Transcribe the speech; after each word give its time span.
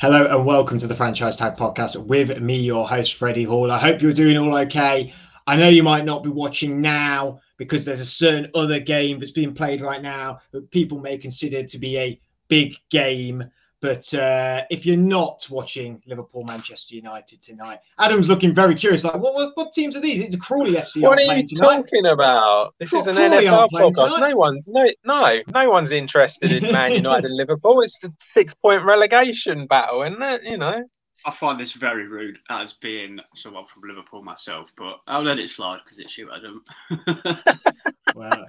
Hello 0.00 0.24
and 0.24 0.46
welcome 0.46 0.78
to 0.78 0.86
the 0.86 0.94
Franchise 0.94 1.36
Tag 1.36 1.58
Podcast 1.58 1.94
with 1.94 2.40
me, 2.40 2.56
your 2.56 2.88
host, 2.88 3.16
Freddie 3.16 3.44
Hall. 3.44 3.70
I 3.70 3.76
hope 3.76 4.00
you're 4.00 4.14
doing 4.14 4.38
all 4.38 4.56
okay. 4.60 5.12
I 5.46 5.56
know 5.56 5.68
you 5.68 5.82
might 5.82 6.06
not 6.06 6.24
be 6.24 6.30
watching 6.30 6.80
now 6.80 7.38
because 7.58 7.84
there's 7.84 8.00
a 8.00 8.06
certain 8.06 8.50
other 8.54 8.80
game 8.80 9.18
that's 9.18 9.30
being 9.30 9.52
played 9.52 9.82
right 9.82 10.00
now 10.00 10.38
that 10.52 10.70
people 10.70 11.00
may 11.00 11.18
consider 11.18 11.64
to 11.64 11.78
be 11.78 11.98
a 11.98 12.18
big 12.48 12.76
game. 12.88 13.44
But 13.80 14.12
uh, 14.12 14.64
if 14.70 14.84
you're 14.84 14.98
not 14.98 15.46
watching 15.48 16.02
Liverpool 16.06 16.44
Manchester 16.44 16.94
United 16.94 17.40
tonight, 17.40 17.78
Adam's 17.98 18.28
looking 18.28 18.54
very 18.54 18.74
curious. 18.74 19.04
Like, 19.04 19.14
what 19.14 19.34
what, 19.34 19.56
what 19.56 19.72
teams 19.72 19.96
are 19.96 20.00
these? 20.00 20.20
It's 20.20 20.34
a 20.34 20.38
Crawley 20.38 20.74
FC. 20.74 21.00
What 21.00 21.18
are 21.18 21.22
you 21.22 21.46
tonight. 21.46 21.76
talking 21.76 22.06
about? 22.06 22.74
This 22.78 22.92
is 22.92 23.06
an 23.06 23.14
Crawley 23.14 23.46
NFL 23.46 23.68
podcast. 23.72 24.14
tonight. 24.14 24.30
No 24.30 24.36
one, 24.36 24.58
no, 24.66 24.90
no, 25.04 25.40
no 25.54 25.70
one's 25.70 25.92
interested 25.92 26.52
in 26.52 26.70
Man 26.70 26.92
United 26.96 27.26
and 27.26 27.36
Liverpool. 27.36 27.80
It's 27.80 27.98
the 28.00 28.12
six-point 28.34 28.84
relegation 28.84 29.66
battle, 29.66 30.02
isn't 30.02 30.22
it? 30.22 30.42
You 30.44 30.58
know. 30.58 30.84
I 31.24 31.30
find 31.32 31.58
this 31.60 31.72
very 31.72 32.06
rude 32.06 32.38
as 32.48 32.74
being 32.74 33.18
someone 33.34 33.66
from 33.66 33.82
Liverpool 33.86 34.22
myself, 34.22 34.72
but 34.76 35.00
I'll 35.06 35.22
let 35.22 35.38
it 35.38 35.48
slide 35.48 35.80
because 35.84 35.98
it's 35.98 36.16
you, 36.16 36.30
Adam. 36.32 36.64
well, 38.14 38.46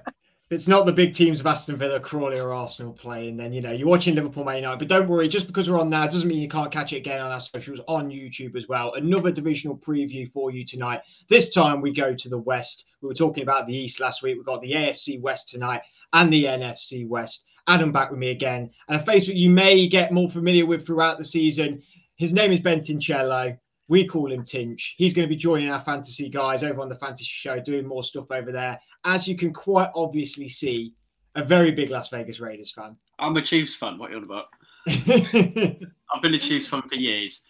it's 0.52 0.68
not 0.68 0.86
the 0.86 0.92
big 0.92 1.14
teams 1.14 1.40
of 1.40 1.46
Aston 1.46 1.76
Villa, 1.76 1.98
Crawley, 1.98 2.38
or 2.38 2.52
Arsenal 2.52 2.92
playing, 2.92 3.36
then 3.36 3.52
you 3.52 3.60
know 3.60 3.72
you're 3.72 3.88
watching 3.88 4.14
Liverpool 4.14 4.44
Man 4.44 4.56
United. 4.56 4.78
But 4.78 4.88
don't 4.88 5.08
worry, 5.08 5.28
just 5.28 5.46
because 5.46 5.68
we're 5.68 5.80
on 5.80 5.90
now 5.90 6.06
doesn't 6.06 6.28
mean 6.28 6.42
you 6.42 6.48
can't 6.48 6.70
catch 6.70 6.92
it 6.92 6.98
again 6.98 7.20
on 7.20 7.32
our 7.32 7.40
socials 7.40 7.80
on 7.88 8.10
YouTube 8.10 8.56
as 8.56 8.68
well. 8.68 8.92
Another 8.94 9.32
divisional 9.32 9.76
preview 9.76 10.30
for 10.30 10.50
you 10.50 10.64
tonight. 10.64 11.00
This 11.28 11.52
time 11.52 11.80
we 11.80 11.92
go 11.92 12.14
to 12.14 12.28
the 12.28 12.38
West. 12.38 12.86
We 13.00 13.08
were 13.08 13.14
talking 13.14 13.42
about 13.42 13.66
the 13.66 13.76
East 13.76 14.00
last 14.00 14.22
week. 14.22 14.36
We've 14.36 14.46
got 14.46 14.62
the 14.62 14.72
AFC 14.72 15.20
West 15.20 15.48
tonight 15.48 15.82
and 16.12 16.32
the 16.32 16.44
NFC 16.44 17.08
West. 17.08 17.46
Adam 17.68 17.92
back 17.92 18.10
with 18.10 18.18
me 18.18 18.30
again, 18.30 18.70
and 18.88 19.00
a 19.00 19.04
face 19.04 19.26
that 19.26 19.36
you 19.36 19.48
may 19.48 19.86
get 19.86 20.12
more 20.12 20.28
familiar 20.28 20.66
with 20.66 20.86
throughout 20.86 21.18
the 21.18 21.24
season. 21.24 21.82
His 22.16 22.32
name 22.32 22.52
is 22.52 22.60
Ben 22.60 22.80
Tincello. 22.80 23.56
We 23.88 24.06
call 24.06 24.32
him 24.32 24.44
Tinch. 24.44 24.94
He's 24.96 25.12
going 25.12 25.28
to 25.28 25.34
be 25.34 25.36
joining 25.36 25.70
our 25.70 25.80
fantasy 25.80 26.28
guys 26.28 26.62
over 26.64 26.80
on 26.80 26.88
the 26.88 26.96
fantasy 26.96 27.24
show, 27.24 27.60
doing 27.60 27.86
more 27.86 28.02
stuff 28.02 28.30
over 28.30 28.50
there. 28.50 28.80
As 29.04 29.26
you 29.26 29.36
can 29.36 29.52
quite 29.52 29.90
obviously 29.94 30.48
see, 30.48 30.94
a 31.34 31.44
very 31.44 31.70
big 31.70 31.90
Las 31.90 32.10
Vegas 32.10 32.40
Raiders 32.40 32.72
fan. 32.72 32.96
I'm 33.18 33.36
a 33.36 33.42
Chiefs 33.42 33.74
fan. 33.74 33.98
What 33.98 34.10
are 34.10 34.14
you 34.14 34.18
on 34.18 34.24
about? 34.24 34.46
I've 34.86 36.22
been 36.22 36.34
a 36.34 36.38
Chiefs 36.38 36.66
fan 36.66 36.82
for 36.82 36.94
years. 36.94 37.42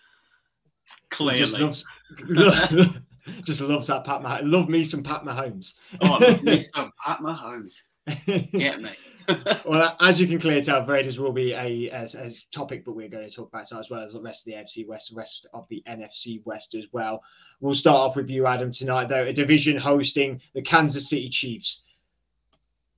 Clearly. 1.10 1.38
just 1.38 1.58
loves, 1.58 1.84
just 3.44 3.60
loves 3.60 3.88
that 3.88 4.04
Pat 4.04 4.22
Mahomes. 4.22 4.50
Love 4.50 4.68
me 4.68 4.84
some 4.84 5.02
Pat 5.02 5.24
Mahomes. 5.24 5.74
oh, 6.02 6.14
I 6.14 6.28
love 6.28 6.42
me 6.42 6.60
some 6.60 6.90
Pat 7.04 7.18
Mahomes. 7.20 7.74
Get 8.26 8.80
me. 8.80 8.90
well, 9.64 9.96
as 10.00 10.20
you 10.20 10.26
can 10.26 10.38
clearly 10.38 10.62
tell, 10.62 10.84
Raiders 10.84 11.18
will 11.18 11.32
be 11.32 11.52
a, 11.52 11.88
a, 11.90 12.04
a 12.04 12.30
topic, 12.52 12.84
but 12.84 12.94
we're 12.94 13.08
going 13.08 13.28
to 13.28 13.34
talk 13.34 13.48
about 13.48 13.70
as 13.72 13.90
well 13.90 14.02
as 14.02 14.14
the 14.14 14.20
rest 14.20 14.46
of 14.46 14.52
the 14.52 14.58
FC 14.58 14.86
West, 14.86 15.12
rest 15.14 15.46
of 15.52 15.66
the 15.68 15.82
NFC 15.88 16.44
West 16.44 16.74
as 16.74 16.86
well. 16.92 17.22
We'll 17.60 17.74
start 17.74 17.96
off 17.96 18.16
with 18.16 18.30
you, 18.30 18.46
Adam, 18.46 18.70
tonight, 18.70 19.08
though. 19.08 19.24
A 19.24 19.32
division 19.32 19.76
hosting 19.76 20.40
the 20.54 20.62
Kansas 20.62 21.08
City 21.08 21.28
Chiefs, 21.28 21.82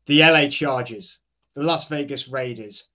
the 0.06 0.21
LA 0.21 0.48
Chargers, 0.48 1.21
the 1.54 1.62
Las 1.62 1.88
Vegas 1.88 2.28
Raiders, 2.28 2.88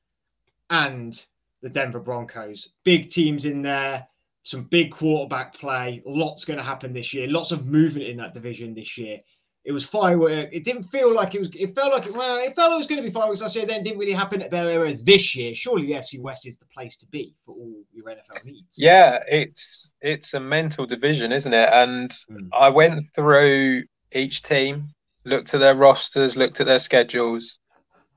and 0.70 1.26
the 1.62 1.70
Denver 1.70 2.00
Broncos. 2.00 2.70
Big 2.84 3.09
teams 3.09 3.46
in 3.46 3.62
there, 3.62 4.08
some 4.44 4.64
big 4.64 4.92
quarterback 4.92 5.53
play. 5.53 6.02
Lots 6.06 6.46
going 6.46 6.58
to 6.58 6.64
happen 6.64 6.94
this 6.94 7.14
year. 7.14 7.28
Lots 7.28 7.52
of 7.52 7.68
movement 7.68 8.08
in 8.08 8.18
that 8.18 8.34
division 8.34 8.74
this 8.74 8.98
year. 8.98 9.20
It 9.66 9.72
was 9.74 9.84
firework. 9.86 10.50
It 10.52 10.64
didn't 10.64 10.84
feel 10.84 11.14
like 11.14 11.36
it 11.36 11.40
was. 11.40 11.50
It 11.53 11.75
felt 11.75 11.94
like 11.94 12.08
it. 12.08 12.14
well, 12.14 12.38
it 12.38 12.56
felt 12.56 12.72
like 12.72 12.75
it 12.78 12.80
was 12.80 12.88
going 12.88 13.02
to 13.03 13.08
be 13.08 13.14
fireworks 13.14 13.42
last 13.42 13.56
year. 13.56 13.66
Then 13.66 13.81
it 13.81 13.84
didn't 13.84 14.00
really 14.00 14.14
happen. 14.14 14.42
Whereas 14.50 15.03
this 15.03 15.36
year, 15.36 15.53
surely 15.53 15.86
the 15.86 15.94
FC 15.94 16.20
West 16.20 16.47
is 16.47 16.58
the 16.58 16.66
place 16.66 16.97
to 16.97 17.06
be 17.08 17.36
for 17.46 17.53
all 17.56 17.84
your 17.94 18.06
NFL 18.06 18.46
needs. 18.46 18.78
Yeah, 18.80 19.20
it's 19.28 19.92
it's 20.02 20.34
a 20.34 20.40
mental 20.40 20.86
division, 20.86 21.31
isn't 21.31 21.53
it? 21.53 21.70
And 21.72 22.09
Mm. 22.31 22.50
I 22.53 22.70
went 22.70 23.06
through 23.14 23.84
each 24.14 24.42
team, 24.44 24.90
looked 25.25 25.53
at 25.53 25.59
their 25.59 25.76
rosters, 25.76 26.36
looked 26.38 26.59
at 26.62 26.66
their 26.68 26.80
schedules. 26.80 27.58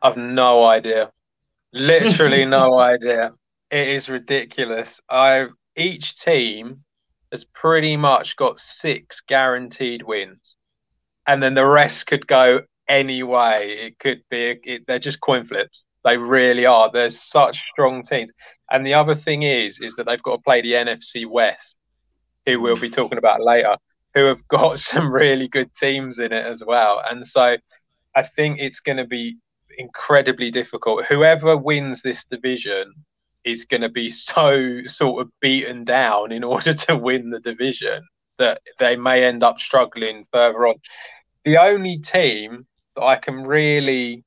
I've 0.00 0.16
no 0.16 0.64
idea. 0.64 1.10
Literally 1.72 2.44
no 2.46 2.78
idea. 2.78 3.32
It 3.70 3.88
is 3.88 4.08
ridiculous. 4.08 5.00
I 5.10 5.46
each 5.76 6.16
team 6.20 6.84
has 7.30 7.44
pretty 7.44 7.96
much 7.96 8.36
got 8.36 8.60
six 8.60 9.20
guaranteed 9.26 10.02
wins, 10.02 10.51
and 11.26 11.42
then 11.42 11.54
the 11.54 11.66
rest 11.66 12.06
could 12.06 12.26
go 12.26 12.60
any 12.88 13.22
way. 13.22 13.78
It 13.80 13.98
could 13.98 14.22
be. 14.30 14.60
It, 14.64 14.86
they're 14.86 14.98
just 14.98 15.20
coin 15.20 15.44
flips. 15.44 15.84
They 16.04 16.16
really 16.16 16.66
are. 16.66 16.90
They're 16.92 17.10
such 17.10 17.62
strong 17.72 18.02
teams. 18.02 18.32
And 18.70 18.86
the 18.86 18.94
other 18.94 19.14
thing 19.14 19.42
is, 19.42 19.80
is 19.80 19.94
that 19.96 20.06
they've 20.06 20.22
got 20.22 20.36
to 20.36 20.42
play 20.42 20.62
the 20.62 20.72
NFC 20.72 21.26
West, 21.26 21.76
who 22.46 22.60
we'll 22.60 22.76
be 22.76 22.90
talking 22.90 23.18
about 23.18 23.42
later, 23.42 23.76
who 24.14 24.24
have 24.24 24.46
got 24.48 24.78
some 24.90 25.12
really 25.12 25.48
good 25.48 25.72
teams 25.74 26.18
in 26.18 26.32
it 26.32 26.46
as 26.46 26.62
well. 26.66 27.02
And 27.08 27.26
so 27.26 27.56
I 28.14 28.22
think 28.22 28.58
it's 28.60 28.80
going 28.80 28.98
to 28.98 29.06
be 29.06 29.36
incredibly 29.78 30.50
difficult. 30.50 31.04
Whoever 31.06 31.56
wins 31.56 32.02
this 32.02 32.24
division 32.24 32.92
is 33.44 33.64
going 33.64 33.80
to 33.80 33.88
be 33.88 34.08
so 34.08 34.82
sort 34.86 35.22
of 35.22 35.32
beaten 35.40 35.84
down 35.84 36.32
in 36.32 36.44
order 36.44 36.72
to 36.72 36.96
win 36.96 37.30
the 37.30 37.40
division 37.40 38.02
that 38.42 38.62
they 38.78 38.96
may 38.96 39.24
end 39.24 39.44
up 39.44 39.60
struggling 39.60 40.26
further 40.32 40.68
on. 40.68 40.76
The 41.44 41.58
only 41.58 41.98
team 41.98 42.66
that 42.96 43.04
I 43.04 43.16
can 43.16 43.44
really 43.44 44.24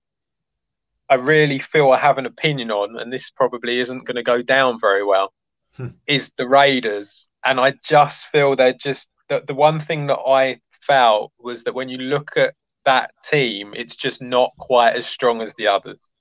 I 1.10 1.16
really 1.16 1.60
feel 1.60 1.92
I 1.92 2.00
have 2.00 2.18
an 2.18 2.26
opinion 2.26 2.72
on, 2.72 2.98
and 2.98 3.14
this 3.14 3.30
probably 3.30 3.80
isn't 3.80 4.06
going 4.06 4.16
to 4.16 4.24
go 4.24 4.42
down 4.42 4.80
very 4.80 5.04
well, 5.04 5.34
Hmm. 5.78 5.90
is 6.08 6.32
the 6.38 6.48
Raiders. 6.48 7.28
And 7.46 7.60
I 7.60 7.74
just 7.84 8.28
feel 8.32 8.56
they're 8.56 8.74
just 8.74 9.10
the, 9.30 9.42
the 9.46 9.54
one 9.56 9.82
thing 9.82 10.08
that 10.08 10.20
I 10.20 10.62
felt 10.82 11.34
was 11.40 11.64
that 11.66 11.76
when 11.76 11.90
you 11.90 11.98
look 11.98 12.38
at 12.38 12.56
that 12.86 13.12
team, 13.24 13.74
it's 13.76 13.96
just 13.96 14.22
not 14.22 14.52
quite 14.58 14.96
as 14.96 15.08
strong 15.08 15.42
as 15.42 15.56
the 15.56 15.68
others. 15.68 16.12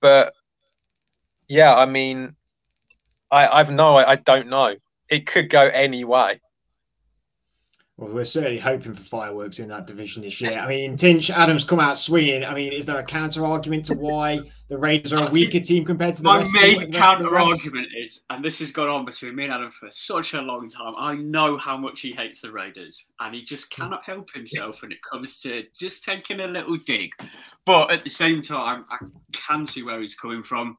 But 0.00 0.34
yeah, 1.48 1.74
I 1.74 1.86
mean, 1.86 2.36
I, 3.30 3.48
I've 3.48 3.70
no, 3.70 3.96
I 3.96 4.16
don't 4.16 4.48
know. 4.48 4.76
It 5.08 5.26
could 5.26 5.50
go 5.50 5.62
any 5.68 6.04
way. 6.04 6.40
Well, 8.00 8.08
we're 8.08 8.24
certainly 8.24 8.58
hoping 8.58 8.94
for 8.94 9.02
fireworks 9.02 9.58
in 9.58 9.68
that 9.68 9.86
division 9.86 10.22
this 10.22 10.40
year. 10.40 10.58
I 10.58 10.66
mean, 10.66 10.96
Tinch 10.96 11.28
Adams 11.28 11.64
come 11.64 11.80
out 11.80 11.98
swinging. 11.98 12.46
I 12.46 12.54
mean, 12.54 12.72
is 12.72 12.86
there 12.86 12.96
a 12.96 13.04
counter 13.04 13.44
argument 13.44 13.84
to 13.86 13.94
why 13.94 14.40
the 14.70 14.78
Raiders 14.78 15.12
are 15.12 15.28
a 15.28 15.30
weaker 15.30 15.60
team 15.60 15.84
compared 15.84 16.14
to 16.16 16.22
the 16.22 16.26
My 16.26 16.38
rest? 16.38 16.48
of 16.48 16.52
the- 16.54 16.60
main 16.60 16.70
the 16.70 16.76
rest 16.78 16.86
of 16.86 16.92
the 16.92 16.98
counter 16.98 17.38
argument 17.38 17.88
is, 17.94 18.22
and 18.30 18.42
this 18.42 18.58
has 18.60 18.70
gone 18.70 18.88
on 18.88 19.04
between 19.04 19.36
me 19.36 19.44
and 19.44 19.52
Adam 19.52 19.70
for 19.70 19.90
such 19.90 20.32
a 20.32 20.40
long 20.40 20.66
time. 20.66 20.94
I 20.96 21.14
know 21.16 21.58
how 21.58 21.76
much 21.76 22.00
he 22.00 22.12
hates 22.12 22.40
the 22.40 22.50
Raiders, 22.50 23.04
and 23.20 23.34
he 23.34 23.44
just 23.44 23.66
hmm. 23.74 23.82
cannot 23.82 24.02
help 24.02 24.30
himself 24.32 24.80
when 24.80 24.92
it 24.92 24.98
comes 25.02 25.38
to 25.40 25.64
just 25.78 26.02
taking 26.02 26.40
a 26.40 26.46
little 26.46 26.78
dig. 26.78 27.12
But 27.66 27.90
at 27.90 28.02
the 28.02 28.08
same 28.08 28.40
time, 28.40 28.86
I 28.90 28.96
can 29.32 29.66
see 29.66 29.82
where 29.82 30.00
he's 30.00 30.14
coming 30.14 30.42
from. 30.42 30.78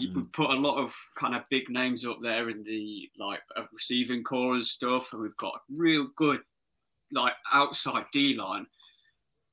You 0.00 0.12
we 0.14 0.22
put 0.22 0.50
a 0.50 0.54
lot 0.54 0.82
of 0.82 0.94
kind 1.16 1.34
of 1.34 1.42
big 1.50 1.68
names 1.68 2.04
up 2.04 2.18
there 2.22 2.50
in 2.50 2.62
the 2.62 3.10
like 3.18 3.40
uh, 3.56 3.62
receiving 3.72 4.22
core 4.22 4.54
and 4.54 4.64
stuff, 4.64 5.12
and 5.12 5.22
we've 5.22 5.36
got 5.36 5.54
a 5.54 5.60
real 5.76 6.08
good 6.16 6.40
like 7.12 7.32
outside 7.52 8.04
D 8.12 8.34
line, 8.34 8.66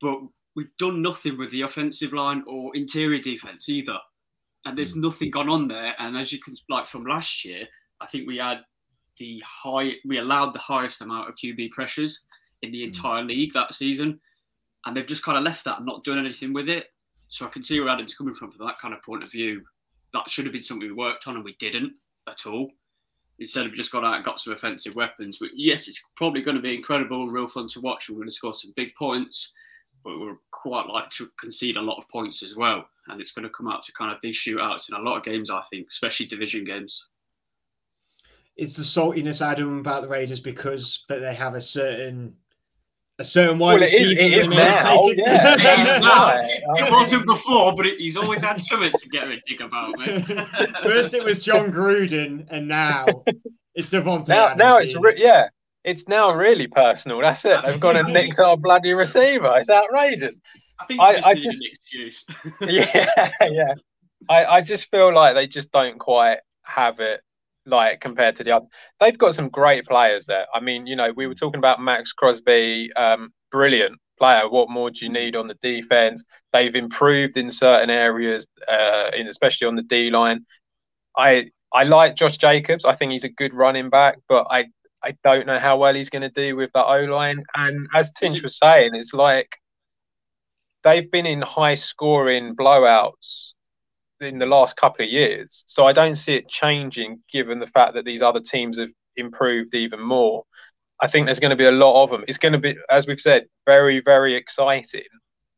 but 0.02 0.20
we've 0.56 0.76
done 0.78 1.02
nothing 1.02 1.38
with 1.38 1.52
the 1.52 1.62
offensive 1.62 2.14
line 2.14 2.44
or 2.48 2.76
interior 2.76 3.22
defense 3.22 3.70
either. 3.70 3.98
And 4.66 4.78
there's 4.78 4.96
mm. 4.96 5.04
nothing 5.04 5.32
gone 5.32 5.50
on 5.50 5.68
there. 5.68 5.94
And 6.00 6.18
as 6.18 6.32
you 6.32 6.40
can 6.40 6.56
like 6.70 6.88
from 6.88 7.06
last 7.06 7.46
year, 7.46 7.68
I 8.02 8.08
think 8.08 8.28
we 8.28 8.38
had 8.38 8.60
the 9.18 9.42
high 9.46 9.94
we 10.06 10.18
allowed 10.18 10.54
the 10.54 10.60
highest 10.60 11.02
amount 11.02 11.30
of 11.30 11.36
QB 11.36 11.72
pressures 11.72 12.22
in 12.62 12.72
the 12.72 12.82
mm. 12.82 12.88
entire 12.88 13.24
league 13.24 13.54
that 13.54 13.74
season. 13.74 14.20
And 14.86 14.96
they've 14.96 15.06
just 15.06 15.24
kind 15.24 15.38
of 15.38 15.44
left 15.44 15.66
that 15.66 15.78
and 15.78 15.86
not 15.86 16.04
done 16.04 16.20
anything 16.20 16.54
with 16.54 16.70
it. 16.70 16.88
So 17.28 17.46
I 17.46 17.50
can 17.50 17.64
see 17.64 17.80
where 17.80 17.90
Adam's 17.90 18.14
coming 18.14 18.36
from 18.36 18.52
from 18.52 18.68
that 18.68 18.78
kind 18.80 18.94
of 18.94 19.02
point 19.04 19.24
of 19.24 19.32
view. 19.32 19.64
That 20.16 20.30
should 20.30 20.46
have 20.46 20.54
been 20.54 20.62
something 20.62 20.88
we 20.88 20.94
worked 20.94 21.28
on 21.28 21.36
and 21.36 21.46
we 21.46 21.56
didn't 21.60 21.94
at 22.28 22.48
all. 22.48 22.72
Instead 23.38 23.66
of 23.66 23.74
just 23.74 23.92
got 23.92 24.06
out 24.06 24.16
and 24.16 24.24
got 24.24 24.40
some 24.40 24.54
offensive 24.54 24.96
weapons. 24.96 25.38
But 25.40 25.50
yes, 25.54 25.90
it's 25.90 26.02
probably 26.16 26.42
going 26.42 26.56
to 26.56 26.64
be 26.64 26.74
incredible, 26.74 27.28
real 27.28 27.50
fun 27.50 27.68
to 27.68 27.82
watch. 27.82 28.10
We're 28.10 28.16
going 28.16 28.30
to 28.30 28.34
score 28.34 28.54
some 28.54 28.74
big 28.78 28.96
points, 28.96 29.52
but 30.06 30.18
we're 30.20 30.38
quite 30.52 30.88
like 30.88 31.10
to 31.12 31.30
concede 31.38 31.76
a 31.76 31.82
lot 31.82 31.98
of 31.98 32.08
points 32.10 32.42
as 32.44 32.56
well. 32.56 32.88
and 33.08 33.20
it's 33.20 33.34
going 33.34 33.44
to 33.44 33.50
come 33.50 33.68
out 33.68 33.84
to 33.84 33.92
kind 33.92 34.12
of 34.14 34.22
big 34.22 34.34
shootouts 34.34 34.90
in 34.90 34.96
a 34.96 35.02
lot 35.02 35.18
of 35.18 35.24
games. 35.24 35.52
I 35.52 35.62
think, 35.70 35.88
especially 35.90 36.28
division 36.28 36.64
games. 36.64 37.06
It's 38.56 38.78
the 38.78 38.84
saltiness, 38.84 39.46
Adam, 39.46 39.80
about 39.80 40.02
the 40.02 40.08
Raiders 40.08 40.40
because 40.40 41.04
that 41.10 41.20
they 41.20 41.36
have 41.36 41.56
a 41.56 41.62
certain 41.62 42.34
a 43.20 43.24
certain 43.24 43.58
wide 43.60 43.74
well, 43.74 43.82
receiver. 43.82 44.20
It 44.20 44.34
is, 44.34 44.34
it 44.34 44.40
is 44.40 44.48
now. 44.50 45.06
Yeah. 45.08 45.56
it, 45.56 45.80
is 45.80 46.02
now. 46.02 46.40
it 46.76 46.92
wasn't 46.92 47.26
before, 47.26 47.76
but 47.76 47.86
it, 47.86 48.00
he's 48.00 48.18
always 48.18 48.42
had 48.42 48.60
something 48.60 48.92
to 48.92 49.10
get 49.10 49.28
a 49.28 49.40
dig 49.48 49.62
about. 49.62 50.00
First, 50.84 51.14
it 51.14 51.24
was 51.24 51.40
Jon 51.40 51.72
Gruden, 51.72 52.46
and 52.50 52.68
now 52.68 53.06
it's 53.74 53.90
Davante. 53.90 54.28
Now, 54.28 54.54
now 54.54 54.78
it's 54.78 54.96
re- 54.96 55.16
yeah, 55.18 55.48
it's 55.84 56.08
now 56.08 56.34
really 56.34 56.68
personal. 56.68 57.22
That's 57.22 57.46
it. 57.46 57.58
They've 57.66 57.80
gone 57.80 57.96
and 57.96 58.12
nicked 58.12 58.40
our 58.40 58.58
bloody 58.58 58.94
receiver. 58.94 59.54
It's 59.58 59.70
outrageous. 59.70 60.38
I 60.80 60.86
think 60.86 61.00
I, 61.00 61.14
just 61.14 61.28
I 61.28 61.34
just, 61.36 61.48
an 61.48 61.70
excuse. 61.72 62.26
yeah, 62.62 63.32
yeah. 63.42 63.74
I, 64.30 64.46
I 64.46 64.62
just 64.62 64.90
feel 64.90 65.14
like 65.14 65.36
they 65.36 65.48
just 65.48 65.72
don't 65.72 66.00
quite 66.00 66.40
have 66.64 67.00
it 67.00 67.22
like 67.66 68.02
compared 68.02 68.36
to 68.38 68.44
the 68.44 68.52
other. 68.52 68.66
They've 69.00 69.18
got 69.18 69.36
some 69.36 69.50
great 69.50 69.86
players 69.86 70.26
there. 70.26 70.46
I 70.54 70.60
mean, 70.60 70.88
you 70.88 70.96
know, 70.96 71.12
we 71.16 71.28
were 71.28 71.36
talking 71.36 71.58
about 71.58 71.82
Maxx 71.82 72.12
Crosby, 72.14 72.92
um, 72.94 73.34
brilliant 73.52 74.00
player. 74.18 74.50
What 74.50 74.70
more 74.70 74.92
do 74.92 75.06
you 75.06 75.12
need 75.12 75.36
on 75.36 75.48
the 75.48 75.58
defense? 75.62 76.24
They've 76.54 76.76
improved 76.76 77.38
in 77.38 77.50
certain 77.50 77.90
areas, 77.90 78.46
uh, 78.68 79.12
in 79.16 79.28
especially 79.28 79.68
on 79.68 79.76
the 79.76 79.84
D 79.84 80.10
line. 80.10 80.46
I 81.18 81.52
I 81.74 81.84
like 81.84 82.16
Josh 82.16 82.38
Jacobs. 82.38 82.86
I 82.86 82.96
think 82.96 83.12
he's 83.12 83.24
a 83.24 83.30
good 83.30 83.54
running 83.54 83.90
back, 83.90 84.20
but 84.30 84.48
I 84.50 84.68
I 85.04 85.16
don't 85.24 85.46
know 85.46 85.60
how 85.60 85.78
well 85.78 85.94
he's 85.94 86.10
going 86.10 86.24
to 86.24 86.30
do 86.30 86.56
with 86.56 86.72
the 86.74 86.84
O 86.84 87.02
line. 87.06 87.44
And 87.56 87.88
as 87.94 88.12
Tinch 88.14 88.42
was 88.42 88.58
saying, 88.58 88.92
it's 88.96 89.14
like 89.14 89.50
they've 90.84 91.10
been 91.12 91.26
in 91.26 91.42
high 91.42 91.76
scoring 91.76 92.56
blowouts 92.56 93.55
in 94.22 94.40
the 94.40 94.46
last 94.46 94.78
couple 94.78 95.06
of 95.06 95.12
years. 95.12 95.64
So 95.68 95.86
I 95.86 95.94
don't 95.94 96.16
see 96.16 96.36
it 96.36 96.48
changing 96.48 97.22
given 97.32 97.60
the 97.60 97.68
fact 97.68 97.94
that 97.96 98.06
these 98.06 98.22
other 98.22 98.40
teams 98.40 98.78
have 98.80 98.90
improved 99.18 99.74
even 99.76 100.02
more. 100.02 100.44
I 101.02 101.08
think 101.08 101.26
there's 101.26 101.40
going 101.40 101.52
to 101.52 101.58
be 101.58 101.66
a 101.66 101.72
lot 101.72 102.04
of 102.04 102.10
them. 102.10 102.24
It's 102.28 102.38
going 102.38 102.54
to 102.54 102.60
be, 102.60 102.76
as 102.90 103.06
we've 103.08 103.20
said, 103.20 103.48
very, 103.66 104.00
very 104.00 104.34
exciting 104.36 105.04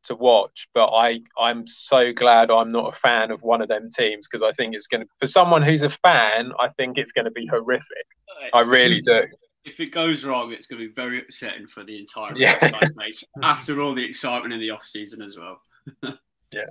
to 0.06 0.16
watch. 0.16 0.68
But 0.74 0.88
I, 0.88 1.22
I'm 1.38 1.68
so 1.68 2.12
glad 2.12 2.50
I'm 2.50 2.72
not 2.72 2.96
a 2.96 3.00
fan 3.00 3.30
of 3.30 3.44
one 3.44 3.62
of 3.62 3.68
them 3.68 3.90
teams 3.96 4.28
because 4.28 4.42
I 4.42 4.52
think 4.54 4.74
it's 4.74 4.88
going 4.88 5.02
to, 5.02 5.10
for 5.20 5.28
someone 5.28 5.62
who's 5.62 5.84
a 5.84 5.90
fan, 5.90 6.52
I 6.60 6.70
think 6.70 6.98
it's 6.98 7.12
going 7.12 7.26
to 7.26 7.32
be 7.32 7.46
horrific. 7.46 7.86
Uh, 8.42 8.58
I 8.58 8.62
really 8.62 9.02
do. 9.02 9.24
If 9.64 9.80
it 9.80 9.92
goes 9.92 10.24
wrong, 10.24 10.54
it's 10.54 10.66
going 10.66 10.82
to 10.82 10.88
be 10.88 10.94
very 10.94 11.20
upsetting 11.20 11.68
for 11.68 11.84
the 11.84 12.00
entire 12.00 12.36
yeah. 12.36 12.72
after 13.44 13.82
all 13.82 13.94
the 13.94 14.04
excitement 14.04 14.54
in 14.54 14.60
the 14.62 14.72
off 14.72 14.86
season 14.86 15.22
as 15.22 15.38
well. 15.38 15.62
yeah. 16.54 16.64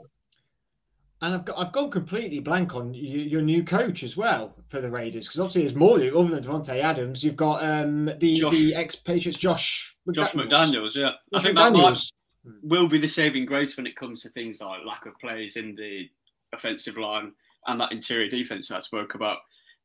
And 1.23 1.35
I've 1.35 1.45
got 1.47 1.59
I've 1.59 1.73
gone 1.73 1.91
completely 1.91 2.41
blank 2.41 2.75
on 2.75 2.93
you, 2.93 3.21
your 3.21 3.41
new 3.41 3.65
coach 3.65 4.03
as 4.03 4.17
well 4.17 4.55
for 4.69 4.83
the 4.83 4.91
Raiders 4.91 5.27
because 5.27 5.41
obviously 5.41 5.63
there's 5.63 5.75
more 5.75 5.97
other 5.97 6.41
than 6.41 6.45
Davante 6.45 6.81
Adams. 6.81 7.25
You've 7.25 7.37
got 7.37 7.65
um, 7.65 8.11
the 8.19 8.41
Josh, 8.41 8.53
the 8.53 8.75
ex 8.75 8.97
Patriots 8.97 9.39
Josh 9.39 9.97
McDaniels. 10.07 10.15
Josh 10.15 10.33
McDaniels, 10.33 10.95
yeah. 10.95 11.11
Josh 11.33 11.41
I 11.41 11.41
think 11.41 11.59
McDaniels. 11.59 12.11
that 12.45 12.53
might, 12.53 12.63
will 12.63 12.89
be 12.89 12.99
the 12.99 13.09
saving 13.09 13.47
grace 13.47 13.77
when 13.77 13.87
it 13.87 13.97
comes 13.97 14.23
to 14.23 14.29
things 14.31 14.61
like 14.61 14.81
lack 14.87 15.07
of 15.07 15.19
players 15.19 15.57
in 15.57 15.75
the 15.75 16.09
offensive 16.53 16.99
line 16.99 17.33
and 17.67 17.81
that 17.81 17.93
interior 17.93 18.29
defense 18.29 18.69
that 18.69 18.77
I 18.77 18.81
spoke 18.81 19.15
about. 19.15 19.39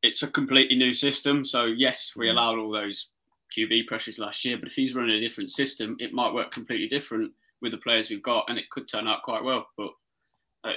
It's 0.04 0.24
a 0.24 0.28
completely 0.28 0.75
new 0.75 0.94
system, 0.94 1.45
so 1.45 1.66
yes, 1.66 2.12
we 2.16 2.28
mm. 2.28 2.31
allowed 2.31 2.60
all 2.60 2.72
those 2.72 3.10
QB 3.57 3.88
pressures 3.88 4.19
last 4.19 4.44
year, 4.45 4.57
but 4.57 4.68
if 4.68 4.75
he's 4.75 4.95
running 4.95 5.16
a 5.16 5.22
different 5.22 5.51
system, 5.51 5.95
it 6.00 6.13
might 6.13 6.33
work 6.33 6.51
completely 6.51 6.88
different 6.88 7.31
with 7.62 7.72
the 7.72 7.78
players 7.78 8.10
we've 8.10 8.24
got, 8.24 8.45
and 8.48 8.57
it 8.57 8.69
could 8.72 8.88
turn 8.88 9.07
out 9.07 9.24
quite 9.24 9.44
well. 9.44 9.68
But 9.78 9.92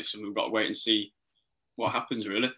so 0.03 0.21
we've 0.21 0.35
got 0.35 0.47
to 0.47 0.51
wait 0.51 0.67
and 0.67 0.77
see 0.77 1.13
what 1.77 1.93
happens, 1.93 2.27
really. 2.27 2.51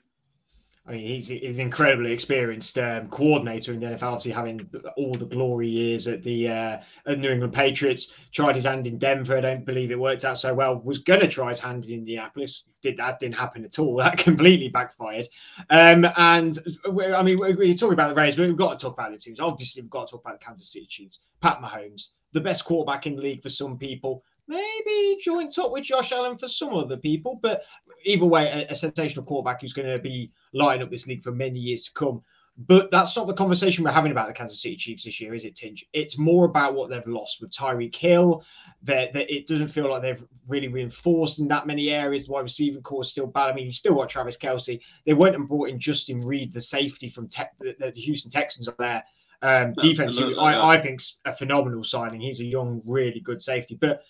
I 0.88 0.92
mean, 0.92 1.04
he's 1.04 1.26
he's 1.26 1.58
incredibly 1.58 2.12
experienced 2.12 2.78
um, 2.78 3.08
coordinator 3.08 3.72
in 3.72 3.80
the 3.80 3.86
NFL. 3.86 4.02
Obviously, 4.02 4.30
having 4.30 4.70
all 4.96 5.14
the 5.14 5.26
glory 5.26 5.66
years 5.66 6.06
at 6.06 6.22
the 6.22 6.48
uh, 6.48 6.78
at 7.06 7.18
New 7.18 7.30
England 7.30 7.52
Patriots, 7.52 8.12
tried 8.30 8.54
his 8.54 8.66
hand 8.66 8.86
in 8.86 8.96
Denver. 8.96 9.36
I 9.36 9.40
don't 9.40 9.64
believe 9.64 9.90
it 9.90 9.98
worked 9.98 10.24
out 10.24 10.38
so 10.38 10.54
well. 10.54 10.80
Was 10.84 11.00
going 11.00 11.20
to 11.20 11.28
try 11.28 11.48
his 11.48 11.58
hand 11.58 11.86
in 11.86 11.94
Indianapolis. 11.94 12.70
Did 12.82 12.98
that 12.98 13.18
didn't 13.18 13.34
happen 13.34 13.64
at 13.64 13.78
all. 13.80 13.96
That 14.06 14.18
completely 14.18 14.68
backfired. 14.68 15.26
Um, 15.70 16.06
and 16.16 16.56
I 16.86 17.22
mean, 17.22 17.38
we're 17.38 17.74
talking 17.74 17.94
about 17.94 18.10
the 18.10 18.14
Rays, 18.14 18.36
but 18.36 18.46
we've 18.46 18.56
got 18.56 18.78
to 18.78 18.84
talk 18.86 18.92
about 18.92 19.10
the 19.10 19.18
teams. 19.18 19.40
Obviously, 19.40 19.82
we've 19.82 19.90
got 19.90 20.06
to 20.06 20.12
talk 20.12 20.24
about 20.24 20.38
the 20.38 20.44
Kansas 20.46 20.70
City 20.70 20.86
Chiefs. 20.86 21.18
Pat 21.40 21.60
Mahomes, 21.60 22.10
the 22.32 22.40
best 22.40 22.64
quarterback 22.64 23.08
in 23.08 23.16
the 23.16 23.22
league 23.22 23.42
for 23.42 23.48
some 23.48 23.76
people, 23.76 24.22
maybe 24.48 25.18
joint 25.20 25.54
top 25.54 25.72
with 25.72 25.84
Josh 25.84 26.12
Allen 26.12 26.38
for 26.38 26.48
some 26.48 26.74
other 26.74 26.96
people. 26.96 27.38
But 27.42 27.62
either 28.04 28.26
way, 28.26 28.46
a, 28.46 28.72
a 28.72 28.76
sensational 28.76 29.24
quarterback 29.24 29.60
who's 29.60 29.72
going 29.72 29.90
to 29.90 29.98
be 29.98 30.32
lighting 30.52 30.82
up 30.82 30.90
this 30.90 31.06
league 31.06 31.22
for 31.22 31.32
many 31.32 31.58
years 31.58 31.84
to 31.84 31.92
come. 31.92 32.22
But 32.58 32.90
that's 32.90 33.14
not 33.14 33.26
the 33.26 33.34
conversation 33.34 33.84
we're 33.84 33.90
having 33.90 34.12
about 34.12 34.28
the 34.28 34.32
Kansas 34.32 34.62
City 34.62 34.76
Chiefs 34.76 35.04
this 35.04 35.20
year, 35.20 35.34
is 35.34 35.44
it, 35.44 35.54
Tinch? 35.54 35.84
It's 35.92 36.16
more 36.16 36.46
about 36.46 36.74
what 36.74 36.88
they've 36.88 37.06
lost 37.06 37.42
with 37.42 37.50
Tyreek 37.50 37.94
Hill. 37.94 38.42
That, 38.82 39.12
that 39.12 39.34
it 39.34 39.46
doesn't 39.46 39.68
feel 39.68 39.90
like 39.90 40.00
they've 40.00 40.24
really 40.48 40.68
reinforced 40.68 41.38
in 41.38 41.48
that 41.48 41.66
many 41.66 41.90
areas. 41.90 42.26
The 42.26 42.32
wide 42.32 42.42
receiving 42.42 42.82
core 42.82 43.02
is 43.02 43.10
still 43.10 43.26
bad. 43.26 43.50
I 43.50 43.52
mean, 43.52 43.66
you 43.66 43.70
still 43.70 43.94
got 43.94 44.08
Travis 44.08 44.38
Kelce. 44.38 44.80
They 45.04 45.12
went 45.12 45.34
and 45.34 45.46
brought 45.46 45.68
in 45.68 45.78
Justin 45.78 46.22
Reid, 46.22 46.54
the 46.54 46.60
safety 46.60 47.10
from 47.10 47.28
te- 47.28 47.42
the, 47.58 47.76
the, 47.78 48.00
Houston 48.00 48.30
Texans 48.30 48.68
up 48.68 48.78
there. 48.78 49.04
Um, 49.42 49.74
defense, 49.74 50.18
I, 50.18 50.76
I 50.76 50.80
think's 50.80 51.20
a 51.26 51.34
phenomenal 51.34 51.84
signing. 51.84 52.22
He's 52.22 52.40
a 52.40 52.44
young, 52.44 52.80
really 52.86 53.20
good 53.20 53.42
safety. 53.42 53.74
But 53.74 54.02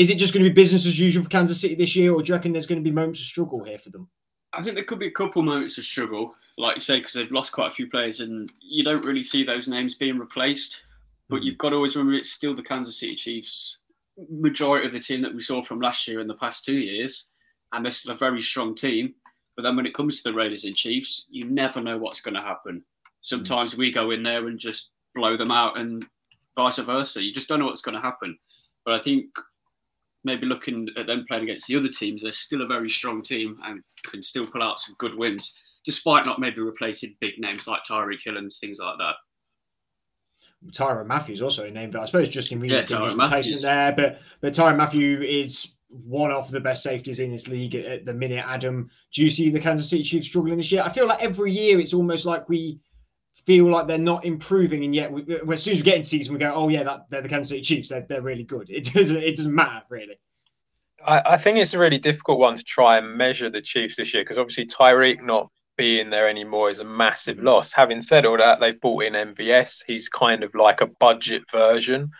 is 0.00 0.08
it 0.08 0.16
just 0.16 0.32
going 0.32 0.42
to 0.42 0.48
be 0.48 0.54
business 0.54 0.86
as 0.86 0.98
usual 0.98 1.24
for 1.24 1.28
Kansas 1.28 1.60
City 1.60 1.74
this 1.74 1.94
year, 1.94 2.14
or 2.14 2.22
do 2.22 2.28
you 2.28 2.34
reckon 2.34 2.52
there's 2.52 2.66
going 2.66 2.82
to 2.82 2.88
be 2.88 2.90
moments 2.90 3.20
of 3.20 3.26
struggle 3.26 3.62
here 3.62 3.78
for 3.78 3.90
them? 3.90 4.08
I 4.54 4.62
think 4.62 4.74
there 4.74 4.84
could 4.84 4.98
be 4.98 5.08
a 5.08 5.12
couple 5.12 5.42
moments 5.42 5.76
of 5.76 5.84
struggle, 5.84 6.34
like 6.56 6.76
you 6.76 6.80
say, 6.80 7.00
because 7.00 7.12
they've 7.12 7.30
lost 7.30 7.52
quite 7.52 7.68
a 7.68 7.74
few 7.74 7.86
players, 7.86 8.20
and 8.20 8.50
you 8.62 8.82
don't 8.82 9.04
really 9.04 9.22
see 9.22 9.44
those 9.44 9.68
names 9.68 9.94
being 9.94 10.18
replaced. 10.18 10.80
But 11.28 11.40
hmm. 11.40 11.42
you've 11.42 11.58
got 11.58 11.70
to 11.70 11.76
always 11.76 11.96
remember 11.96 12.16
it's 12.16 12.32
still 12.32 12.54
the 12.54 12.62
Kansas 12.62 12.98
City 12.98 13.14
Chiefs, 13.14 13.76
majority 14.30 14.86
of 14.86 14.94
the 14.94 15.00
team 15.00 15.20
that 15.20 15.34
we 15.34 15.42
saw 15.42 15.62
from 15.62 15.82
last 15.82 16.08
year 16.08 16.20
and 16.20 16.30
the 16.30 16.34
past 16.34 16.64
two 16.64 16.78
years, 16.78 17.24
and 17.74 17.84
they're 17.84 17.92
still 17.92 18.14
a 18.14 18.18
very 18.18 18.40
strong 18.40 18.74
team. 18.74 19.12
But 19.54 19.64
then 19.64 19.76
when 19.76 19.84
it 19.84 19.92
comes 19.92 20.22
to 20.22 20.30
the 20.30 20.34
Raiders 20.34 20.64
and 20.64 20.74
Chiefs, 20.74 21.26
you 21.28 21.44
never 21.44 21.82
know 21.82 21.98
what's 21.98 22.22
going 22.22 22.34
to 22.34 22.40
happen. 22.40 22.82
Sometimes 23.20 23.76
we 23.76 23.92
go 23.92 24.12
in 24.12 24.22
there 24.22 24.48
and 24.48 24.58
just 24.58 24.92
blow 25.14 25.36
them 25.36 25.50
out, 25.50 25.78
and 25.78 26.06
vice 26.56 26.78
versa. 26.78 27.22
You 27.22 27.34
just 27.34 27.48
don't 27.48 27.58
know 27.58 27.66
what's 27.66 27.82
going 27.82 27.96
to 27.96 28.00
happen. 28.00 28.38
But 28.86 28.94
I 28.94 29.02
think 29.02 29.26
maybe 30.24 30.46
looking 30.46 30.88
at 30.96 31.06
them 31.06 31.24
playing 31.28 31.44
against 31.44 31.66
the 31.66 31.76
other 31.76 31.88
teams, 31.88 32.22
they're 32.22 32.32
still 32.32 32.62
a 32.62 32.66
very 32.66 32.90
strong 32.90 33.22
team 33.22 33.58
and 33.64 33.82
can 34.04 34.22
still 34.22 34.46
pull 34.46 34.62
out 34.62 34.80
some 34.80 34.94
good 34.98 35.14
wins, 35.14 35.54
despite 35.84 36.26
not 36.26 36.40
maybe 36.40 36.60
replacing 36.60 37.16
big 37.20 37.34
names 37.38 37.66
like 37.66 37.80
Tyreek 37.88 38.22
Hill 38.24 38.36
and 38.36 38.52
things 38.52 38.78
like 38.78 38.96
that. 38.98 39.14
Tyrann 40.72 41.06
Mathieu 41.06 41.42
also 41.42 41.64
a 41.64 41.70
name, 41.70 41.90
but 41.90 42.02
I 42.02 42.06
suppose 42.06 42.28
Justin 42.28 42.60
Reid 42.60 42.70
yeah, 42.70 42.82
is 42.82 43.16
replacement 43.16 43.62
there. 43.62 43.92
But 43.92 44.20
but 44.40 44.52
Tyrann 44.52 44.76
Mathieu 44.76 45.22
is 45.22 45.76
one 45.88 46.30
of 46.30 46.50
the 46.50 46.60
best 46.60 46.82
safeties 46.82 47.18
in 47.18 47.30
this 47.30 47.48
league 47.48 47.74
at, 47.74 47.86
at 47.86 48.04
the 48.04 48.14
minute. 48.14 48.44
Adam, 48.46 48.90
do 49.12 49.22
you 49.22 49.30
see 49.30 49.50
the 49.50 49.58
Kansas 49.58 49.88
City 49.88 50.02
Chiefs 50.02 50.26
struggling 50.26 50.58
this 50.58 50.70
year? 50.70 50.82
I 50.84 50.90
feel 50.90 51.06
like 51.06 51.22
every 51.22 51.52
year 51.52 51.80
it's 51.80 51.94
almost 51.94 52.26
like 52.26 52.48
we 52.48 52.78
feel 53.46 53.70
like 53.70 53.86
they're 53.86 53.98
not 53.98 54.24
improving, 54.24 54.84
and 54.84 54.94
yet 54.94 55.12
we, 55.12 55.22
as 55.52 55.62
soon 55.62 55.74
as 55.74 55.80
we 55.80 55.82
get 55.82 55.96
in 55.96 56.02
season, 56.02 56.32
we 56.32 56.38
go, 56.38 56.52
"Oh 56.54 56.68
yeah, 56.68 56.82
that, 56.82 57.10
they're 57.10 57.22
the 57.22 57.28
Kansas 57.28 57.48
City 57.50 57.62
Chiefs. 57.62 57.88
They're, 57.88 58.06
they're 58.08 58.22
really 58.22 58.44
good." 58.44 58.68
It 58.70 58.92
doesn't 58.92 59.16
it 59.16 59.36
doesn't 59.36 59.54
matter 59.54 59.84
really. 59.88 60.18
I, 61.04 61.34
I 61.34 61.38
think 61.38 61.58
it's 61.58 61.74
a 61.74 61.78
really 61.78 61.98
difficult 61.98 62.38
one 62.38 62.56
to 62.56 62.64
try 62.64 62.98
and 62.98 63.16
measure 63.16 63.50
the 63.50 63.62
Chiefs 63.62 63.96
this 63.96 64.12
year 64.12 64.22
because 64.22 64.38
obviously 64.38 64.66
Tyreek 64.66 65.22
not 65.22 65.50
being 65.76 66.10
there 66.10 66.28
anymore 66.28 66.68
is 66.68 66.78
a 66.78 66.84
massive 66.84 67.38
loss. 67.38 67.72
Having 67.72 68.02
said 68.02 68.26
all 68.26 68.36
that, 68.36 68.60
they've 68.60 68.80
brought 68.80 69.04
in 69.04 69.14
MVS. 69.14 69.82
He's 69.86 70.10
kind 70.10 70.44
of 70.44 70.54
like 70.54 70.82
a 70.82 70.86
budget 70.86 71.42
version 71.50 72.10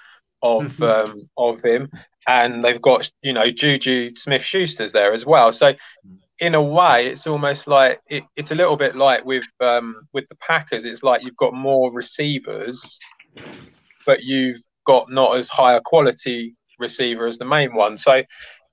of 0.42 0.62
mm-hmm. 0.62 0.82
um, 0.82 1.22
of 1.36 1.62
him, 1.62 1.90
and 2.26 2.64
they've 2.64 2.80
got 2.80 3.10
you 3.22 3.32
know 3.32 3.50
Juju 3.50 4.16
Smith 4.16 4.42
Schuster's 4.42 4.92
there 4.92 5.12
as 5.12 5.26
well. 5.26 5.52
So 5.52 5.74
in 6.40 6.54
a 6.54 6.62
way, 6.62 7.06
it's 7.06 7.26
almost 7.26 7.66
like 7.66 8.00
it, 8.09 8.25
it's 8.37 8.50
a 8.50 8.54
little 8.54 8.76
bit 8.76 8.97
like 8.97 9.25
with 9.25 9.44
um, 9.61 9.94
with 10.12 10.28
the 10.28 10.37
Packers. 10.37 10.85
It's 10.85 11.02
like 11.02 11.25
you've 11.25 11.37
got 11.37 11.54
more 11.54 11.92
receivers, 11.92 12.99
but 14.06 14.23
you've 14.23 14.59
got 14.87 15.11
not 15.11 15.37
as 15.37 15.49
high 15.49 15.75
a 15.75 15.80
quality 15.80 16.56
receiver 16.78 17.26
as 17.26 17.38
the 17.38 17.44
main 17.44 17.75
one. 17.75 17.97
So 17.97 18.23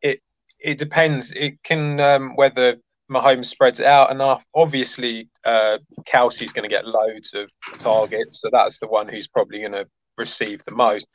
it 0.02 0.22
it 0.60 0.78
depends. 0.78 1.34
It 1.36 1.62
can 1.64 2.00
um, 2.00 2.36
whether 2.36 2.78
Mahomes 3.12 3.46
spreads 3.46 3.80
it 3.80 3.86
out 3.86 4.12
enough. 4.12 4.44
Obviously, 4.56 5.30
uh, 5.44 5.78
Kelce's 6.06 6.54
going 6.54 6.68
to 6.68 6.74
get 6.74 6.88
loads 6.88 7.32
of 7.34 7.50
targets, 7.78 8.42
so 8.42 8.50
that's 8.52 8.80
the 8.80 8.88
one 8.88 9.08
who's 9.08 9.28
probably 9.28 9.60
going 9.60 9.74
to 9.74 9.88
receive 10.18 10.62
the 10.66 10.76
most. 10.76 11.08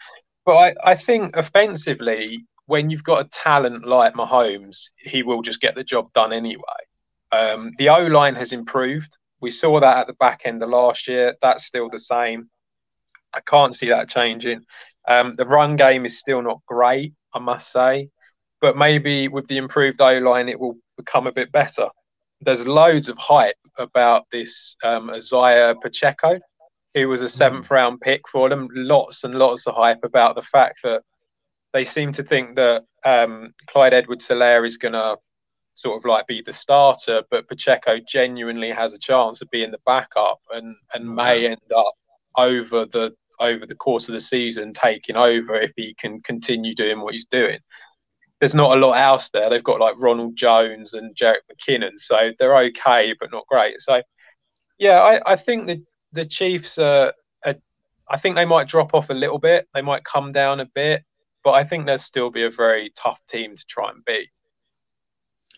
But 0.44 0.56
I, 0.56 0.74
I 0.84 0.96
think 0.96 1.36
offensively, 1.36 2.44
when 2.72 2.88
you've 2.88 3.04
got 3.04 3.26
a 3.26 3.28
talent 3.28 3.86
like 3.86 4.14
Mahomes, 4.14 4.92
he 4.96 5.22
will 5.22 5.42
just 5.42 5.60
get 5.60 5.74
the 5.74 5.84
job 5.84 6.10
done 6.14 6.32
anyway. 6.32 6.82
Um, 7.30 7.72
the 7.76 7.90
O 7.90 8.06
line 8.06 8.34
has 8.34 8.54
improved. 8.54 9.14
We 9.42 9.50
saw 9.50 9.78
that 9.78 9.98
at 9.98 10.06
the 10.06 10.14
back 10.14 10.40
end 10.46 10.62
of 10.62 10.70
last 10.70 11.06
year. 11.06 11.36
That's 11.42 11.66
still 11.66 11.90
the 11.90 11.98
same. 11.98 12.48
I 13.34 13.40
can't 13.40 13.76
see 13.76 13.90
that 13.90 14.08
changing. 14.08 14.64
Um, 15.06 15.36
the 15.36 15.44
run 15.44 15.76
game 15.76 16.06
is 16.06 16.18
still 16.18 16.40
not 16.40 16.62
great, 16.66 17.12
I 17.34 17.40
must 17.40 17.70
say. 17.70 18.08
but 18.62 18.76
maybe 18.76 19.28
with 19.28 19.48
the 19.48 19.58
improved 19.58 20.00
O 20.00 20.18
line, 20.20 20.48
it 20.48 20.58
will 20.58 20.78
become 20.96 21.26
a 21.26 21.32
bit 21.32 21.52
better. 21.52 21.88
There's 22.40 22.66
loads 22.66 23.08
of 23.10 23.18
hype 23.18 23.56
about 23.76 24.26
this 24.32 24.76
um, 24.82 25.10
Isaiah 25.10 25.74
Pacheco, 25.82 26.38
who 26.94 27.08
was 27.08 27.20
a 27.20 27.28
seventh 27.28 27.70
round 27.70 28.00
pick 28.00 28.22
for 28.28 28.48
them. 28.48 28.68
Lots 28.72 29.24
and 29.24 29.34
lots 29.34 29.66
of 29.66 29.74
hype 29.74 30.04
about 30.04 30.36
the 30.36 30.42
fact 30.42 30.78
that 30.84 31.02
they 31.72 31.84
seem 31.84 32.12
to 32.12 32.22
think 32.22 32.56
that 32.56 32.84
um, 33.04 33.54
Clyde 33.66 33.94
Edwards 33.94 34.28
Helaire 34.28 34.66
is 34.66 34.76
going 34.76 34.92
to 34.92 35.16
sort 35.74 35.96
of 35.96 36.04
like 36.04 36.26
be 36.26 36.42
the 36.44 36.52
starter, 36.52 37.22
but 37.30 37.48
Pacheco 37.48 37.98
genuinely 38.06 38.70
has 38.70 38.92
a 38.92 38.98
chance 38.98 39.40
of 39.40 39.50
being 39.50 39.70
the 39.70 39.80
backup 39.86 40.40
and, 40.50 40.76
and 40.94 41.14
may 41.14 41.46
end 41.46 41.72
up 41.74 41.94
over 42.36 42.86
the 42.86 43.14
over 43.40 43.66
the 43.66 43.74
course 43.74 44.08
of 44.08 44.12
the 44.12 44.20
season 44.20 44.72
taking 44.72 45.16
over 45.16 45.56
if 45.56 45.72
he 45.76 45.94
can 45.94 46.20
continue 46.20 46.74
doing 46.74 47.00
what 47.00 47.14
he's 47.14 47.26
doing. 47.26 47.58
There's 48.38 48.54
not 48.54 48.76
a 48.76 48.80
lot 48.80 48.92
else 48.92 49.30
there. 49.30 49.50
They've 49.50 49.64
got 49.64 49.80
like 49.80 49.94
Ronald 49.98 50.36
Jones 50.36 50.94
and 50.94 51.14
Jerick 51.16 51.42
McKinnon, 51.50 51.92
so 51.96 52.32
they're 52.38 52.56
okay 52.58 53.14
but 53.18 53.32
not 53.32 53.46
great. 53.48 53.80
So 53.80 54.02
yeah, 54.78 55.00
I, 55.00 55.32
I 55.32 55.36
think 55.36 55.66
the 55.66 55.82
the 56.12 56.26
Chiefs 56.26 56.78
are, 56.78 57.14
are 57.44 57.54
I 58.08 58.18
think 58.18 58.36
they 58.36 58.44
might 58.44 58.68
drop 58.68 58.94
off 58.94 59.10
a 59.10 59.14
little 59.14 59.38
bit. 59.38 59.68
They 59.74 59.82
might 59.82 60.04
come 60.04 60.32
down 60.32 60.60
a 60.60 60.66
bit, 60.66 61.02
but 61.44 61.52
I 61.52 61.64
think 61.64 61.86
they'll 61.86 61.98
still 61.98 62.30
be 62.30 62.44
a 62.44 62.50
very 62.50 62.92
tough 62.96 63.20
team 63.26 63.56
to 63.56 63.66
try 63.66 63.90
and 63.90 64.04
beat. 64.04 64.30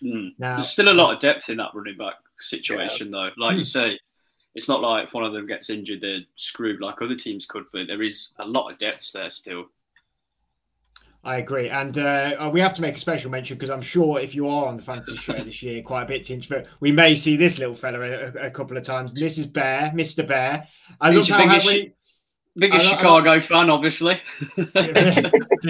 Mm. 0.02 0.34
Now, 0.38 0.56
There's 0.56 0.70
still 0.70 0.90
a 0.90 0.94
lot 0.94 1.14
of 1.14 1.20
depth 1.20 1.48
in 1.48 1.56
that 1.58 1.70
running 1.74 1.96
back 1.96 2.14
situation, 2.40 3.10
yeah. 3.10 3.30
though. 3.36 3.42
Like 3.44 3.56
mm. 3.56 3.58
you 3.58 3.64
say, 3.64 3.98
it's 4.54 4.68
not 4.68 4.80
like 4.80 5.08
if 5.08 5.14
one 5.14 5.24
of 5.24 5.32
them 5.32 5.46
gets 5.46 5.70
injured, 5.70 6.00
they're 6.00 6.20
screwed 6.36 6.80
like 6.80 7.02
other 7.02 7.16
teams 7.16 7.46
could, 7.46 7.64
but 7.72 7.86
there 7.86 8.02
is 8.02 8.30
a 8.38 8.46
lot 8.46 8.70
of 8.70 8.78
depth 8.78 9.12
there 9.12 9.30
still. 9.30 9.66
I 11.26 11.38
agree, 11.38 11.70
and 11.70 11.96
uh, 11.96 12.50
we 12.52 12.60
have 12.60 12.74
to 12.74 12.82
make 12.82 12.96
a 12.96 12.98
special 12.98 13.30
mention 13.30 13.56
because 13.56 13.70
I'm 13.70 13.80
sure 13.80 14.20
if 14.20 14.34
you 14.34 14.46
are 14.46 14.66
on 14.66 14.76
the 14.76 14.82
fantasy 14.82 15.16
show 15.16 15.32
this 15.32 15.62
year, 15.62 15.82
quite 15.82 16.02
a 16.02 16.06
bit 16.06 16.24
to 16.24 16.66
we 16.80 16.92
may 16.92 17.14
see 17.14 17.34
this 17.34 17.58
little 17.58 17.74
fella 17.74 18.00
a, 18.00 18.46
a, 18.46 18.50
couple 18.50 18.76
of 18.76 18.82
times. 18.82 19.14
This 19.14 19.38
is 19.38 19.46
Bear, 19.46 19.90
Mr. 19.94 20.26
Bear. 20.26 20.66
I 21.00 21.10
love 21.12 21.26
how, 21.26 21.48
how 21.48 21.66
when, 21.66 21.94
Biggest 22.56 22.86
Chicago 22.86 23.40
fan, 23.40 23.68
obviously. 23.68 24.20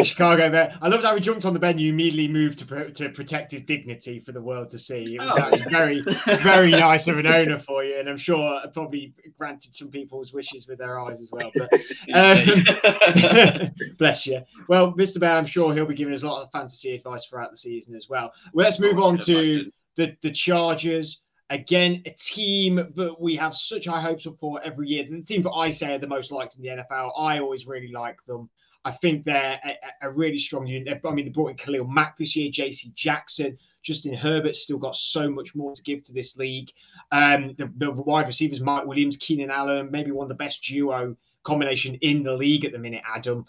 Chicago 0.02 0.50
there. 0.50 0.76
I 0.82 0.88
love 0.88 1.02
how 1.02 1.14
he 1.14 1.20
jumped 1.20 1.46
on 1.46 1.54
the 1.54 1.58
bench. 1.58 1.80
You 1.80 1.90
immediately 1.90 2.28
moved 2.28 2.58
to 2.58 2.90
to 2.90 3.08
protect 3.08 3.50
his 3.50 3.62
dignity 3.62 4.18
for 4.18 4.32
the 4.32 4.42
world 4.42 4.68
to 4.70 4.78
see. 4.78 5.14
It 5.14 5.20
was 5.20 5.62
oh. 5.62 5.70
very, 5.70 6.04
very 6.42 6.70
nice 6.70 7.08
of 7.08 7.18
an 7.18 7.26
owner 7.26 7.58
for 7.58 7.84
you, 7.84 7.98
and 7.98 8.06
I'm 8.06 8.18
sure 8.18 8.60
probably 8.74 9.14
granted 9.38 9.74
some 9.74 9.88
people's 9.88 10.34
wishes 10.34 10.68
with 10.68 10.78
their 10.78 11.00
eyes 11.00 11.22
as 11.22 11.30
well. 11.32 11.50
But 11.54 11.72
um, 12.14 13.70
bless 13.98 14.26
you. 14.26 14.42
Well, 14.68 14.92
Mr. 14.92 15.18
Bear, 15.18 15.38
I'm 15.38 15.46
sure 15.46 15.72
he'll 15.72 15.86
be 15.86 15.94
giving 15.94 16.12
us 16.12 16.22
a 16.22 16.28
lot 16.28 16.42
of 16.42 16.52
fantasy 16.52 16.94
advice 16.94 17.24
throughout 17.24 17.50
the 17.50 17.56
season 17.56 17.94
as 17.94 18.10
well. 18.10 18.30
well 18.52 18.66
let's 18.66 18.78
move 18.78 18.98
oh, 18.98 19.04
on 19.04 19.16
to 19.18 19.72
the 19.96 20.14
the 20.20 20.30
Chargers. 20.30 21.23
Again, 21.50 22.02
a 22.06 22.10
team 22.10 22.76
that 22.76 23.16
we 23.20 23.36
have 23.36 23.54
such 23.54 23.86
high 23.86 24.00
hopes 24.00 24.26
for 24.38 24.60
every 24.62 24.88
year. 24.88 25.04
The 25.08 25.22
team 25.22 25.42
that 25.42 25.52
I 25.52 25.70
say 25.70 25.94
are 25.94 25.98
the 25.98 26.08
most 26.08 26.32
liked 26.32 26.56
in 26.56 26.62
the 26.62 26.68
NFL. 26.68 27.12
I 27.16 27.38
always 27.38 27.66
really 27.66 27.92
like 27.92 28.16
them. 28.26 28.48
I 28.84 28.90
think 28.90 29.24
they're 29.24 29.60
a, 29.64 30.08
a 30.08 30.10
really 30.10 30.38
strong 30.38 30.66
unit. 30.66 31.00
I 31.04 31.10
mean, 31.10 31.26
they 31.26 31.30
brought 31.30 31.50
in 31.50 31.56
Khalil 31.56 31.86
Mack 31.86 32.16
this 32.16 32.36
year, 32.36 32.50
JC 32.50 32.94
Jackson. 32.94 33.56
Justin 33.82 34.14
Herbert's 34.14 34.62
still 34.62 34.78
got 34.78 34.96
so 34.96 35.30
much 35.30 35.54
more 35.54 35.74
to 35.74 35.82
give 35.82 36.02
to 36.04 36.12
this 36.12 36.36
league. 36.36 36.72
Um, 37.12 37.54
the, 37.58 37.70
the 37.76 37.92
wide 37.92 38.26
receivers, 38.26 38.60
Mike 38.60 38.86
Williams, 38.86 39.18
Keenan 39.18 39.50
Allen, 39.50 39.90
maybe 39.90 40.10
one 40.10 40.24
of 40.24 40.30
the 40.30 40.34
best 40.34 40.64
duo 40.64 41.16
combination 41.42 41.94
in 41.96 42.22
the 42.22 42.34
league 42.34 42.64
at 42.64 42.72
the 42.72 42.78
minute, 42.78 43.02
Adam. 43.06 43.44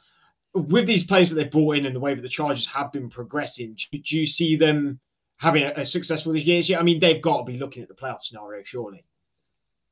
With 0.54 0.88
these 0.88 1.06
players 1.06 1.30
that 1.30 1.36
they 1.36 1.46
brought 1.46 1.78
in 1.78 1.86
and 1.86 1.96
the 1.96 2.02
way 2.02 2.14
that 2.14 2.22
the 2.22 2.30
Chargers 2.30 2.68
have 2.68 2.92
been 2.92 3.10
progressing, 3.10 3.78
do 3.92 4.18
you 4.18 4.26
see 4.26 4.56
them 4.56 5.00
having 5.38 5.64
a, 5.64 5.74
a 5.78 5.86
successful 5.86 6.34
this 6.34 6.46
year. 6.46 6.80
I 6.80 6.84
mean, 6.84 7.00
they've 7.00 7.22
got 7.22 7.40
to 7.40 7.44
be 7.44 7.58
looking 7.58 7.84
at 7.84 7.90
the 7.90 7.96
playoff 7.96 8.22
scenario, 8.24 8.64
surely. 8.64 9.06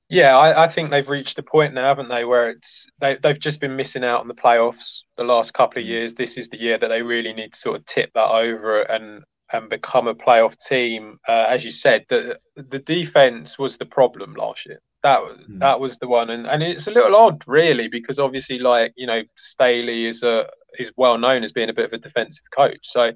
Yeah, 0.09 0.37
I, 0.37 0.65
I, 0.65 0.67
think 0.67 0.89
they've 0.89 1.09
reached 1.09 1.37
the 1.37 1.43
point 1.43 1.73
now, 1.73 1.85
haven't 1.85 2.09
they, 2.09 2.25
where 2.25 2.49
it's 2.49 2.87
they, 2.99 3.17
they've 3.23 3.39
just 3.39 3.59
been 3.59 3.75
missing 3.75 4.03
out 4.03 4.19
on 4.19 4.27
the 4.27 4.33
playoffs 4.33 4.99
the 5.17 5.23
last 5.23 5.53
couple 5.53 5.81
of 5.81 5.87
years. 5.87 6.13
This 6.13 6.37
is 6.37 6.49
the 6.49 6.59
year 6.59 6.77
that 6.77 6.89
they 6.89 7.01
really 7.01 7.33
need 7.33 7.53
to 7.53 7.59
sort 7.59 7.77
of 7.77 7.85
tip 7.85 8.11
that 8.13 8.29
over 8.29 8.81
and 8.83 9.23
and 9.51 9.69
become 9.69 10.07
a 10.07 10.15
playoff 10.15 10.57
team. 10.57 11.19
Uh, 11.27 11.45
as 11.49 11.63
you 11.63 11.71
said, 11.71 12.05
the 12.09 12.37
the 12.55 12.79
defense 12.79 13.57
was 13.57 13.77
the 13.77 13.85
problem 13.85 14.35
last 14.35 14.65
year. 14.65 14.81
That 15.03 15.21
was 15.21 15.39
mm. 15.49 15.59
that 15.59 15.79
was 15.79 15.97
the 15.97 16.07
one, 16.07 16.29
and, 16.29 16.47
and 16.47 16.61
it's 16.61 16.87
a 16.87 16.91
little 16.91 17.15
odd, 17.15 17.43
really, 17.47 17.87
because 17.87 18.19
obviously, 18.19 18.59
like 18.59 18.93
you 18.95 19.07
know, 19.07 19.23
Staley 19.37 20.05
is 20.05 20.21
a 20.21 20.47
is 20.77 20.91
well 20.95 21.17
known 21.17 21.43
as 21.43 21.51
being 21.51 21.69
a 21.69 21.73
bit 21.73 21.85
of 21.85 21.93
a 21.93 21.97
defensive 21.97 22.45
coach. 22.55 22.79
So 22.83 23.13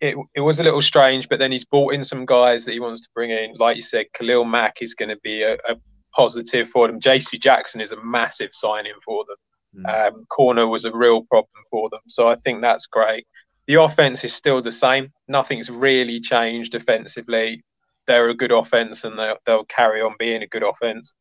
it, 0.00 0.16
it 0.34 0.40
was 0.40 0.60
a 0.60 0.62
little 0.62 0.82
strange, 0.82 1.28
but 1.28 1.38
then 1.38 1.52
he's 1.52 1.64
brought 1.64 1.94
in 1.94 2.04
some 2.04 2.26
guys 2.26 2.64
that 2.64 2.72
he 2.72 2.80
wants 2.80 3.02
to 3.02 3.08
bring 3.14 3.30
in. 3.30 3.54
Like 3.58 3.76
you 3.76 3.82
said, 3.82 4.06
Khalil 4.14 4.44
Mack 4.44 4.82
is 4.82 4.94
going 4.94 5.08
to 5.08 5.18
be 5.22 5.42
a, 5.42 5.54
a 5.54 5.76
positive 6.14 6.68
for 6.68 6.86
them. 6.86 7.00
JC 7.00 7.40
Jackson 7.40 7.80
is 7.80 7.92
a 7.92 8.04
massive 8.04 8.50
signing 8.52 8.92
for 9.04 9.24
them. 9.24 9.84
Mm. 9.84 10.08
Um, 10.08 10.24
corner 10.26 10.66
was 10.66 10.84
a 10.84 10.92
real 10.92 11.22
problem 11.22 11.62
for 11.70 11.88
them. 11.90 12.00
So 12.08 12.28
I 12.28 12.36
think 12.36 12.60
that's 12.60 12.86
great. 12.86 13.26
The 13.66 13.80
offense 13.80 14.22
is 14.24 14.32
still 14.32 14.62
the 14.62 14.72
same. 14.72 15.12
Nothing's 15.28 15.70
really 15.70 16.20
changed 16.20 16.72
defensively. 16.72 17.64
They're 18.06 18.28
a 18.28 18.36
good 18.36 18.52
offense 18.52 19.04
and 19.04 19.18
they'll, 19.18 19.38
they'll 19.44 19.64
carry 19.64 20.00
on 20.00 20.14
being 20.18 20.42
a 20.42 20.46
good 20.46 20.62
offense. 20.62 21.12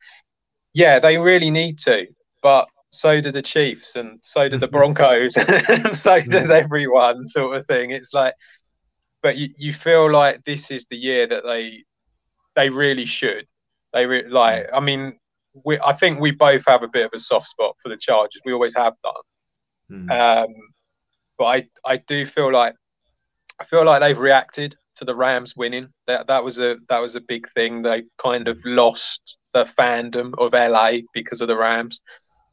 Yeah, 0.73 0.99
they 0.99 1.17
really 1.17 1.49
need 1.49 1.79
to. 1.79 2.05
But 2.43 2.67
so 2.91 3.19
do 3.19 3.31
the 3.31 3.41
Chiefs 3.41 3.95
and 3.95 4.19
so 4.23 4.47
do 4.47 4.57
the 4.57 4.67
Broncos 4.75 5.35
and 5.37 5.95
so 5.95 6.21
does 6.21 6.51
everyone, 6.51 7.25
sort 7.25 7.57
of 7.57 7.65
thing. 7.65 7.91
It's 7.91 8.13
like 8.13 8.35
but 9.25 9.37
you, 9.37 9.49
you 9.57 9.73
feel 9.73 10.11
like 10.11 10.43
this 10.43 10.69
is 10.69 10.85
the 10.91 10.95
year 10.95 11.25
that 11.25 11.41
they 11.43 11.83
they 12.55 12.69
really 12.69 13.07
should. 13.07 13.47
They 13.91 14.05
re- 14.05 14.29
like. 14.29 14.67
I 14.71 14.79
mean, 14.79 15.17
we 15.63 15.79
I 15.79 15.93
think 15.93 16.19
we 16.19 16.29
both 16.29 16.63
have 16.67 16.83
a 16.83 16.87
bit 16.87 17.07
of 17.07 17.11
a 17.11 17.17
soft 17.17 17.47
spot 17.47 17.75
for 17.81 17.89
the 17.89 17.97
Chargers. 17.97 18.43
We 18.45 18.53
always 18.53 18.75
have 18.75 18.93
done. 19.03 20.07
Mm. 20.07 20.43
Um, 20.43 20.53
but 21.39 21.45
I 21.45 21.67
I 21.83 21.97
do 21.97 22.27
feel 22.27 22.53
like 22.53 22.75
I 23.59 23.65
feel 23.65 23.83
like 23.83 23.99
they've 23.99 24.19
reacted 24.19 24.75
to 24.97 25.05
the 25.05 25.15
Rams 25.15 25.55
winning. 25.57 25.89
That 26.05 26.27
that 26.27 26.43
was 26.43 26.59
a 26.59 26.75
that 26.89 26.99
was 26.99 27.15
a 27.15 27.21
big 27.21 27.51
thing. 27.55 27.81
They 27.81 28.03
kind 28.21 28.47
of 28.47 28.59
lost 28.63 29.37
the 29.55 29.65
fandom 29.65 30.35
of 30.37 30.53
LA 30.53 30.99
because 31.15 31.41
of 31.41 31.47
the 31.47 31.57
Rams. 31.57 31.99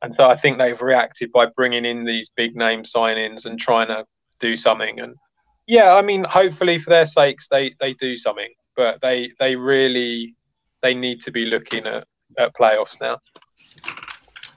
And 0.01 0.15
so 0.17 0.25
I 0.25 0.37
think 0.37 0.57
they've 0.57 0.81
reacted 0.81 1.33
by 1.33 1.49
bringing 1.55 1.85
in 1.85 2.07
these 2.07 2.31
big 2.35 2.57
name 2.57 2.85
signings 2.85 3.45
and 3.45 3.61
trying 3.61 3.89
to 3.89 4.07
do 4.41 4.57
something. 4.57 5.01
And 5.01 5.17
yeah, 5.67 5.95
I 5.95 6.03
mean, 6.03 6.25
hopefully 6.25 6.79
for 6.79 6.91
their 6.91 7.05
sakes, 7.05 7.49
they 7.49 7.75
they 7.81 7.95
do 7.95 8.17
something, 8.17 8.53
but 8.77 9.01
they 9.01 9.31
they 9.39 9.57
really 9.57 10.35
they 10.83 10.95
need 10.95 11.21
to 11.23 11.31
be 11.31 11.45
looking 11.45 11.87
at, 11.87 12.07
at 12.39 12.55
playoffs 12.55 13.01
now. 13.01 13.19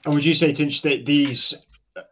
And 0.04 0.14
would 0.14 0.24
you 0.24 0.34
say, 0.34 0.52
Tinch, 0.52 0.82
that 0.82 1.06
these 1.06 1.54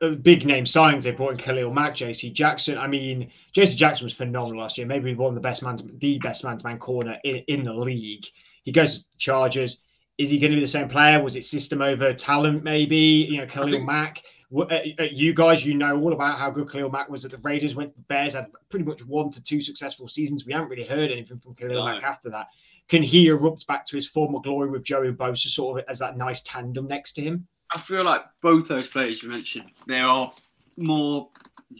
uh, 0.00 0.10
big 0.10 0.46
name 0.46 0.64
signings 0.64 1.02
they 1.02 1.10
brought 1.10 1.32
in 1.32 1.36
Khalil 1.38 1.72
Mack, 1.72 1.94
JC 1.94 2.32
Jackson. 2.32 2.78
I 2.78 2.86
mean, 2.86 3.30
JC 3.54 3.76
Jackson 3.76 4.04
was 4.04 4.14
phenomenal 4.14 4.60
last 4.60 4.78
year. 4.78 4.86
Maybe 4.86 5.14
one 5.14 5.28
of 5.28 5.34
the 5.34 5.40
best 5.40 5.62
man, 5.62 5.78
the 5.98 6.18
best 6.18 6.44
man 6.44 6.58
to 6.58 6.64
man 6.66 6.78
corner 6.78 7.18
in, 7.24 7.36
in 7.48 7.64
the 7.64 7.72
league. 7.72 8.24
He 8.64 8.72
goes 8.72 8.98
to 8.98 9.04
Chargers. 9.18 9.84
Is 10.16 10.30
he 10.30 10.38
going 10.38 10.52
to 10.52 10.56
be 10.56 10.60
the 10.60 10.66
same 10.66 10.88
player? 10.88 11.22
Was 11.22 11.36
it 11.36 11.44
system 11.44 11.82
over 11.82 12.14
talent? 12.14 12.62
Maybe 12.62 12.96
you 12.96 13.38
know 13.38 13.46
Khalil 13.46 13.82
Mack. 13.84 14.22
Uh, 14.54 14.80
uh, 15.00 15.02
you 15.10 15.34
guys, 15.34 15.64
you 15.66 15.74
know 15.74 16.00
all 16.00 16.12
about 16.12 16.38
how 16.38 16.50
good 16.50 16.70
Khalil 16.70 16.90
Mack 16.90 17.08
was 17.08 17.24
at 17.24 17.30
the 17.30 17.38
Raiders. 17.38 17.74
Went 17.74 17.90
to 17.90 17.96
the 17.96 18.02
Bears, 18.02 18.34
had 18.34 18.46
pretty 18.68 18.84
much 18.84 19.04
one 19.04 19.30
to 19.30 19.42
two 19.42 19.60
successful 19.60 20.06
seasons. 20.06 20.46
We 20.46 20.52
haven't 20.52 20.68
really 20.68 20.84
heard 20.84 21.10
anything 21.10 21.38
from 21.38 21.54
Khalil 21.54 21.84
no. 21.84 21.84
Mack 21.84 22.04
after 22.04 22.30
that. 22.30 22.48
Can 22.88 23.02
he 23.02 23.28
erupt 23.28 23.66
back 23.66 23.86
to 23.86 23.96
his 23.96 24.06
former 24.06 24.40
glory 24.40 24.70
with 24.70 24.84
Joey 24.84 25.10
Bosa 25.12 25.48
sort 25.48 25.80
of 25.80 25.86
as 25.88 25.98
that 25.98 26.16
nice 26.16 26.42
tandem 26.42 26.86
next 26.86 27.12
to 27.12 27.22
him? 27.22 27.46
I 27.74 27.80
feel 27.80 28.04
like 28.04 28.22
both 28.42 28.68
those 28.68 28.86
players 28.86 29.22
you 29.22 29.30
mentioned, 29.30 29.70
they 29.88 30.00
are 30.00 30.32
more, 30.76 31.30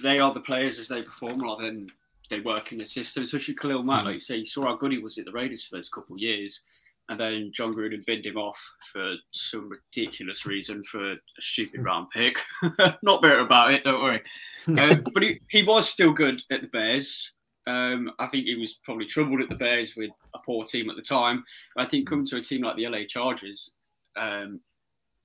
they 0.03 0.19
are 0.19 0.33
the 0.33 0.41
players 0.41 0.79
as 0.79 0.89
they 0.89 1.03
perform 1.03 1.43
rather 1.43 1.65
than 1.65 1.91
they 2.31 2.41
work 2.41 2.73
in 2.73 2.79
the 2.79 2.87
system. 2.87 3.23
Especially 3.23 3.55
Khalil 3.55 3.83
Mack, 3.83 4.03
mm 4.03 4.05
like 4.07 4.15
you 4.15 4.21
say, 4.21 4.37
you 4.37 4.45
saw 4.45 4.65
how 4.65 4.77
good 4.77 4.93
he 4.93 4.99
was 4.99 5.19
at 5.19 5.27
the 5.27 5.33
Raiders 5.33 5.65
for 5.65 5.77
those 5.77 5.91
couple 5.91 6.15
of 6.15 6.21
years 6.21 6.63
and 7.09 7.21
then 7.21 7.51
Jon 7.55 7.75
Gruden 7.75 8.05
binned 8.07 8.25
him 8.25 8.37
off 8.37 8.59
for 8.93 9.15
some 9.33 9.69
ridiculous 9.69 10.47
reason 10.47 10.83
for 10.91 11.13
a 11.13 11.17
stupid 11.41 11.81
hmm. 11.81 11.87
round 11.87 12.11
pick. 12.11 12.39
Not 13.03 13.23
bitter 13.23 13.39
about 13.39 13.75
it, 13.75 13.85
don't 13.85 14.03
worry. 14.03 14.23
Um, 14.67 15.05
but 15.13 15.23
he, 15.23 15.39
he 15.51 15.63
was 15.63 15.87
still 15.87 16.11
good 16.11 16.41
at 16.51 16.63
the 16.63 16.69
Bears. 16.69 17.33
Um, 17.67 18.11
I 18.19 18.29
think 18.29 18.47
he 18.47 18.55
was 18.55 18.79
probably 18.83 19.05
troubled 19.05 19.43
at 19.43 19.51
the 19.51 19.55
Bears 19.55 19.95
with 19.95 20.11
a 20.35 20.39
poor 20.39 20.65
team 20.65 20.89
at 20.89 20.97
the 20.97 21.03
time. 21.03 21.45
I 21.77 21.85
think 21.85 22.09
coming 22.09 22.25
to 22.27 22.39
a 22.39 22.41
team 22.41 22.63
like 22.63 22.77
the 22.77 22.87
LA 22.87 23.01
Chargers, 23.07 23.75
um, 24.17 24.61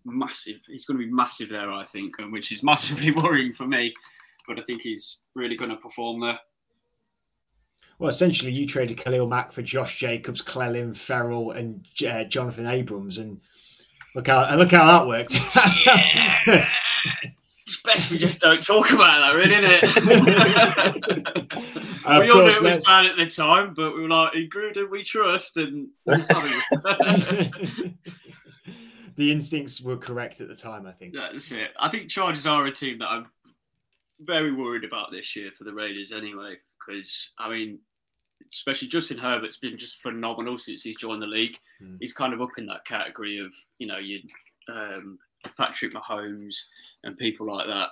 massive. 0.05 0.57
He's 0.67 0.83
going 0.83 0.99
to 0.99 1.05
be 1.05 1.11
massive 1.11 1.47
there, 1.49 1.71
I 1.71 1.85
think, 1.85 2.15
which 2.31 2.51
is 2.51 2.63
massively 2.63 3.11
worrying 3.11 3.53
for 3.53 3.65
me. 3.65 3.93
But 4.45 4.59
I 4.59 4.63
think 4.63 4.81
he's 4.81 5.19
really 5.35 5.55
going 5.55 5.71
to 5.71 5.77
perform 5.77 6.19
there. 6.19 6.39
Well, 7.99 8.09
essentially, 8.09 8.51
you 8.51 8.65
traded 8.65 8.97
Khalil 8.97 9.27
Mack 9.27 9.51
for 9.51 9.61
Josh 9.61 9.97
Jacobs, 9.99 10.41
Clelin 10.41 10.95
Ferrell, 10.95 11.51
and 11.51 11.85
uh, 12.07 12.23
Jonathan 12.23 12.65
Abrams, 12.65 13.17
and 13.17 13.39
look 14.15 14.27
how 14.27 14.55
look 14.55 14.71
how 14.71 14.85
that 14.85 15.05
worked. 15.07 15.35
It's 17.67 17.81
best 17.83 18.09
we 18.09 18.17
just 18.17 18.39
don't 18.41 18.63
talk 18.63 18.89
about 18.91 19.29
that, 19.29 19.35
really, 19.35 19.53
isn't 19.53 19.83
it? 19.83 21.45
Of 22.05 22.23
we 22.23 22.31
all 22.31 22.37
knew 22.41 22.47
it 22.47 22.53
was 22.55 22.61
let's- 22.63 22.87
bad 22.87 23.05
at 23.05 23.17
the 23.17 23.27
time, 23.27 23.73
but 23.75 23.93
we 23.93 24.01
were 24.01 24.07
like, 24.07 24.33
in 24.33 24.49
Gruden 24.49 24.89
we 24.89 25.03
trust, 25.03 25.57
and 25.57 25.89
the 26.07 27.93
instincts 29.31 29.81
were 29.81 29.97
correct 29.97 30.41
at 30.41 30.47
the 30.47 30.55
time, 30.55 30.87
I 30.87 30.91
think. 30.93 31.13
that's 31.13 31.51
it. 31.51 31.71
I 31.79 31.89
think 31.89 32.09
Chargers 32.09 32.47
are 32.47 32.65
a 32.65 32.71
team 32.71 32.97
that 32.99 33.07
I'm 33.07 33.27
very 34.21 34.51
worried 34.53 34.83
about 34.85 35.11
this 35.11 35.35
year 35.35 35.51
for 35.55 35.65
the 35.65 35.73
Raiders, 35.73 36.11
anyway, 36.11 36.55
because 36.79 37.29
I 37.37 37.49
mean, 37.49 37.79
especially 38.51 38.87
Justin 38.87 39.17
Herbert's 39.17 39.57
been 39.57 39.77
just 39.77 40.01
phenomenal 40.01 40.57
since 40.57 40.83
he's 40.83 40.97
joined 40.97 41.21
the 41.21 41.27
league. 41.27 41.57
Mm. 41.81 41.97
He's 41.99 42.13
kind 42.13 42.33
of 42.33 42.41
up 42.41 42.57
in 42.57 42.65
that 42.67 42.85
category 42.85 43.37
of 43.39 43.53
you 43.79 43.87
know 43.87 43.97
you 43.97 44.21
um, 44.71 45.19
Patrick 45.57 45.93
Mahomes 45.93 46.55
and 47.03 47.17
people 47.17 47.47
like 47.47 47.67
that. 47.67 47.89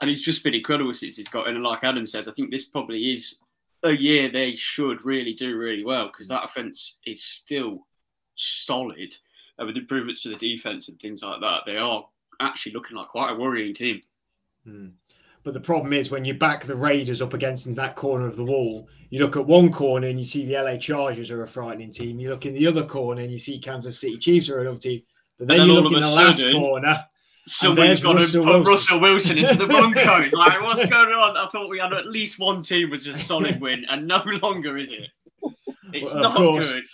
And 0.00 0.08
he's 0.08 0.22
just 0.22 0.44
been 0.44 0.54
incredible 0.54 0.94
since 0.94 1.16
he's 1.16 1.28
got 1.28 1.48
in. 1.48 1.56
And 1.56 1.64
like 1.64 1.82
Adam 1.82 2.06
says, 2.06 2.28
I 2.28 2.32
think 2.32 2.50
this 2.50 2.66
probably 2.66 3.10
is 3.10 3.36
a 3.82 3.92
year 3.92 4.30
they 4.30 4.54
should 4.54 5.04
really 5.04 5.34
do 5.34 5.56
really 5.56 5.84
well 5.84 6.08
because 6.08 6.28
that 6.28 6.44
offense 6.44 6.96
is 7.06 7.22
still 7.22 7.86
solid. 8.34 9.14
And 9.58 9.66
with 9.66 9.76
improvements 9.76 10.22
to 10.22 10.28
the 10.28 10.36
defense 10.36 10.88
and 10.88 10.98
things 11.00 11.22
like 11.22 11.40
that, 11.40 11.62
they 11.66 11.76
are 11.76 12.06
actually 12.40 12.72
looking 12.72 12.96
like 12.96 13.08
quite 13.08 13.32
a 13.32 13.34
worrying 13.34 13.74
team. 13.74 14.02
Mm. 14.66 14.92
But 15.48 15.54
the 15.54 15.60
problem 15.60 15.94
is 15.94 16.10
when 16.10 16.26
you 16.26 16.34
back 16.34 16.66
the 16.66 16.76
Raiders 16.76 17.22
up 17.22 17.32
against 17.32 17.74
that 17.74 17.96
corner 17.96 18.26
of 18.26 18.36
the 18.36 18.44
wall, 18.44 18.86
you 19.08 19.18
look 19.20 19.34
at 19.34 19.46
one 19.46 19.72
corner 19.72 20.06
and 20.06 20.18
you 20.18 20.24
see 20.26 20.44
the 20.44 20.62
LA 20.62 20.76
Chargers 20.76 21.30
are 21.30 21.42
a 21.42 21.48
frightening 21.48 21.90
team. 21.90 22.20
You 22.20 22.28
look 22.28 22.44
in 22.44 22.52
the 22.52 22.66
other 22.66 22.84
corner 22.84 23.22
and 23.22 23.32
you 23.32 23.38
see 23.38 23.58
Kansas 23.58 23.98
City 23.98 24.18
Chiefs 24.18 24.50
are 24.50 24.60
another 24.60 24.76
team. 24.76 25.00
But 25.38 25.48
then 25.48 25.60
And 25.60 25.68
you 25.70 25.80
look 25.80 25.90
in 25.94 26.00
the 26.02 26.06
last 26.06 26.40
sudden- 26.40 26.52
corner. 26.60 27.02
Someone's 27.46 28.02
got 28.02 28.12
to 28.20 28.26
put 28.26 28.44
Wilson. 28.44 28.62
Russell 28.64 29.00
Wilson 29.00 29.38
into 29.38 29.54
the 29.54 29.66
Broncos. 29.66 30.32
like, 30.34 30.60
what's 30.60 30.84
going 30.84 31.14
on? 31.14 31.34
I 31.38 31.48
thought 31.48 31.70
we 31.70 31.78
had 31.78 31.94
at 31.94 32.06
least 32.06 32.38
one 32.38 32.60
team 32.60 32.90
was 32.90 33.06
a 33.06 33.16
solid 33.16 33.58
win, 33.62 33.86
and 33.88 34.06
no 34.06 34.22
longer 34.42 34.76
is 34.76 34.90
it. 34.92 35.08
It's 35.94 36.12
Well, 36.12 36.22
not 36.24 36.36
course. 36.36 36.74
good. 36.74 36.84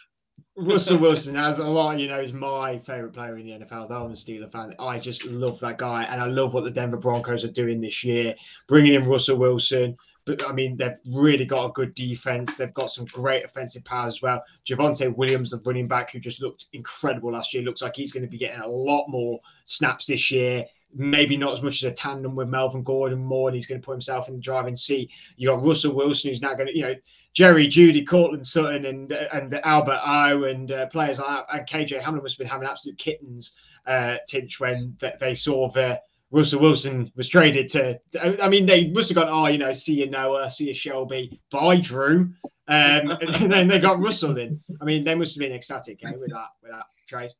Russell 0.57 0.99
Wilson, 0.99 1.37
as 1.37 1.59
a 1.59 1.65
lot 1.65 1.99
you 1.99 2.07
know, 2.07 2.21
is 2.21 2.33
my 2.33 2.79
favorite 2.79 3.13
player 3.13 3.37
in 3.39 3.47
the 3.47 3.65
NFL. 3.65 3.89
Though 3.89 4.05
I'm 4.05 4.11
a 4.11 4.15
Steeler 4.15 4.51
fan, 4.51 4.75
I 4.79 5.01
just 5.01 5.25
love 5.27 5.59
that 5.61 5.79
guy, 5.79 6.05
and 6.05 6.21
I 6.21 6.27
love 6.27 6.55
what 6.55 6.63
the 6.63 6.71
Denver 6.71 6.97
Broncos 6.97 7.45
are 7.45 7.51
doing 7.51 7.81
this 7.81 8.05
year, 8.05 8.35
bringing 8.69 8.95
in 8.95 9.09
Russell 9.09 9.37
Wilson. 9.37 9.97
But 10.27 10.47
I 10.49 10.53
mean, 10.53 10.77
they've 10.77 10.99
really 11.07 11.45
got 11.45 11.67
a 11.67 11.73
good 11.73 11.93
defense. 11.95 12.57
They've 12.57 12.73
got 12.73 12.91
some 12.91 13.05
great 13.07 13.45
offensive 13.45 13.85
power 13.85 14.07
as 14.07 14.23
well. 14.23 14.43
Javonte 14.65 15.15
Williams, 15.15 15.51
the 15.51 15.61
running 15.67 15.89
back, 15.89 16.13
who 16.13 16.21
just 16.21 16.41
looked 16.41 16.67
incredible 16.73 17.33
last 17.33 17.53
year, 17.53 17.63
looks 17.63 17.83
like 17.83 17.97
he's 17.97 18.13
going 18.13 18.25
to 18.25 18.31
be 18.31 18.39
getting 18.39 18.61
a 18.61 18.69
lot 18.69 19.09
more 19.09 19.41
snaps 19.65 20.07
this 20.07 20.31
year. 20.31 20.65
Maybe 20.95 21.37
not 21.37 21.53
as 21.53 21.63
much 21.63 21.83
as 21.83 21.91
a 21.91 21.93
tandem 21.93 22.37
with 22.37 22.49
Melvin 22.49 22.85
Gordon 22.85 23.23
more, 23.23 23.49
and 23.49 23.57
he's 23.57 23.67
going 23.67 23.81
to 23.81 23.85
put 23.85 23.93
himself 23.93 24.29
in 24.29 24.37
the 24.37 24.41
driving 24.41 24.77
seat. 24.77 25.11
You 25.37 25.49
got 25.49 25.65
Russell 25.65 25.95
Wilson, 25.95 26.31
who's 26.31 26.41
now 26.41 26.55
going 26.55 26.69
to, 26.69 26.77
you 26.77 26.83
know, 26.83 26.95
Jerry, 27.35 27.67
Jeudy, 27.67 28.07
Courtland 28.07 28.47
Sutton, 28.47 28.87
and 28.87 29.13
and 29.13 29.53
Albert 29.65 30.01
O, 30.05 30.45
and 30.45 30.71
uh, 30.73 30.87
players 30.87 31.19
like 31.19 31.29
that. 31.29 31.47
And 31.59 31.69
KJ 31.69 32.01
Hamler 32.01 32.23
must 32.23 32.35
have 32.35 32.39
been 32.39 32.47
having 32.49 32.69
absolute 32.69 32.97
kittens, 32.99 33.57
uh, 33.87 34.17
Tinch, 34.29 34.61
when 34.61 34.97
th- 35.01 35.19
they 35.21 35.35
saw 35.35 35.69
the 35.71 36.01
Russell 36.31 36.61
Wilson 36.61 37.13
was 37.17 37.29
traded 37.29 37.69
to. 37.71 38.01
I 38.43 38.49
mean, 38.49 38.67
they 38.67 38.89
must 38.89 39.09
have 39.09 39.17
gone, 39.17 39.29
oh, 39.29 39.47
you 39.49 39.59
know, 39.59 39.73
see 39.73 39.95
you 39.95 40.11
Noah, 40.11 40.51
see 40.51 40.69
you 40.69 40.75
Shelby, 40.75 41.39
bye 41.51 41.77
Drew, 41.79 42.33
um, 42.69 43.11
and 43.21 43.53
then 43.53 43.69
they 43.69 43.79
got 43.79 44.01
Russell 44.01 44.37
in. 44.39 44.61
I 44.81 44.85
mean, 44.85 45.05
they 45.05 45.15
must 45.15 45.35
have 45.35 45.41
been 45.41 45.53
ecstatic 45.53 46.05
eh, 46.05 46.11
with 46.13 46.31
that 46.33 46.49
with 46.63 46.73
that 46.73 46.87
trade. 47.07 47.31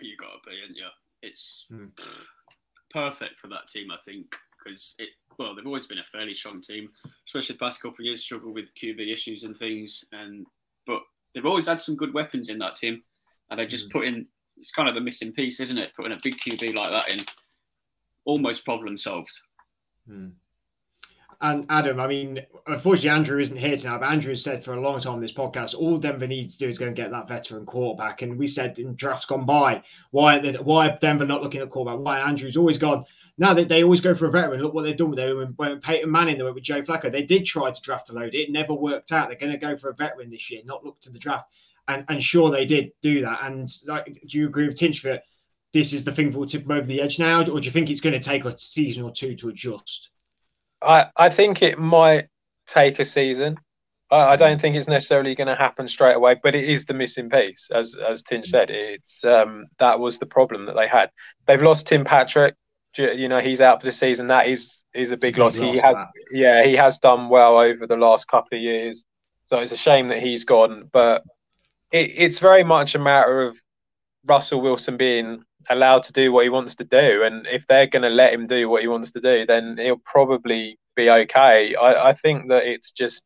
You 0.00 0.16
got 0.16 0.28
to 0.30 0.50
be, 0.50 0.56
and 0.66 0.76
yeah, 0.76 0.90
it's 1.22 1.66
Hmm. 1.70 1.86
perfect 2.90 3.38
for 3.40 3.48
that 3.48 3.68
team, 3.68 3.90
I 3.90 3.98
think, 4.04 4.34
because 4.68 4.94
it. 4.98 5.08
Well, 5.38 5.54
they've 5.54 5.66
always 5.66 5.86
been 5.86 5.98
a 5.98 6.04
fairly 6.10 6.34
strong 6.34 6.60
team, 6.60 6.90
especially 7.26 7.54
the 7.54 7.60
past 7.60 7.80
couple 7.80 7.96
of 8.00 8.04
years. 8.06 8.22
Struggle 8.22 8.52
with 8.52 8.74
QB 8.74 9.12
issues 9.12 9.44
and 9.44 9.56
things, 9.56 10.04
and 10.12 10.46
but 10.86 11.00
they've 11.34 11.46
always 11.46 11.66
had 11.66 11.80
some 11.80 11.96
good 11.96 12.12
weapons 12.12 12.48
in 12.48 12.58
that 12.58 12.74
team, 12.74 13.00
and 13.50 13.60
they 13.60 13.66
just 13.66 13.86
Hmm. 13.86 13.92
put 13.92 14.06
in. 14.06 14.26
It's 14.56 14.72
kind 14.72 14.88
of 14.88 14.94
the 14.96 15.00
missing 15.00 15.32
piece, 15.32 15.60
isn't 15.60 15.78
it? 15.78 15.94
Putting 15.94 16.12
a 16.12 16.20
big 16.22 16.36
QB 16.38 16.74
like 16.74 16.90
that 16.90 17.12
in, 17.12 17.24
almost 18.24 18.64
problem 18.64 18.96
solved. 18.96 19.38
Hmm. 20.06 20.30
And 21.40 21.64
Adam, 21.68 22.00
I 22.00 22.08
mean, 22.08 22.44
unfortunately, 22.66 23.10
Andrew 23.10 23.38
isn't 23.38 23.56
here 23.56 23.76
tonight, 23.76 23.98
but 23.98 24.10
Andrew 24.10 24.32
has 24.32 24.42
said 24.42 24.64
for 24.64 24.74
a 24.74 24.80
long 24.80 24.98
time 24.98 25.14
in 25.14 25.20
this 25.20 25.32
podcast, 25.32 25.76
all 25.76 25.96
Denver 25.96 26.26
needs 26.26 26.56
to 26.56 26.64
do 26.64 26.68
is 26.68 26.78
go 26.78 26.88
and 26.88 26.96
get 26.96 27.12
that 27.12 27.28
veteran 27.28 27.64
quarterback. 27.64 28.22
And 28.22 28.36
we 28.36 28.48
said 28.48 28.80
in 28.80 28.96
drafts 28.96 29.24
gone 29.24 29.46
by, 29.46 29.84
why 30.10 30.40
why 30.56 30.98
Denver 31.00 31.24
not 31.24 31.44
looking 31.44 31.60
at 31.60 31.70
quarterback? 31.70 32.04
Why 32.04 32.18
Andrew's 32.18 32.56
always 32.56 32.78
gone. 32.78 33.04
Now 33.38 33.54
they, 33.54 33.64
they 33.64 33.84
always 33.84 34.00
go 34.00 34.14
for 34.14 34.26
a 34.26 34.30
veteran. 34.30 34.60
Look 34.60 34.74
what 34.74 34.82
they've 34.82 34.96
done 34.96 35.10
with 35.10 35.18
them. 35.18 35.38
When, 35.38 35.48
when 35.56 35.80
Peyton 35.80 36.10
Manning, 36.10 36.36
they 36.36 36.44
went 36.44 36.56
with 36.56 36.64
Joe 36.64 36.82
Flacco. 36.82 37.10
They 37.10 37.22
did 37.22 37.46
try 37.46 37.70
to 37.70 37.80
draft 37.80 38.10
a 38.10 38.12
load. 38.12 38.34
It 38.34 38.50
never 38.50 38.74
worked 38.74 39.12
out. 39.12 39.28
They're 39.28 39.38
going 39.38 39.52
to 39.52 39.58
go 39.58 39.76
for 39.76 39.90
a 39.90 39.94
veteran 39.94 40.30
this 40.30 40.50
year, 40.50 40.62
not 40.64 40.84
look 40.84 41.00
to 41.02 41.10
the 41.10 41.18
draft. 41.18 41.46
And 41.86 42.04
and 42.08 42.22
sure 42.22 42.50
they 42.50 42.66
did 42.66 42.90
do 43.00 43.22
that. 43.22 43.38
And 43.44 43.68
like, 43.86 44.06
do 44.28 44.38
you 44.38 44.46
agree 44.46 44.66
with 44.66 44.76
Tinch 44.76 45.02
that 45.04 45.22
this 45.72 45.92
is 45.92 46.04
the 46.04 46.12
thing 46.12 46.30
that 46.30 46.38
will 46.38 46.46
tip 46.46 46.62
them 46.62 46.76
over 46.76 46.86
the 46.86 47.00
edge 47.00 47.18
now, 47.18 47.40
or 47.40 47.60
do 47.60 47.64
you 47.64 47.70
think 47.70 47.90
it's 47.90 48.00
going 48.00 48.18
to 48.18 48.20
take 48.20 48.44
a 48.44 48.58
season 48.58 49.04
or 49.04 49.10
two 49.10 49.34
to 49.36 49.48
adjust? 49.48 50.10
I, 50.82 51.06
I 51.16 51.30
think 51.30 51.62
it 51.62 51.78
might 51.78 52.28
take 52.66 52.98
a 52.98 53.04
season. 53.04 53.58
I, 54.10 54.16
I 54.16 54.36
don't 54.36 54.60
think 54.60 54.76
it's 54.76 54.88
necessarily 54.88 55.34
going 55.34 55.48
to 55.48 55.54
happen 55.54 55.88
straight 55.88 56.16
away, 56.16 56.36
but 56.42 56.54
it 56.54 56.68
is 56.68 56.84
the 56.84 56.94
missing 56.94 57.30
piece, 57.30 57.68
as 57.74 57.94
as 57.94 58.22
Tinch 58.22 58.48
said. 58.48 58.70
It's 58.70 59.24
um, 59.24 59.66
that 59.78 60.00
was 60.00 60.18
the 60.18 60.26
problem 60.26 60.66
that 60.66 60.76
they 60.76 60.88
had. 60.88 61.10
They've 61.46 61.62
lost 61.62 61.88
Tim 61.88 62.04
Patrick. 62.04 62.54
You 62.98 63.28
know 63.28 63.40
he's 63.40 63.60
out 63.60 63.80
for 63.80 63.86
the 63.86 63.92
season. 63.92 64.28
That 64.28 64.48
is 64.48 64.82
is 64.94 65.10
a 65.10 65.16
big 65.16 65.38
loss. 65.38 65.54
He 65.54 65.64
loss, 65.64 65.80
has 65.80 65.96
that. 65.96 66.08
yeah 66.32 66.64
he 66.64 66.74
has 66.74 66.98
done 66.98 67.28
well 67.28 67.58
over 67.58 67.86
the 67.86 67.96
last 67.96 68.28
couple 68.28 68.56
of 68.56 68.62
years. 68.62 69.04
So 69.48 69.58
it's 69.58 69.72
a 69.72 69.76
shame 69.76 70.08
that 70.08 70.20
he's 70.20 70.44
gone, 70.44 70.90
but 70.92 71.22
it, 71.90 72.12
it's 72.14 72.38
very 72.38 72.64
much 72.64 72.94
a 72.94 72.98
matter 72.98 73.42
of 73.42 73.56
Russell 74.26 74.60
Wilson 74.60 74.96
being 74.96 75.42
allowed 75.70 76.02
to 76.04 76.12
do 76.12 76.32
what 76.32 76.44
he 76.44 76.50
wants 76.50 76.74
to 76.76 76.84
do. 76.84 77.22
And 77.22 77.46
if 77.46 77.66
they're 77.66 77.86
going 77.86 78.02
to 78.02 78.10
let 78.10 78.32
him 78.32 78.46
do 78.46 78.68
what 78.68 78.82
he 78.82 78.88
wants 78.88 79.10
to 79.12 79.20
do, 79.20 79.46
then 79.46 79.76
he'll 79.78 80.02
probably 80.04 80.78
be 80.96 81.10
okay. 81.10 81.74
I, 81.74 82.10
I 82.10 82.12
think 82.12 82.48
that 82.48 82.64
it's 82.66 82.92
just 82.92 83.24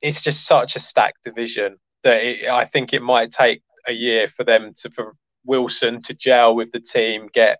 it's 0.00 0.22
just 0.22 0.46
such 0.46 0.76
a 0.76 0.80
stacked 0.80 1.24
division 1.24 1.76
that 2.04 2.22
it, 2.22 2.48
I 2.48 2.64
think 2.64 2.92
it 2.92 3.02
might 3.02 3.32
take 3.32 3.62
a 3.86 3.92
year 3.92 4.28
for 4.28 4.44
them 4.44 4.72
to 4.82 4.90
for 4.90 5.14
Wilson 5.44 6.02
to 6.02 6.14
gel 6.14 6.54
with 6.54 6.70
the 6.72 6.80
team, 6.80 7.28
get 7.32 7.58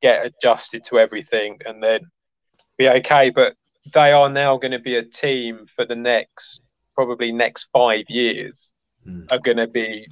get 0.00 0.26
adjusted 0.26 0.84
to 0.84 0.98
everything, 0.98 1.58
and 1.66 1.82
then 1.82 2.00
be 2.76 2.88
okay. 2.88 3.30
But 3.30 3.54
they 3.94 4.12
are 4.12 4.28
now 4.28 4.56
going 4.56 4.72
to 4.72 4.78
be 4.78 4.96
a 4.96 5.02
team 5.02 5.66
for 5.74 5.84
the 5.86 5.96
next 5.96 6.60
probably 6.94 7.32
next 7.32 7.68
five 7.72 8.04
years 8.08 8.72
Hmm. 9.04 9.22
are 9.30 9.38
going 9.38 9.56
to 9.58 9.66
be 9.68 10.06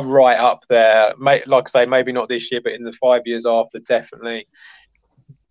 right 0.00 0.38
up 0.38 0.62
there. 0.68 1.12
May, 1.18 1.42
like 1.46 1.68
I 1.74 1.82
say, 1.82 1.86
maybe 1.86 2.12
not 2.12 2.28
this 2.28 2.50
year, 2.52 2.60
but 2.62 2.72
in 2.72 2.84
the 2.84 2.92
five 2.92 3.22
years 3.26 3.44
after, 3.46 3.80
definitely. 3.80 4.46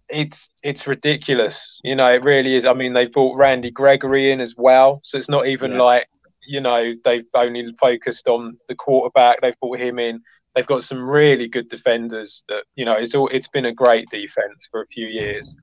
It's 0.10 0.50
it's 0.64 0.88
ridiculous, 0.88 1.80
you 1.84 1.94
know. 1.94 2.10
It 2.14 2.24
really 2.24 2.56
is. 2.56 2.66
I 2.66 2.74
mean, 2.74 2.94
they 2.94 3.08
brought 3.08 3.36
Randy 3.38 3.72
Gregory 3.72 4.32
in 4.32 4.40
as 4.40 4.56
well, 4.58 5.02
so 5.04 5.18
it's 5.18 5.28
not 5.28 5.48
even 5.48 5.74
Yeah. 5.74 5.82
like 5.82 6.08
you 6.48 6.62
know 6.62 6.94
they've 7.04 7.26
only 7.34 7.74
focused 7.80 8.28
on 8.28 8.58
the 8.68 8.76
quarterback. 8.76 9.42
They've 9.42 9.60
brought 9.60 9.80
him 9.80 10.00
in. 10.00 10.22
They've 10.56 10.66
got 10.66 10.84
some 10.84 11.08
really 11.08 11.48
good 11.48 11.70
defenders. 11.70 12.44
That 12.48 12.64
you 12.76 12.86
know, 12.86 12.94
it's 12.94 13.14
all. 13.14 13.28
It's 13.28 13.48
been 13.48 13.66
a 13.66 13.74
great 13.74 14.10
defense 14.10 14.68
for 14.72 14.82
a 14.82 14.88
few 14.88 15.08
years. 15.08 15.56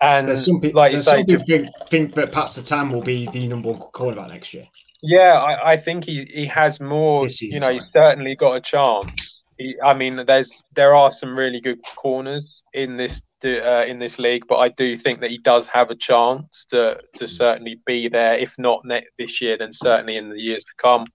And 0.00 0.28
There's 0.28 0.44
some, 0.44 0.60
pe- 0.60 0.72
like 0.72 0.92
there's 0.92 1.06
say, 1.06 1.18
some 1.18 1.24
people 1.24 1.44
think, 1.46 1.68
think 1.90 2.14
that 2.14 2.30
Pat 2.30 2.46
Surtain 2.46 2.92
will 2.92 3.02
be 3.02 3.26
the 3.28 3.48
number 3.48 3.70
one 3.72 3.78
quarterback 3.78 4.28
next 4.28 4.52
year. 4.52 4.68
Yeah, 5.02 5.40
I, 5.40 5.72
I 5.72 5.76
think 5.76 6.04
he 6.04 6.24
he 6.24 6.46
has 6.46 6.80
more. 6.80 7.26
You 7.40 7.60
know, 7.60 7.72
he's 7.72 7.90
certainly 7.90 8.34
got 8.34 8.56
a 8.56 8.60
chance. 8.60 9.42
He, 9.58 9.74
I 9.84 9.94
mean, 9.94 10.24
there's 10.26 10.62
there 10.74 10.94
are 10.94 11.10
some 11.10 11.36
really 11.36 11.60
good 11.60 11.78
corners 11.96 12.62
in 12.74 12.96
this 12.96 13.22
uh, 13.44 13.84
in 13.86 13.98
this 13.98 14.18
league, 14.18 14.44
but 14.48 14.56
I 14.56 14.68
do 14.70 14.96
think 14.96 15.20
that 15.20 15.30
he 15.30 15.38
does 15.38 15.66
have 15.68 15.90
a 15.90 15.96
chance 15.96 16.66
to 16.70 17.00
to 17.14 17.28
certainly 17.28 17.78
be 17.86 18.08
there. 18.08 18.36
If 18.36 18.54
not 18.58 18.84
ne- 18.84 19.06
this 19.18 19.40
year, 19.40 19.56
then 19.58 19.72
certainly 19.72 20.16
in 20.16 20.30
the 20.30 20.40
years 20.40 20.64
to 20.64 20.72
come. 20.78 21.06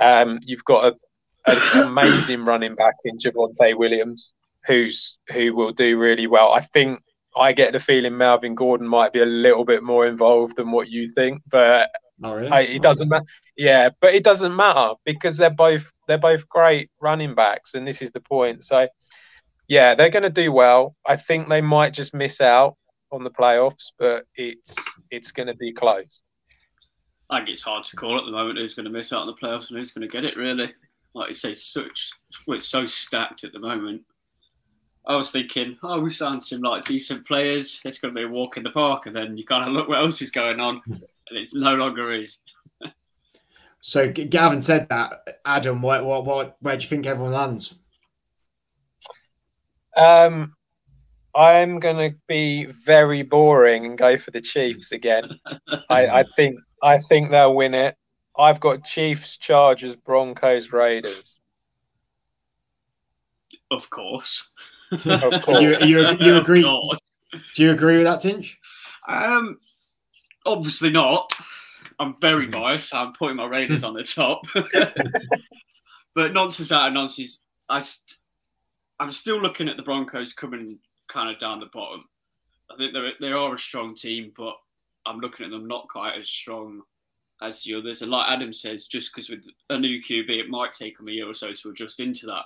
Um, 0.00 0.38
you've 0.42 0.64
got 0.64 0.92
a, 1.46 1.50
an 1.50 1.86
amazing 1.88 2.44
running 2.44 2.74
back 2.74 2.94
in 3.04 3.18
Javonte 3.18 3.76
Williams, 3.76 4.32
who's 4.66 5.18
who 5.32 5.54
will 5.54 5.72
do 5.72 5.98
really 5.98 6.26
well. 6.26 6.52
I 6.52 6.60
think 6.60 7.00
I 7.36 7.52
get 7.52 7.72
the 7.72 7.80
feeling 7.80 8.16
Melvin 8.16 8.54
Gordon 8.54 8.88
might 8.88 9.12
be 9.12 9.20
a 9.20 9.26
little 9.26 9.64
bit 9.64 9.82
more 9.82 10.06
involved 10.06 10.56
than 10.56 10.70
what 10.70 10.88
you 10.88 11.08
think, 11.08 11.42
but 11.50 11.88
really? 12.22 12.48
I, 12.48 12.60
it 12.60 12.82
doesn't 12.82 13.08
matter. 13.08 13.24
Yeah, 13.56 13.90
but 14.00 14.14
it 14.14 14.24
doesn't 14.24 14.54
matter 14.54 14.94
because 15.04 15.36
they're 15.36 15.50
both 15.50 15.90
they're 16.06 16.18
both 16.18 16.48
great 16.48 16.90
running 17.00 17.34
backs, 17.34 17.74
and 17.74 17.86
this 17.86 18.02
is 18.02 18.10
the 18.12 18.20
point. 18.20 18.64
So, 18.64 18.88
yeah, 19.70 19.94
they're 19.94 20.10
going 20.10 20.24
to 20.24 20.30
do 20.30 20.50
well. 20.50 20.96
I 21.06 21.16
think 21.16 21.48
they 21.48 21.60
might 21.60 21.94
just 21.94 22.12
miss 22.12 22.40
out 22.40 22.76
on 23.12 23.22
the 23.22 23.30
playoffs, 23.30 23.92
but 24.00 24.26
it's 24.34 24.74
it's 25.12 25.30
going 25.30 25.46
to 25.46 25.54
be 25.54 25.72
close. 25.72 26.22
I 27.30 27.38
think 27.38 27.50
it's 27.50 27.62
hard 27.62 27.84
to 27.84 27.96
call 27.96 28.18
at 28.18 28.24
the 28.24 28.32
moment 28.32 28.58
who's 28.58 28.74
going 28.74 28.86
to 28.86 28.90
miss 28.90 29.12
out 29.12 29.20
on 29.20 29.28
the 29.28 29.34
playoffs 29.34 29.70
and 29.70 29.78
who's 29.78 29.92
going 29.92 30.06
to 30.06 30.12
get 30.12 30.24
it. 30.24 30.36
Really, 30.36 30.74
like 31.14 31.28
you 31.28 31.34
say, 31.34 31.54
such 31.54 32.10
well, 32.48 32.56
it's 32.56 32.66
so 32.66 32.84
stacked 32.84 33.44
at 33.44 33.52
the 33.52 33.60
moment. 33.60 34.02
I 35.06 35.14
was 35.14 35.30
thinking, 35.30 35.78
oh, 35.84 36.00
we 36.00 36.10
signed 36.12 36.42
some 36.42 36.62
like 36.62 36.84
decent 36.84 37.24
players. 37.24 37.80
It's 37.84 37.98
going 37.98 38.12
to 38.12 38.18
be 38.18 38.24
a 38.24 38.28
walk 38.28 38.56
in 38.56 38.64
the 38.64 38.70
park, 38.70 39.06
and 39.06 39.14
then 39.14 39.36
you 39.36 39.46
kind 39.46 39.68
of 39.68 39.72
look 39.72 39.88
what 39.88 39.98
else 39.98 40.20
is 40.20 40.32
going 40.32 40.58
on, 40.58 40.82
and 40.88 40.98
it's 41.30 41.54
no 41.54 41.76
longer 41.76 42.12
is. 42.12 42.38
So 43.82 44.10
Gavin 44.10 44.60
said 44.60 44.88
that. 44.90 45.38
Adam, 45.46 45.80
what, 45.80 46.04
what, 46.04 46.26
what, 46.26 46.56
where 46.60 46.76
do 46.76 46.82
you 46.82 46.88
think 46.88 47.06
everyone 47.06 47.32
lands? 47.32 47.78
Um, 50.00 50.54
I'm 51.34 51.78
gonna 51.78 52.10
be 52.26 52.66
very 52.84 53.22
boring 53.22 53.86
and 53.86 53.98
go 53.98 54.18
for 54.18 54.30
the 54.30 54.40
Chiefs 54.40 54.92
again. 54.92 55.38
I, 55.90 56.06
I 56.20 56.24
think 56.36 56.58
I 56.82 56.98
think 56.98 57.30
they'll 57.30 57.54
win 57.54 57.74
it. 57.74 57.96
I've 58.38 58.60
got 58.60 58.84
Chiefs, 58.84 59.36
Chargers, 59.36 59.94
Broncos, 59.96 60.72
Raiders. 60.72 61.36
Of 63.70 63.90
course. 63.90 64.48
Of 64.90 65.42
course. 65.42 65.60
You, 65.60 65.76
you, 65.80 66.16
you 66.20 66.36
agree? 66.36 66.62
course. 66.62 66.98
Do 67.54 67.62
you 67.62 67.70
agree 67.72 67.96
with 67.96 68.04
that, 68.06 68.20
Tinch? 68.20 68.58
Um, 69.06 69.58
obviously 70.46 70.90
not. 70.90 71.32
I'm 71.98 72.16
very 72.20 72.46
Hmm. 72.46 72.52
biased. 72.52 72.94
I'm 72.94 73.12
putting 73.12 73.36
my 73.36 73.44
Raiders 73.44 73.84
on 73.84 73.94
the 73.94 74.02
top. 74.02 74.42
but 76.14 76.32
nonsense 76.32 76.72
out 76.72 76.88
of 76.88 76.94
nonsense. 76.94 77.42
I, 77.68 77.80
st- 77.80 78.16
I'm 79.00 79.10
still 79.10 79.40
looking 79.40 79.68
at 79.68 79.76
the 79.76 79.82
Broncos 79.82 80.32
coming 80.32 80.78
kind 81.08 81.30
of 81.30 81.38
down 81.40 81.58
the 81.58 81.66
bottom. 81.72 82.04
I 82.70 82.76
think 82.76 82.92
they're, 82.92 83.12
they 83.20 83.32
are 83.32 83.54
a 83.54 83.58
strong 83.58 83.94
team, 83.94 84.32
but 84.36 84.54
I'm 85.06 85.18
looking 85.18 85.44
at 85.44 85.50
them 85.50 85.66
not 85.66 85.88
quite 85.88 86.16
as 86.18 86.28
strong 86.28 86.82
as 87.42 87.62
the 87.64 87.74
others. 87.74 88.02
And 88.02 88.10
like 88.10 88.30
Adam 88.30 88.52
says, 88.52 88.84
just 88.84 89.12
because 89.12 89.28
with 89.30 89.40
a 89.70 89.78
new 89.78 90.00
QB, 90.02 90.28
it 90.28 90.50
might 90.50 90.72
take 90.74 90.96
them 90.98 91.08
a 91.08 91.12
year 91.12 91.28
or 91.28 91.34
so 91.34 91.52
to 91.52 91.70
adjust 91.70 91.98
into 91.98 92.26
that. 92.26 92.44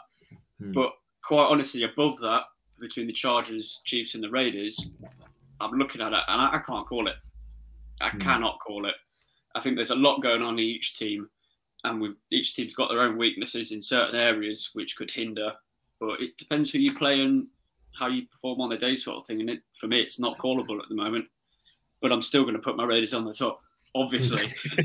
Hmm. 0.60 0.72
But 0.72 0.92
quite 1.22 1.46
honestly, 1.48 1.82
above 1.82 2.18
that, 2.20 2.42
between 2.80 3.06
the 3.08 3.12
Chargers, 3.12 3.82
Chiefs, 3.84 4.14
and 4.14 4.22
the 4.22 4.30
Raiders, 4.30 4.88
I'm 5.60 5.72
looking 5.72 6.00
at 6.00 6.12
it 6.12 6.22
and 6.28 6.40
I, 6.40 6.50
I 6.54 6.58
can't 6.58 6.86
call 6.86 7.08
it. 7.08 7.16
I 8.00 8.10
Hmm. 8.10 8.18
cannot 8.18 8.58
call 8.60 8.86
it. 8.86 8.94
I 9.56 9.60
think 9.60 9.76
there's 9.76 9.90
a 9.90 9.96
lot 9.96 10.20
going 10.22 10.42
on 10.42 10.54
in 10.54 10.64
each 10.64 10.96
team, 10.98 11.28
and 11.84 12.00
with 12.00 12.12
each 12.30 12.54
team's 12.54 12.74
got 12.74 12.88
their 12.88 13.00
own 13.00 13.16
weaknesses 13.18 13.72
in 13.72 13.82
certain 13.82 14.16
areas 14.16 14.70
which 14.72 14.96
could 14.96 15.10
hinder. 15.10 15.52
But 16.00 16.20
it 16.20 16.36
depends 16.38 16.70
who 16.70 16.78
you 16.78 16.94
play 16.94 17.20
and 17.20 17.46
how 17.98 18.08
you 18.08 18.26
perform 18.26 18.60
on 18.60 18.70
the 18.70 18.76
day, 18.76 18.94
sort 18.94 19.18
of 19.18 19.26
thing. 19.26 19.40
And 19.40 19.50
it, 19.50 19.60
for 19.78 19.86
me, 19.86 20.00
it's 20.00 20.18
not 20.18 20.38
callable 20.38 20.80
at 20.82 20.88
the 20.88 20.94
moment. 20.94 21.26
But 22.02 22.12
I'm 22.12 22.22
still 22.22 22.42
going 22.42 22.54
to 22.54 22.60
put 22.60 22.76
my 22.76 22.84
Raiders 22.84 23.14
on 23.14 23.24
the 23.24 23.32
top, 23.32 23.60
obviously. 23.94 24.52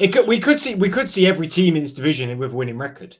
It 0.00 0.12
could, 0.12 0.26
we 0.26 0.38
could 0.38 0.58
see 0.58 0.74
we 0.74 0.88
could 0.88 1.10
see 1.10 1.26
every 1.26 1.46
team 1.46 1.76
in 1.76 1.82
this 1.82 1.92
division 1.92 2.36
with 2.38 2.52
a 2.52 2.56
winning 2.56 2.78
record. 2.78 3.16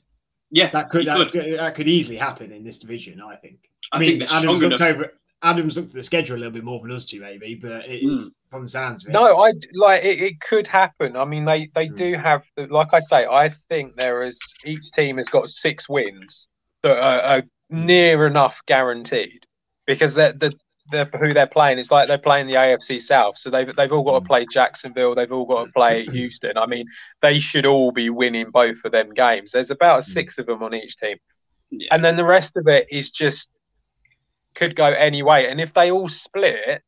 yeah, 0.51 0.71
That 0.71 0.89
could, 0.89 1.07
that, 1.07 1.17
could. 1.17 1.33
could 1.33 1.59
that 1.59 1.75
could 1.75 1.89
easily 1.89 2.17
happen 2.17 2.53
in 2.53 2.65
this 2.65 2.79
division. 2.79 3.21
I 3.21 3.37
think. 3.37 3.71
I, 3.93 3.97
I 3.97 4.01
mean, 4.01 4.19
think 4.19 4.33
Adam's 4.33 4.63
looked 4.63 4.81
enough. 4.81 4.95
over. 4.95 5.13
Adam's 5.43 5.77
looked 5.77 5.89
at 5.89 5.95
the 5.95 6.03
schedule 6.03 6.37
a 6.37 6.39
little 6.39 6.53
bit 6.53 6.65
more 6.65 6.81
than 6.81 6.93
us 6.93 7.05
two, 7.05 7.21
maybe, 7.21 7.55
but 7.55 7.85
it's 7.87 8.05
hmm. 8.05 8.29
from 8.49 8.63
the 8.63 8.69
sounds 8.69 9.05
of 9.05 9.11
it. 9.11 9.13
No, 9.13 9.43
I 9.43 9.53
like 9.75 10.05
it, 10.05 10.21
it 10.21 10.41
could 10.41 10.67
happen. 10.67 11.17
I 11.17 11.25
mean, 11.25 11.45
they 11.45 11.69
they 11.75 11.89
Hmm. 11.89 11.95
do 11.97 12.15
have, 12.15 12.43
the, 12.57 12.67
like 12.67 12.93
I 12.93 13.01
say, 13.01 13.27
I 13.27 13.51
think 13.69 13.97
there 13.97 14.23
is 14.23 14.39
each 14.65 14.91
team 14.93 15.17
has 15.17 15.29
got 15.29 15.49
six 15.49 15.89
wins 15.89 16.47
that 16.83 16.97
are, 16.97 17.21
are 17.21 17.43
near 17.71 18.27
enough 18.27 18.61
guaranteed 18.67 19.45
because 19.87 20.15
they're 20.15 20.33
the 20.33 20.53
they're, 20.91 21.09
who 21.19 21.33
they're 21.33 21.47
playing 21.47 21.79
is 21.79 21.91
like 21.91 22.09
they're 22.09 22.19
playing 22.19 22.47
the 22.47 22.55
AFC 22.55 23.01
South, 23.01 23.39
so 23.39 23.51
they've 23.51 23.75
they've 23.75 23.93
all 23.93 24.05
got 24.05 24.15
to 24.15 24.21
hmm. 24.21 24.27
play 24.27 24.47
Jacksonville, 24.51 25.15
they've 25.17 25.33
all 25.33 25.47
got 25.47 25.67
to 25.67 25.73
play 25.73 26.05
hmm. 26.05 26.13
Houston. 26.13 26.57
I 26.57 26.67
mean, 26.67 26.87
they 27.21 27.41
should 27.41 27.67
all 27.67 27.91
be 27.91 28.11
winning 28.11 28.51
both 28.51 28.77
of 28.85 28.93
them 28.93 29.13
games. 29.13 29.51
There's 29.51 29.73
about 29.73 30.05
six 30.05 30.39
of 30.39 30.47
them 30.47 30.63
on 30.63 30.75
each 30.75 30.97
team, 30.99 31.17
Yeah. 31.71 31.89
and 31.91 32.05
then 32.05 32.17
the 32.17 32.25
rest 32.25 32.57
of 32.57 32.69
it 32.69 32.87
is 32.93 33.11
just 33.11 33.49
could 34.55 34.77
go 34.77 34.87
any 34.87 35.23
way. 35.23 35.49
And 35.49 35.61
if 35.61 35.73
they 35.75 35.91
all 35.91 36.09
split, 36.09 36.83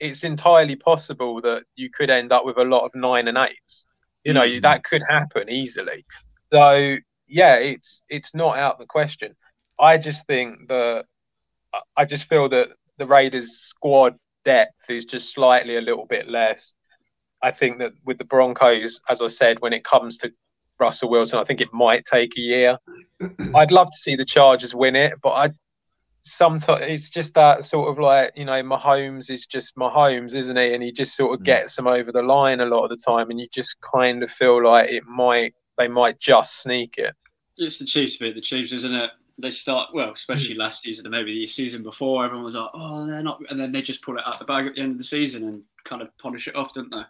it's 0.00 0.24
entirely 0.24 0.76
possible 0.76 1.40
that 1.42 1.64
you 1.74 1.90
could 1.90 2.10
end 2.10 2.32
up 2.32 2.44
with 2.44 2.58
a 2.58 2.64
lot 2.64 2.84
of 2.84 2.94
nine 2.94 3.28
and 3.28 3.38
eights. 3.38 3.84
You 4.24 4.32
know, 4.32 4.42
Mhm. 4.42 4.62
that 4.62 4.84
could 4.84 5.02
happen 5.08 5.48
easily. 5.48 6.04
So 6.52 6.96
yeah, 7.28 7.56
it's 7.56 8.00
it's 8.08 8.34
not 8.34 8.58
out 8.58 8.74
of 8.74 8.78
the 8.78 8.86
question. 8.86 9.36
I 9.78 9.98
just 9.98 10.26
think 10.26 10.68
that 10.68 11.06
I- 11.74 11.82
I 11.96 12.04
just 12.04 12.28
feel 12.28 12.48
that 12.50 12.68
the 12.98 13.06
Raiders 13.06 13.52
squad 13.58 14.18
depth 14.44 14.88
is 14.88 15.04
just 15.04 15.32
slightly 15.34 15.76
a 15.76 15.80
little 15.80 16.06
bit 16.06 16.28
less. 16.28 16.74
I 17.42 17.50
think 17.50 17.78
that 17.78 17.92
with 18.04 18.18
the 18.18 18.24
Broncos, 18.24 19.00
as 19.08 19.20
I 19.20 19.28
said, 19.28 19.60
when 19.60 19.72
it 19.72 19.84
comes 19.84 20.18
to 20.18 20.32
Russell 20.78 21.10
Wilson, 21.10 21.38
I 21.38 21.44
think 21.44 21.60
it 21.60 21.72
might 21.72 22.04
take 22.04 22.36
a 22.36 22.40
year. 22.40 22.78
I'd 23.54 23.72
love 23.72 23.88
to 23.90 23.98
see 23.98 24.16
the 24.16 24.24
Chargers 24.24 24.74
win 24.74 24.96
it, 24.96 25.14
but 25.22 25.30
I 25.30 25.50
sometimes 26.26 26.82
it's 26.88 27.08
just 27.08 27.34
that 27.34 27.64
sort 27.64 27.88
of 27.88 27.98
like 27.98 28.32
you 28.36 28.44
know 28.44 28.60
Mahomes 28.62 29.30
is 29.30 29.46
just 29.46 29.76
Mahomes, 29.76 30.34
isn't 30.34 30.56
he? 30.56 30.74
And 30.74 30.82
he 30.82 30.90
just 30.92 31.14
sort 31.16 31.34
of 31.34 31.40
Mm. 31.40 31.44
gets 31.44 31.76
them 31.76 31.86
over 31.86 32.10
the 32.10 32.22
line 32.22 32.60
a 32.60 32.66
lot 32.66 32.84
of 32.84 32.90
the 32.90 32.96
time, 32.96 33.30
and 33.30 33.38
you 33.40 33.46
just 33.52 33.76
kind 33.80 34.22
of 34.22 34.30
feel 34.30 34.62
like 34.64 34.90
it 34.90 35.04
might 35.06 35.54
they 35.78 35.88
might 35.88 36.18
just 36.18 36.62
sneak 36.62 36.98
it. 36.98 37.14
It's 37.58 37.78
the 37.78 37.84
Chiefs 37.84 38.16
bit. 38.16 38.34
The 38.34 38.40
Chiefs, 38.40 38.72
isn't 38.72 38.94
it? 38.94 39.10
They 39.38 39.50
start 39.50 39.90
well, 39.94 40.12
especially 40.12 40.54
Hmm. 40.54 40.60
last 40.62 40.82
season 40.82 41.06
and 41.06 41.12
maybe 41.12 41.32
the 41.34 41.46
season 41.46 41.82
before. 41.82 42.24
Everyone 42.24 42.44
was 42.44 42.54
like, 42.54 42.70
"Oh, 42.74 43.06
they're 43.06 43.22
not," 43.22 43.40
and 43.50 43.60
then 43.60 43.70
they 43.72 43.82
just 43.82 44.02
pull 44.02 44.16
it 44.18 44.24
out 44.26 44.38
the 44.38 44.44
bag 44.46 44.66
at 44.66 44.74
the 44.74 44.80
end 44.80 44.92
of 44.92 44.98
the 44.98 45.04
season 45.04 45.44
and 45.44 45.62
kind 45.84 46.02
of 46.02 46.08
polish 46.18 46.48
it 46.48 46.56
off, 46.56 46.72
don't 46.72 46.90
they? 46.90 47.02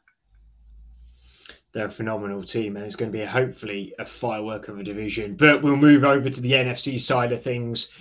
They're 1.72 1.86
a 1.86 1.90
phenomenal 1.90 2.42
team, 2.42 2.76
and 2.76 2.84
it's 2.84 2.96
going 2.96 3.12
to 3.12 3.16
be 3.18 3.24
hopefully 3.24 3.92
a 3.98 4.04
firework 4.04 4.68
of 4.68 4.78
a 4.78 4.82
division. 4.82 5.34
But 5.36 5.62
we'll 5.62 5.76
move 5.76 6.04
over 6.04 6.28
to 6.30 6.40
the 6.40 6.52
NFC 6.52 6.98
side 6.98 7.32
of 7.32 7.42
things. 7.42 7.92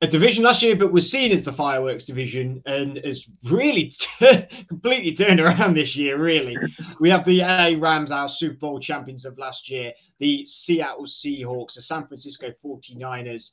A 0.00 0.06
division 0.06 0.44
last 0.44 0.62
year, 0.62 0.76
but 0.76 0.92
was 0.92 1.10
seen 1.10 1.32
as 1.32 1.44
the 1.44 1.52
fireworks 1.52 2.04
division, 2.04 2.62
and 2.66 2.98
has 2.98 3.26
really 3.50 3.92
completely 4.68 5.12
turned 5.12 5.40
around 5.40 5.74
this 5.74 5.96
year. 5.96 6.18
Really, 6.18 6.56
we 7.00 7.08
have 7.10 7.24
the 7.24 7.40
LA 7.40 7.74
Rams, 7.78 8.10
our 8.10 8.28
Super 8.28 8.56
Bowl 8.56 8.80
champions 8.80 9.24
of 9.24 9.38
last 9.38 9.70
year, 9.70 9.92
the 10.18 10.44
Seattle 10.44 11.06
Seahawks, 11.06 11.74
the 11.74 11.80
San 11.80 12.06
Francisco 12.06 12.52
49ers, 12.62 13.52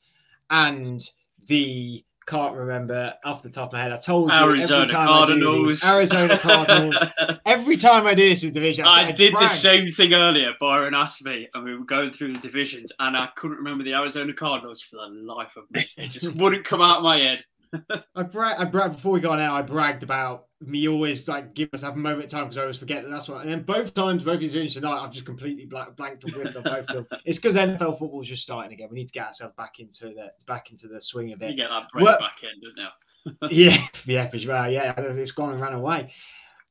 and 0.49 1.01
the 1.47 2.03
can't 2.31 2.55
remember 2.55 3.13
off 3.25 3.43
the 3.43 3.49
top 3.49 3.69
of 3.69 3.73
my 3.73 3.83
head. 3.83 3.91
I 3.91 3.97
told 3.97 4.31
you 4.31 4.37
Arizona 4.37 4.83
every 4.83 4.93
time 4.93 5.09
I 5.09 5.25
do 5.25 5.67
these- 5.67 5.83
Arizona 5.83 6.39
Cardinals. 6.39 6.97
Every 7.45 7.75
time 7.75 8.07
I 8.07 8.13
do 8.13 8.29
this 8.29 8.43
with 8.43 8.53
division, 8.53 8.85
I, 8.85 9.07
I 9.07 9.11
did 9.11 9.33
the 9.33 9.47
same 9.47 9.91
thing 9.91 10.13
earlier. 10.13 10.53
Byron 10.59 10.95
asked 10.95 11.25
me, 11.25 11.49
and 11.53 11.65
we 11.65 11.75
were 11.75 11.83
going 11.83 12.11
through 12.11 12.33
the 12.33 12.39
divisions, 12.39 12.91
and 12.99 13.17
I 13.17 13.27
couldn't 13.35 13.57
remember 13.57 13.83
the 13.83 13.93
Arizona 13.93 14.33
Cardinals 14.33 14.81
for 14.81 14.95
the 14.95 15.07
life 15.07 15.57
of 15.57 15.69
me. 15.71 15.85
It 15.97 16.11
just 16.11 16.33
wouldn't 16.35 16.63
come 16.63 16.81
out 16.81 16.97
of 16.97 17.03
my 17.03 17.17
head. 17.17 17.43
I 18.15 18.23
brag, 18.23 18.57
I 18.59 18.65
brag 18.65 18.93
before 18.93 19.11
we 19.11 19.19
got 19.19 19.39
out. 19.39 19.55
I 19.55 19.61
bragged 19.61 20.03
about 20.03 20.45
me 20.61 20.87
always 20.87 21.27
like 21.27 21.53
give 21.53 21.71
myself 21.71 21.95
a 21.95 21.97
moment 21.97 22.25
of 22.25 22.29
time 22.29 22.43
because 22.43 22.57
I 22.57 22.61
always 22.61 22.77
forget 22.77 23.03
that 23.03 23.09
that's 23.09 23.27
what. 23.27 23.41
And 23.41 23.51
then 23.51 23.63
both 23.63 23.93
times, 23.93 24.23
both 24.23 24.39
these 24.39 24.53
divisions 24.53 24.75
tonight, 24.75 25.03
I've 25.03 25.11
just 25.11 25.25
completely 25.25 25.65
blank, 25.65 25.95
blanked 25.95 26.23
whiffed 26.23 26.55
on 26.55 26.63
both 26.63 26.87
of 26.89 26.95
them. 26.95 27.07
It's 27.25 27.39
because 27.39 27.55
NFL 27.55 27.97
football 27.97 28.21
is 28.21 28.27
just 28.27 28.43
starting 28.43 28.71
again. 28.73 28.89
We 28.91 28.99
need 28.99 29.07
to 29.07 29.13
get 29.13 29.27
ourselves 29.27 29.55
back 29.57 29.79
into 29.79 30.05
the 30.09 30.31
back 30.45 30.71
into 30.71 30.87
the 30.87 31.01
swing 31.01 31.33
of 31.33 31.41
You 31.41 31.49
it. 31.49 31.55
get 31.57 31.69
that 31.69 31.89
break 31.91 32.05
back 32.05 32.37
in, 32.43 32.61
don't 32.61 32.77
you? 32.77 33.47
yeah, 33.51 33.87
yeah, 34.05 34.27
for 34.27 34.39
sure. 34.39 34.67
Yeah, 34.67 34.93
it's 34.97 35.31
gone 35.31 35.51
and 35.51 35.61
ran 35.61 35.73
away. 35.73 36.13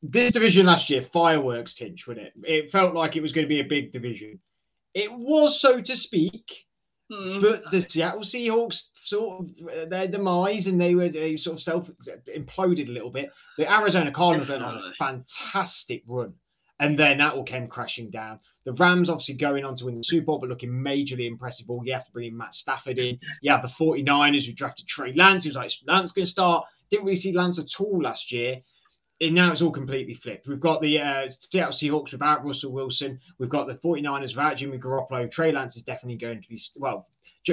This 0.02 0.32
division 0.32 0.66
last 0.66 0.88
year, 0.88 1.02
fireworks 1.02 1.74
Tinch, 1.74 2.06
wasn't 2.06 2.28
it? 2.28 2.32
It 2.44 2.70
felt 2.70 2.94
like 2.94 3.16
it 3.16 3.22
was 3.22 3.32
going 3.32 3.44
to 3.44 3.48
be 3.48 3.60
a 3.60 3.64
big 3.64 3.92
division. 3.92 4.40
It 4.94 5.12
was, 5.12 5.60
so 5.60 5.80
to 5.80 5.96
speak. 5.96 6.66
Hmm. 7.10 7.40
But 7.40 7.70
the 7.70 7.82
Seattle 7.82 8.20
Seahawks 8.20 8.84
sort 9.02 9.40
of 9.40 9.68
uh, 9.68 9.84
their 9.86 10.06
demise 10.06 10.68
and 10.68 10.80
they 10.80 10.94
were 10.94 11.08
they 11.08 11.36
sort 11.36 11.56
of 11.56 11.62
self 11.62 11.90
imploded 12.34 12.88
a 12.88 12.92
little 12.92 13.10
bit. 13.10 13.30
The 13.58 13.70
Arizona 13.70 14.12
Cardinals 14.12 14.48
went 14.48 14.62
on 14.62 14.78
a 14.78 14.92
fantastic 14.98 16.04
run, 16.06 16.34
and 16.78 16.98
then 16.98 17.18
that 17.18 17.34
all 17.34 17.42
came 17.42 17.66
crashing 17.66 18.10
down. 18.10 18.38
The 18.64 18.74
Rams 18.74 19.08
obviously 19.08 19.34
going 19.34 19.64
on 19.64 19.74
to 19.76 19.86
win 19.86 19.96
the 19.96 20.04
Super 20.04 20.26
Bowl, 20.26 20.38
but 20.38 20.48
looking 20.48 20.70
majorly 20.70 21.26
impressive. 21.26 21.68
All 21.68 21.84
you 21.84 21.94
have 21.94 22.06
to 22.06 22.12
bring 22.12 22.28
in 22.28 22.36
Matt 22.36 22.54
Stafford 22.54 22.98
in. 22.98 23.18
You 23.40 23.50
have 23.50 23.62
the 23.62 23.68
49ers 23.68 24.46
who 24.46 24.52
drafted 24.52 24.86
Trey 24.86 25.12
Lance. 25.14 25.44
He 25.44 25.48
was 25.48 25.56
like, 25.56 25.66
"Is 25.66 25.82
Lance 25.86 26.12
going 26.12 26.26
to 26.26 26.30
start. 26.30 26.66
Didn't 26.90 27.06
really 27.06 27.16
see 27.16 27.32
Lance 27.32 27.58
at 27.58 27.80
all 27.80 28.00
last 28.02 28.30
year. 28.30 28.60
And 29.20 29.34
now 29.34 29.52
it's 29.52 29.60
all 29.60 29.70
completely 29.70 30.14
flipped. 30.14 30.48
We've 30.48 30.58
got 30.60 30.80
the 30.80 30.98
uh, 31.00 31.28
Seattle 31.28 31.72
Seahawks 31.72 32.12
without 32.12 32.44
Russell 32.44 32.72
Wilson. 32.72 33.20
We've 33.38 33.50
got 33.50 33.66
the 33.66 33.74
49ers 33.74 34.34
without 34.34 34.56
Jimmy 34.56 34.78
Garoppolo. 34.78 35.30
Trey 35.30 35.52
Lance 35.52 35.76
is 35.76 35.82
definitely 35.82 36.16
going 36.16 36.40
to 36.40 36.48
be, 36.48 36.58
well, 36.76 37.06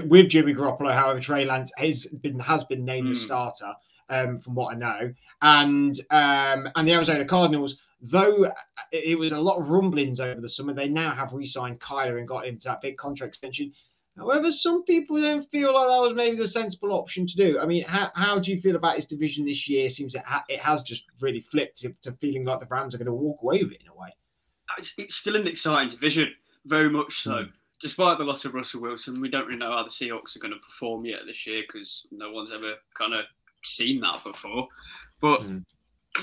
with 0.06 0.30
Jimmy 0.30 0.54
Garoppolo. 0.54 0.94
However, 0.94 1.20
Trey 1.20 1.46
Lance 1.46 1.72
has 1.78 2.06
been 2.06 2.40
has 2.40 2.64
been 2.64 2.86
named 2.86 3.08
the 3.08 3.16
Hmm. 3.16 3.26
starter, 3.26 3.74
um, 4.10 4.38
from 4.38 4.56
what 4.56 4.74
I 4.74 4.78
know, 4.78 5.14
and 5.42 6.00
um, 6.10 6.70
and 6.76 6.88
the 6.88 6.94
Arizona 6.94 7.26
Cardinals. 7.26 7.78
Though 8.00 8.46
uh, 8.46 8.52
it 8.92 9.18
was 9.18 9.32
a 9.32 9.42
lot 9.42 9.58
of 9.58 9.70
rumblings 9.70 10.20
over 10.20 10.40
the 10.40 10.50
summer, 10.50 10.72
they 10.72 10.88
now 10.88 11.12
have 11.12 11.34
re-signed 11.34 11.80
Kyler 11.80 12.20
and 12.20 12.28
got 12.28 12.46
into 12.46 12.68
that 12.68 12.80
big 12.82 12.96
contract 12.96 13.30
extension. 13.30 13.74
However, 14.18 14.52
some 14.52 14.84
people 14.84 15.22
don't 15.22 15.48
feel 15.50 15.74
like 15.74 15.88
that 15.88 16.02
was 16.02 16.14
maybe 16.16 16.36
the 16.36 16.48
sensible 16.48 16.92
option 16.92 17.28
to 17.28 17.36
do. 17.36 17.60
I 17.60 17.66
mean, 17.66 17.84
how, 17.84 18.10
how 18.16 18.40
do 18.40 18.52
you 18.52 18.60
feel 18.60 18.76
about 18.76 18.96
his 18.96 19.06
division 19.06 19.46
this 19.46 19.70
year? 19.70 19.90
Seems 19.90 20.16
it, 20.16 20.24
ha- 20.26 20.44
it 20.50 20.60
has 20.60 20.82
just 20.82 21.06
really 21.22 21.40
flipped 21.40 21.78
to, 21.82 21.94
to 22.02 22.12
feeling 22.14 22.44
like 22.44 22.60
the 22.60 22.68
Rams 22.70 22.96
are 22.96 22.98
going 22.98 23.06
to 23.06 23.14
walk 23.14 23.40
away 23.44 23.64
with 23.64 23.74
it 23.74 23.82
in 23.82 23.88
a 23.88 23.96
way. 23.96 24.10
it's, 24.78 24.94
it's 24.98 25.16
still 25.16 25.36
an 25.36 25.48
exciting 25.48 25.90
division, 25.90 26.34
very 26.66 26.90
much 26.90 27.22
so. 27.22 27.32
Mm. 27.32 27.52
despite 27.80 28.18
the 28.18 28.24
loss 28.24 28.44
of 28.46 28.56
Russell 28.56 28.82
Wilson, 28.82 29.22
we 29.22 29.30
don't 29.30 29.46
really 29.46 29.60
know 29.60 29.72
how 29.72 29.84
the 29.84 29.90
Seahawks 29.90 30.36
are 30.36 30.40
going 30.40 30.54
to 30.54 30.60
perform 30.60 31.06
yet 31.06 31.20
this 31.28 31.46
year 31.46 31.64
because 31.68 32.08
no 32.12 32.32
one's 32.32 32.52
ever 32.52 32.74
kind 32.98 33.14
of 33.14 33.26
seen 33.64 34.02
that 34.02 34.24
before. 34.24 34.68
But 35.22 35.42
mm. 35.42 35.64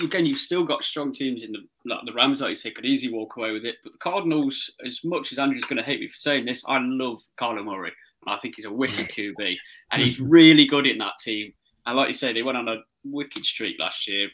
Again, 0.02 0.26
you've 0.26 0.38
still 0.38 0.64
got 0.64 0.84
strong 0.84 1.12
teams 1.12 1.42
in 1.42 1.52
the 1.52 1.58
like 1.84 2.00
the 2.04 2.12
Rams, 2.12 2.40
like 2.40 2.50
you 2.50 2.54
say, 2.54 2.70
could 2.70 2.84
easily 2.84 3.12
walk 3.12 3.36
away 3.36 3.52
with 3.52 3.64
it. 3.64 3.76
But 3.82 3.92
the 3.92 3.98
Cardinals, 3.98 4.72
as 4.84 5.00
much 5.04 5.32
as 5.32 5.38
Andrew's 5.38 5.64
going 5.64 5.76
to 5.76 5.84
hate 5.84 6.00
me 6.00 6.08
for 6.08 6.16
saying 6.16 6.44
this, 6.44 6.64
I 6.66 6.78
love 6.80 7.20
Carlo 7.36 7.62
Murray. 7.62 7.92
I 8.26 8.38
think 8.38 8.54
he's 8.56 8.64
a 8.64 8.72
wicked 8.72 9.08
QB, 9.16 9.56
and 9.92 10.02
he's 10.02 10.20
really 10.20 10.66
good 10.66 10.86
in 10.86 10.98
that 10.98 11.18
team. 11.20 11.52
And 11.86 11.96
like 11.96 12.08
you 12.08 12.14
say, 12.14 12.32
they 12.32 12.42
went 12.42 12.58
on 12.58 12.68
a 12.68 12.78
wicked 13.04 13.44
streak 13.44 13.76
last 13.78 14.08
year, 14.08 14.28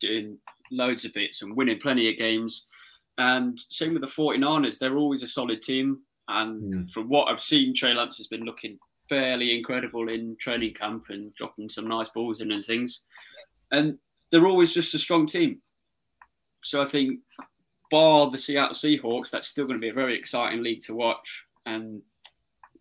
doing 0.00 0.38
loads 0.70 1.04
of 1.04 1.12
bits 1.12 1.42
and 1.42 1.56
winning 1.56 1.80
plenty 1.80 2.08
of 2.10 2.18
games. 2.18 2.66
And 3.18 3.58
same 3.70 3.94
with 3.94 4.02
the 4.02 4.08
49ers, 4.08 4.78
they're 4.78 4.96
always 4.96 5.22
a 5.22 5.26
solid 5.26 5.62
team. 5.62 6.00
And 6.28 6.74
mm. 6.74 6.90
from 6.90 7.08
what 7.08 7.28
I've 7.28 7.40
seen, 7.40 7.74
Trey 7.74 7.94
Lance 7.94 8.18
has 8.18 8.26
been 8.26 8.44
looking 8.44 8.78
fairly 9.08 9.56
incredible 9.56 10.08
in 10.08 10.36
training 10.40 10.74
camp 10.74 11.04
and 11.08 11.34
dropping 11.34 11.68
some 11.68 11.88
nice 11.88 12.08
balls 12.10 12.40
in 12.40 12.52
and 12.52 12.64
things. 12.64 13.02
And 13.70 13.98
they're 14.30 14.46
always 14.46 14.72
just 14.72 14.94
a 14.94 14.98
strong 14.98 15.26
team. 15.26 15.60
So 16.62 16.82
I 16.82 16.86
think, 16.86 17.20
bar 17.90 18.30
the 18.30 18.38
Seattle 18.38 18.74
Seahawks, 18.74 19.30
that's 19.30 19.48
still 19.48 19.66
going 19.66 19.78
to 19.78 19.80
be 19.80 19.90
a 19.90 19.94
very 19.94 20.18
exciting 20.18 20.62
league 20.62 20.82
to 20.82 20.94
watch. 20.94 21.44
And 21.64 22.02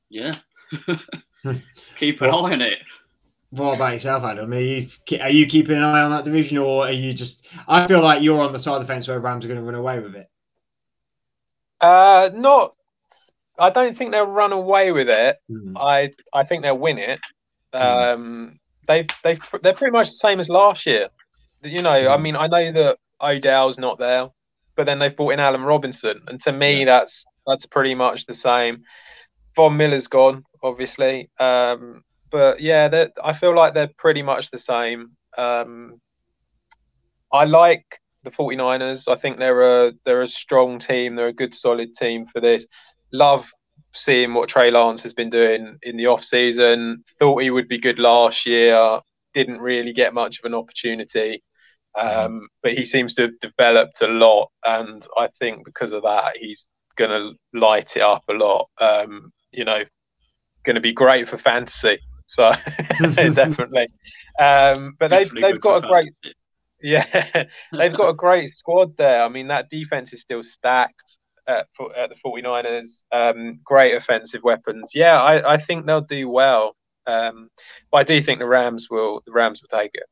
yeah, 0.10 0.34
keep 1.97 2.21
an 2.21 2.31
well, 2.31 2.45
eye 2.45 2.53
on 2.53 2.62
it. 2.62 2.79
What 3.51 3.75
about 3.75 3.93
yourself, 3.93 4.23
Adam? 4.23 4.51
Are 4.51 4.60
you, 4.60 4.88
are 5.21 5.29
you 5.29 5.45
keeping 5.45 5.77
an 5.77 5.84
eye 5.84 6.01
on 6.01 6.12
that 6.12 6.25
division, 6.25 6.58
or 6.58 6.86
are 6.86 6.91
you 6.91 7.13
just? 7.13 7.47
I 7.67 7.88
feel 7.88 8.01
like 8.01 8.21
you're 8.21 8.41
on 8.41 8.51
the 8.51 8.60
side 8.60 8.75
of 8.75 8.81
the 8.81 8.88
fence 8.88 9.08
where 9.08 9.19
Rams 9.19 9.45
are 9.45 9.47
going 9.47 9.60
to 9.60 9.65
run 9.65 9.75
away 9.75 9.99
with 9.99 10.15
it. 10.15 10.29
Uh, 11.81 12.29
not 12.34 12.75
I 13.58 13.69
don't 13.69 13.97
think 13.97 14.12
they'll 14.12 14.25
run 14.25 14.51
away 14.51 14.91
with 14.91 15.10
it. 15.10 15.38
Mm. 15.49 15.73
I 15.77 16.13
I 16.34 16.43
think 16.43 16.63
they'll 16.63 16.77
win 16.77 16.97
it. 16.97 17.19
Hmm. 17.73 17.81
Um, 17.81 18.60
they've 18.88 19.08
they've 19.23 19.39
they're 19.62 19.73
pretty 19.73 19.91
much 19.91 20.08
the 20.08 20.17
same 20.17 20.39
as 20.39 20.49
last 20.49 20.86
year. 20.86 21.10
You 21.65 21.82
know. 21.82 21.89
I 21.89 22.15
hmm. 22.15 22.23
mean, 22.23 22.36
I 22.36 22.47
know 22.47 22.71
that 22.71 22.97
Odell's 23.21 23.78
not 23.78 23.99
there, 23.99 24.30
but 24.75 24.86
then 24.86 24.99
they've 24.99 25.15
brought 25.15 25.32
in 25.32 25.39
Allen 25.39 25.63
Robinson, 25.63 26.21
and 26.28 26.41
to 26.41 26.51
me, 26.51 26.80
yeah. 26.80 26.86
that's 26.86 27.25
that's 27.45 27.65
pretty 27.65 27.95
much 27.95 28.25
the 28.25 28.34
same. 28.34 28.84
Von 29.56 29.78
Miller's 29.78 30.08
gone, 30.08 30.43
obviously, 30.62 31.30
um, 31.39 32.04
but 32.30 32.60
yeah, 32.60 33.06
I 33.23 33.34
feel 33.34 33.56
like 33.56 33.73
they're 33.73 33.91
pretty 33.97 34.21
much 34.21 34.51
the 34.51 34.58
same. 34.58 35.12
Um, 35.38 36.01
I 37.32 37.45
like 37.45 37.86
the 38.23 38.32
49ers. 38.32 39.08
I 39.08 39.15
think 39.15 39.38
they're 39.38 39.88
a 39.88 39.93
they're 40.04 40.23
a 40.23 40.28
strong 40.28 40.80
team. 40.80 41.15
They're 41.15 41.28
a 41.28 41.34
good 41.34 41.54
solid 41.54 41.93
team 41.93 42.25
for 42.25 42.41
this 42.41 42.67
love 43.13 43.49
seeing 43.93 44.34
what 44.34 44.49
Trey 44.49 44.71
Lance 44.71 45.04
has 45.04 45.13
been 45.13 45.30
doing 45.30 45.78
in 45.84 45.97
the 45.97 46.08
off 46.08 46.23
season. 46.23 47.04
Thought 47.19 47.41
he 47.41 47.49
would 47.49 47.67
be 47.67 47.80
good 47.80 47.99
last 47.99 48.45
year. 48.45 48.99
Didn't 49.34 49.62
really 49.62 49.93
get 49.93 50.13
much 50.13 50.39
of 50.39 50.45
an 50.45 50.54
opportunity, 50.54 51.41
um, 51.97 52.47
but 52.62 52.73
he 52.73 52.84
seems 52.84 53.13
to 53.15 53.23
have 53.23 53.39
developed 53.39 54.01
a 54.01 54.08
lot, 54.08 54.51
and 54.65 55.05
I 55.17 55.29
think 55.39 55.65
because 55.65 55.91
of 55.91 56.03
that, 56.03 56.38
he's 56.38 56.60
going 56.95 57.12
to 57.12 57.60
light 57.60 57.95
it 57.95 58.01
up 58.01 58.23
a 58.29 58.34
lot. 58.34 58.69
Um, 58.79 59.31
you 59.51 59.65
know, 59.65 59.84
going 60.65 60.75
to 60.75 60.81
be 60.81 60.93
great 60.93 61.29
for 61.29 61.38
fantasy. 61.38 61.99
So 62.36 62.51
definitely, 62.99 63.88
um, 64.39 64.95
but 64.99 65.10
they've 65.10 65.31
they've 65.31 65.62
got 65.62 65.84
a 65.84 65.88
great. 65.88 66.13
Yeah, 66.81 67.45
they've 67.71 67.95
got 67.95 68.10
a 68.10 68.13
great 68.13 68.49
squad 68.49 68.95
there. 68.97 69.23
I 69.23 69.29
mean, 69.29 69.47
that 69.47 69.69
defense 69.71 70.13
is 70.13 70.21
still 70.21 70.43
stacked 70.55 71.17
at, 71.47 71.67
at 71.97 72.10
the 72.10 72.15
49ers. 72.23 73.05
Um, 73.12 73.60
great 73.63 73.95
offensive 73.95 74.43
weapons. 74.43 74.91
Yeah, 74.93 75.19
I, 75.19 75.53
I 75.53 75.58
think 75.58 75.86
they'll 75.86 76.01
do 76.01 76.29
well. 76.29 76.75
Um, 77.08 77.49
but 77.91 77.97
I 77.99 78.03
do 78.03 78.21
think 78.21 78.39
the 78.39 78.45
Rams 78.45 78.88
will 78.91 79.23
the 79.25 79.31
Rams 79.31 79.62
will 79.62 79.79
take 79.79 79.91
it. 79.93 80.03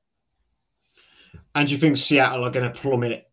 And 1.56 1.68
do 1.68 1.74
you 1.74 1.80
think 1.80 1.98
Seattle 1.98 2.44
are 2.44 2.50
going 2.50 2.72
to 2.72 2.80
plummet 2.80 3.28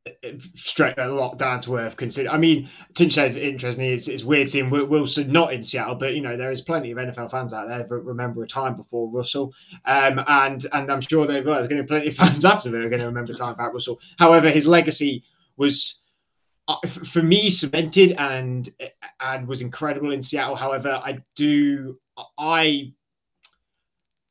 straight 0.55 0.99
a 0.99 1.09
lot 1.09 1.39
down 1.39 1.61
to 1.61 1.77
earth? 1.77 1.97
Consider, 1.97 2.29
I 2.29 2.37
mean, 2.37 2.69
Tinch 2.95 3.17
interestingly, 3.17 3.95
it's, 3.95 4.09
it's 4.09 4.25
weird 4.25 4.51
seeing 4.51 4.69
Wilson 4.69 5.33
not 5.33 5.55
in 5.55 5.63
Seattle, 5.63 5.95
but 5.95 6.15
you 6.15 6.21
know 6.21 6.37
there 6.37 6.51
is 6.51 6.61
plenty 6.61 6.91
of 6.91 6.99
NFL 6.99 7.31
fans 7.31 7.55
out 7.55 7.69
there 7.69 7.83
that 7.83 8.01
remember 8.03 8.43
a 8.43 8.47
time 8.47 8.77
before 8.77 9.11
Russell, 9.11 9.55
um, 9.87 10.23
and 10.27 10.67
and 10.73 10.93
I'm 10.93 11.01
sure 11.01 11.21
well, 11.21 11.29
there's 11.29 11.69
going 11.69 11.79
to 11.79 11.83
be 11.83 11.89
plenty 11.89 12.09
of 12.09 12.15
fans 12.17 12.45
after 12.45 12.71
that 12.71 12.85
are 12.85 12.91
going 12.91 13.01
to 13.01 13.07
remember 13.07 13.33
a 13.33 13.35
time 13.35 13.55
about 13.55 13.73
Russell. 13.73 13.99
However, 14.19 14.51
his 14.51 14.67
legacy 14.69 15.25
was 15.57 16.03
uh, 16.69 16.77
for 16.87 17.23
me 17.23 17.49
cemented 17.49 18.13
and 18.19 18.69
and 19.21 19.49
was 19.49 19.63
incredible 19.63 20.13
in 20.13 20.21
Seattle. 20.21 20.57
However, 20.57 21.01
I 21.03 21.23
do 21.37 21.99
I 22.39 22.93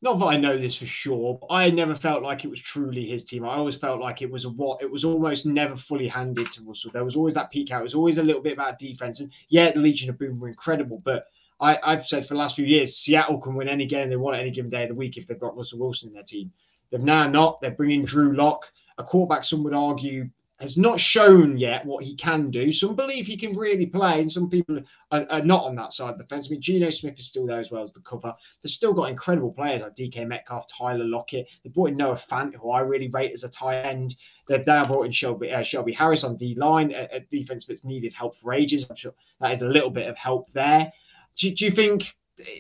not 0.01 0.19
that 0.19 0.25
I 0.25 0.37
know 0.37 0.57
this 0.57 0.75
for 0.75 0.85
sure, 0.85 1.37
but 1.41 1.53
I 1.53 1.69
never 1.69 1.93
felt 1.93 2.23
like 2.23 2.45
it 2.45 2.49
was 2.49 2.61
truly 2.61 3.03
his 3.03 3.25
team. 3.25 3.43
I 3.43 3.55
always 3.55 3.75
felt 3.75 3.99
like 3.99 4.21
it 4.21 4.31
was 4.31 4.45
a 4.45 4.49
what 4.49 4.81
it 4.81 4.89
was 4.89 5.03
almost 5.03 5.45
never 5.45 5.75
fully 5.75 6.07
handed 6.07 6.49
to 6.51 6.63
Russell. 6.63 6.91
There 6.91 7.03
was 7.03 7.17
always 7.17 7.33
that 7.33 7.51
peak 7.51 7.71
out. 7.71 7.81
It 7.81 7.83
was 7.83 7.95
always 7.95 8.17
a 8.17 8.23
little 8.23 8.41
bit 8.41 8.53
about 8.53 8.79
defense. 8.79 9.19
And 9.19 9.31
yeah, 9.49 9.71
the 9.71 9.79
Legion 9.79 10.09
of 10.09 10.17
Boom 10.17 10.39
were 10.39 10.47
incredible, 10.47 11.01
but 11.03 11.25
I, 11.59 11.77
have 11.83 12.05
said 12.05 12.25
for 12.25 12.35
the 12.35 12.39
last 12.39 12.55
few 12.55 12.65
years, 12.65 12.95
Seattle 12.95 13.39
can 13.39 13.55
win 13.55 13.67
any 13.67 13.85
game 13.85 14.07
they 14.07 14.15
want 14.15 14.39
any 14.39 14.51
given 14.51 14.71
day 14.71 14.83
of 14.83 14.89
the 14.89 14.95
week 14.95 15.17
if 15.17 15.27
they've 15.27 15.39
got 15.39 15.57
Russell 15.57 15.79
Wilson 15.79 16.09
in 16.09 16.13
their 16.13 16.23
team. 16.23 16.51
They've 16.89 17.01
now 17.01 17.27
not. 17.27 17.59
They're 17.59 17.71
bringing 17.71 18.05
Drew 18.05 18.33
Lock, 18.33 18.71
a 18.97 19.03
quarterback. 19.03 19.43
Some 19.43 19.63
would 19.63 19.73
argue 19.73 20.29
has 20.59 20.77
not 20.77 20.99
shown 20.99 21.57
yet 21.57 21.85
what 21.85 22.03
he 22.03 22.15
can 22.15 22.51
do. 22.51 22.71
Some 22.71 22.95
believe 22.95 23.25
he 23.25 23.37
can 23.37 23.55
really 23.55 23.85
play, 23.85 24.19
and 24.19 24.29
some 24.29 24.49
people 24.49 24.79
are, 25.11 25.25
are, 25.29 25.41
not 25.41 25.63
on 25.63 25.75
that 25.75 25.93
side 25.93 26.11
of 26.11 26.17
the 26.17 26.25
fence. 26.25 26.47
I 26.47 26.51
mean, 26.51 26.61
Geno 26.61 26.89
Smith 26.89 27.17
is 27.17 27.27
still 27.27 27.45
there 27.45 27.59
as 27.59 27.71
well 27.71 27.81
as 27.81 27.93
the 27.93 28.01
cover. 28.01 28.33
They've 28.61 28.71
still 28.71 28.93
got 28.93 29.09
incredible 29.09 29.53
players 29.53 29.81
like 29.81 29.95
DK 29.95 30.27
Metcalf, 30.27 30.65
Tyler 30.67 31.05
Lockett. 31.05 31.47
They 31.63 31.69
brought 31.69 31.91
in 31.91 31.97
Noah 31.97 32.15
Fant, 32.15 32.55
who 32.55 32.71
I 32.71 32.81
really 32.81 33.07
rate 33.07 33.31
as 33.31 33.45
a 33.45 33.49
tight 33.49 33.85
end. 33.85 34.15
They've 34.49 34.65
now 34.65 34.85
brought 34.85 35.05
in 35.05 35.11
Shelby, 35.11 35.51
uh, 35.51 35.63
Shelby 35.63 35.93
Harris 35.93 36.25
on 36.25 36.35
D 36.35 36.55
line, 36.55 36.91
a, 36.91 37.07
a, 37.11 37.19
defense 37.21 37.65
that's 37.65 37.85
needed 37.85 38.11
help 38.11 38.35
for 38.35 38.53
ages. 38.53 38.85
I'm 38.89 38.95
sure 38.97 39.13
that 39.39 39.53
is 39.53 39.61
a 39.61 39.67
little 39.67 39.91
bit 39.91 40.07
of 40.07 40.17
help 40.17 40.51
there. 40.51 40.91
Do, 41.37 41.51
do 41.51 41.65
you 41.65 41.71
think? 41.71 42.13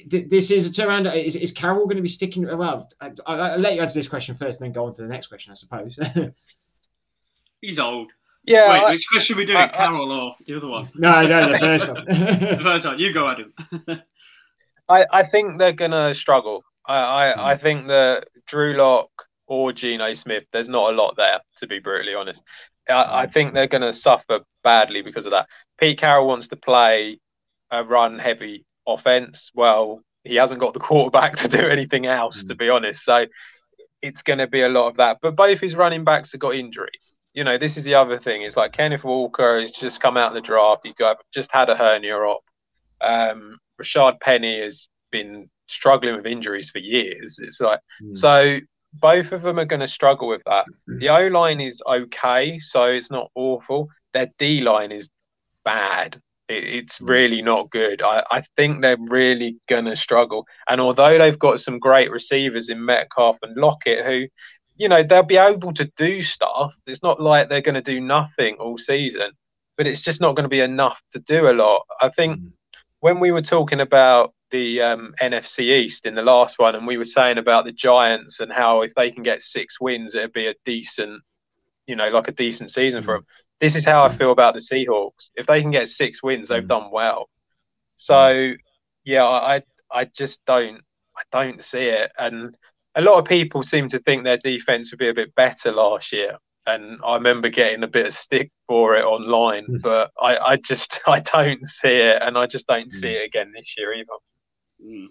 This 0.07 0.51
is 0.51 0.67
a 0.67 0.71
turnaround. 0.71 1.13
Is, 1.15 1.37
is 1.37 1.53
Carroll 1.53 1.85
going 1.85 1.95
to 1.95 2.01
be 2.01 2.09
sticking? 2.09 2.45
Well, 2.45 2.89
I, 2.99 3.55
will 3.55 3.61
let 3.61 3.75
you 3.75 3.81
answer 3.81 3.97
this 3.97 4.09
question 4.09 4.35
first, 4.35 4.59
and 4.59 4.67
then 4.67 4.73
go 4.73 4.85
on 4.85 4.93
to 4.93 5.01
the 5.01 5.07
next 5.07 5.27
question, 5.27 5.51
I 5.51 5.55
suppose. 5.55 5.97
He's 7.61 7.79
old. 7.79 8.11
Yeah. 8.43 8.71
Wait, 8.71 8.83
I, 8.83 8.91
which 8.91 9.05
question 9.07 9.35
are 9.35 9.39
we 9.39 9.45
doing? 9.45 9.57
I, 9.57 9.67
Carroll 9.67 10.11
or 10.11 10.35
the 10.45 10.55
other 10.55 10.67
one? 10.67 10.89
No, 10.95 11.25
no, 11.25 11.51
the 11.51 11.57
first 11.57 11.87
one. 11.87 12.05
the 12.07 12.59
first 12.61 12.85
one. 12.85 12.99
You 12.99 13.13
go, 13.13 13.27
Adam. 13.27 13.53
I, 14.87 15.05
I 15.11 15.23
think 15.23 15.59
they're 15.59 15.71
gonna 15.71 16.13
struggle. 16.13 16.63
I, 16.85 16.97
I, 16.97 17.33
mm. 17.33 17.37
I 17.37 17.57
think 17.57 17.87
that 17.87 18.27
Drew 18.47 18.75
Lock 18.75 19.09
or 19.47 19.71
Geno 19.71 20.13
Smith, 20.13 20.45
there's 20.51 20.69
not 20.69 20.91
a 20.91 20.95
lot 20.95 21.15
there, 21.15 21.39
to 21.57 21.67
be 21.67 21.79
brutally 21.79 22.15
honest. 22.15 22.43
I, 22.89 23.21
I 23.21 23.25
hmm. 23.25 23.31
think 23.31 23.53
they're 23.53 23.67
gonna 23.67 23.93
suffer 23.93 24.39
badly 24.63 25.01
because 25.01 25.25
of 25.25 25.31
that. 25.31 25.47
Pete 25.79 25.99
Carroll 25.99 26.27
wants 26.27 26.47
to 26.47 26.55
play 26.55 27.19
a 27.69 27.83
run 27.83 28.17
heavy 28.17 28.65
offense. 28.87 29.51
Well, 29.53 30.01
he 30.23 30.35
hasn't 30.35 30.59
got 30.59 30.73
the 30.73 30.79
quarterback 30.89 31.35
to 31.37 31.47
do 31.47 31.67
anything 31.67 32.07
else, 32.07 32.43
mm. 32.43 32.47
to 32.47 32.55
be 32.55 32.69
honest. 32.69 33.03
So 33.03 33.27
it's 34.01 34.23
going 34.23 34.39
to 34.39 34.47
be 34.47 34.61
a 34.61 34.69
lot 34.69 34.87
of 34.87 34.97
that. 34.97 35.17
But 35.21 35.35
both 35.35 35.59
his 35.59 35.75
running 35.75 36.03
backs 36.03 36.31
have 36.31 36.41
got 36.41 36.55
injuries 36.55 37.17
you 37.33 37.43
know, 37.43 37.57
this 37.57 37.77
is 37.77 37.83
the 37.83 37.95
other 37.95 38.19
thing. 38.19 38.41
It's 38.41 38.57
like 38.57 38.73
Kenneth 38.73 39.03
Walker 39.03 39.59
has 39.59 39.71
just 39.71 40.01
come 40.01 40.17
out 40.17 40.29
of 40.29 40.33
the 40.33 40.41
draft. 40.41 40.81
He's 40.83 40.95
just 41.33 41.51
had 41.51 41.69
a 41.69 41.75
hernia 41.75 42.15
op. 42.15 42.41
Um, 43.01 43.57
Rashaad 43.81 44.19
Penny 44.19 44.61
has 44.61 44.87
been 45.11 45.49
struggling 45.67 46.15
with 46.15 46.25
injuries 46.25 46.69
for 46.69 46.79
years. 46.79 47.39
It's 47.41 47.61
like 47.61 47.79
mm. 48.03 48.15
so 48.15 48.59
both 48.93 49.31
of 49.31 49.43
them 49.43 49.59
are 49.59 49.65
going 49.65 49.79
to 49.79 49.87
struggle 49.87 50.27
with 50.27 50.41
that. 50.45 50.65
Mm. 50.89 50.99
The 50.99 51.09
O 51.09 51.27
line 51.27 51.61
is 51.61 51.81
okay, 51.87 52.59
so 52.59 52.85
it's 52.85 53.11
not 53.11 53.29
awful. 53.35 53.87
Their 54.13 54.29
D 54.37 54.61
line 54.61 54.91
is 54.91 55.09
bad. 55.63 56.19
It, 56.47 56.63
it's 56.63 56.99
mm. 56.99 57.09
really 57.09 57.41
not 57.41 57.69
good. 57.69 58.01
I, 58.01 58.23
I 58.31 58.43
think 58.57 58.81
they're 58.81 58.97
really 58.99 59.57
going 59.69 59.85
to 59.85 59.95
struggle. 59.95 60.45
And 60.67 60.81
although 60.81 61.17
they've 61.17 61.39
got 61.39 61.59
some 61.59 61.79
great 61.79 62.11
receivers 62.11 62.69
in 62.69 62.83
Metcalf 62.83 63.37
and 63.43 63.55
Lockett, 63.55 64.05
who 64.05 64.25
you 64.79 64.87
know, 64.87 65.03
they'll 65.03 65.23
be 65.23 65.37
able 65.37 65.73
to 65.73 65.91
do 65.97 66.23
stuff. 66.23 66.73
It's 66.87 67.03
not 67.03 67.21
like 67.21 67.49
they're 67.49 67.61
going 67.61 67.75
to 67.75 67.81
do 67.81 67.99
nothing 67.99 68.55
all 68.55 68.77
season, 68.77 69.31
but 69.77 69.85
it's 69.85 70.01
just 70.01 70.21
not 70.21 70.35
going 70.35 70.45
to 70.45 70.49
be 70.49 70.61
enough 70.61 70.99
to 71.11 71.19
do 71.19 71.49
a 71.49 71.51
lot. 71.51 71.85
I 72.01 72.09
think 72.09 72.39
mm. 72.39 72.51
when 73.01 73.19
we 73.19 73.31
were 73.31 73.41
talking 73.41 73.81
about 73.81 74.33
the 74.51 74.81
um, 74.81 75.13
NFC 75.21 75.83
East 75.83 76.05
in 76.05 76.15
the 76.15 76.21
last 76.21 76.59
one, 76.59 76.75
and 76.75 76.87
we 76.87 76.97
were 76.97 77.05
saying 77.05 77.37
about 77.37 77.65
the 77.65 77.73
Giants 77.73 78.39
and 78.39 78.51
how 78.51 78.81
if 78.81 78.95
they 78.95 79.11
can 79.11 79.21
get 79.21 79.41
six 79.41 79.81
wins, 79.81 80.15
it'd 80.15 80.31
be 80.31 80.47
a 80.47 80.55
decent, 80.63 81.21
you 81.85 81.97
know, 81.97 82.07
like 82.09 82.29
a 82.29 82.31
decent 82.31 82.71
season 82.71 83.03
for 83.03 83.15
mm. 83.15 83.17
them. 83.17 83.25
This 83.59 83.75
is 83.75 83.83
how 83.83 84.03
I 84.05 84.15
feel 84.15 84.31
about 84.31 84.53
the 84.53 84.61
Seahawks. 84.61 85.29
If 85.35 85.45
they 85.45 85.61
can 85.61 85.71
get 85.71 85.89
six 85.89 86.23
wins, 86.23 86.47
they've 86.47 86.63
mm. 86.63 86.67
done 86.67 86.89
well. 86.89 87.29
So, 87.97 88.15
mm. 88.15 88.57
yeah, 89.03 89.25
I 89.25 89.61
I 89.91 90.05
just 90.05 90.45
don't 90.45 90.81
I 91.17 91.23
don't 91.33 91.61
see 91.61 91.83
it, 91.83 92.11
and 92.17 92.55
a 92.95 93.01
lot 93.01 93.19
of 93.19 93.25
people 93.25 93.63
seem 93.63 93.87
to 93.89 93.99
think 93.99 94.23
their 94.23 94.37
defense 94.37 94.91
would 94.91 94.99
be 94.99 95.09
a 95.09 95.13
bit 95.13 95.33
better 95.35 95.71
last 95.71 96.11
year. 96.11 96.37
and 96.67 96.99
I 97.03 97.15
remember 97.15 97.49
getting 97.49 97.81
a 97.83 97.87
bit 97.87 98.05
of 98.05 98.13
stick 98.13 98.51
for 98.67 98.95
it 98.95 99.03
online, 99.03 99.65
Mm. 99.65 99.81
but 99.81 100.11
I, 100.21 100.37
I 100.37 100.55
just 100.57 100.99
I 101.07 101.19
don't 101.19 101.65
see 101.65 101.95
it, 102.09 102.21
and 102.21 102.37
I 102.37 102.45
just 102.45 102.67
don't 102.67 102.91
see 102.91 103.07
Mm. 103.07 103.21
it 103.21 103.25
again 103.25 103.51
this 103.55 103.73
year 103.77 103.93
either. 103.93 104.17
Mm. 104.85 105.07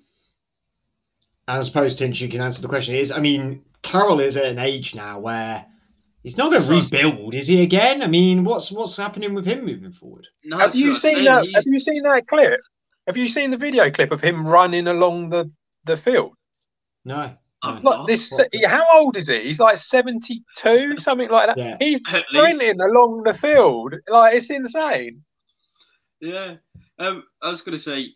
And 1.49 1.59
I 1.59 1.63
suppose, 1.63 1.95
Tinch, 1.95 2.21
you 2.21 2.29
can 2.29 2.41
answer 2.43 2.63
the 2.63 2.69
question. 2.69 2.95
Is 2.95 3.11
I 3.11 3.19
mean, 3.19 3.63
Carroll 3.83 4.21
is 4.21 4.37
at 4.37 4.45
an 4.45 4.59
age 4.59 4.95
now 4.95 5.19
where 5.19 5.65
he's 6.23 6.37
not 6.37 6.51
going 6.51 6.63
to 6.63 6.69
That's 6.69 6.93
what 6.93 7.01
I 7.01 7.05
was- 7.07 7.13
rebuild, 7.15 7.35
is 7.35 7.47
he? 7.47 7.63
Again, 7.63 8.03
I 8.03 8.07
mean, 8.07 8.45
what's 8.45 8.71
what's 8.71 8.97
happening 8.97 9.35
with 9.35 9.47
him 9.47 9.65
moving 9.65 9.91
forward? 9.93 10.27
No, 10.45 10.59
Have 10.59 10.75
you 10.77 10.95
seen 10.95 11.25
that? 11.25 11.45
he's- 11.45 11.55
Have 11.57 11.65
you 11.67 11.81
seen 11.81 12.03
that 12.03 12.25
clip? 12.29 12.61
Have 13.09 13.17
you 13.17 13.29
seen 13.29 13.51
the 13.51 13.57
video 13.57 13.91
clip 13.91 14.13
of 14.13 14.21
him 14.21 14.47
running 14.47 14.87
along 14.87 15.31
the 15.31 15.51
the 15.85 15.97
field? 15.97 16.35
No. 17.05 17.37
I've 17.63 17.83
like 17.83 18.07
this. 18.07 18.33
What? 18.33 18.49
How 18.67 18.87
old 18.93 19.17
is 19.17 19.29
he? 19.29 19.43
He's 19.43 19.59
like 19.59 19.77
seventy-two, 19.77 20.97
something 20.99 21.29
like 21.29 21.49
that. 21.49 21.59
Yeah. 21.59 21.77
He's 21.81 21.99
At 22.09 22.15
least. 22.15 22.27
sprinting 22.29 22.81
along 22.81 23.25
the 23.25 23.35
field, 23.35 23.95
like 24.09 24.35
it's 24.37 24.51
insane. 24.51 25.23
Yeah. 26.21 26.57
Um, 26.99 27.25
I 27.43 27.49
was 27.49 27.63
going 27.63 27.77
to 27.77 27.83
say 27.83 28.11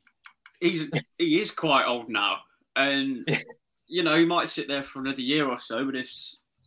he's 0.61 0.89
he 1.19 1.41
is 1.41 1.51
quite 1.51 1.87
old 1.87 2.09
now, 2.09 2.39
and 2.77 3.29
you 3.89 4.03
know 4.03 4.17
he 4.17 4.25
might 4.25 4.49
sit 4.49 4.69
there 4.69 4.83
for 4.85 5.01
another 5.01 5.21
year 5.21 5.49
or 5.49 5.59
so. 5.59 5.85
But 5.85 5.97
if 5.97 6.13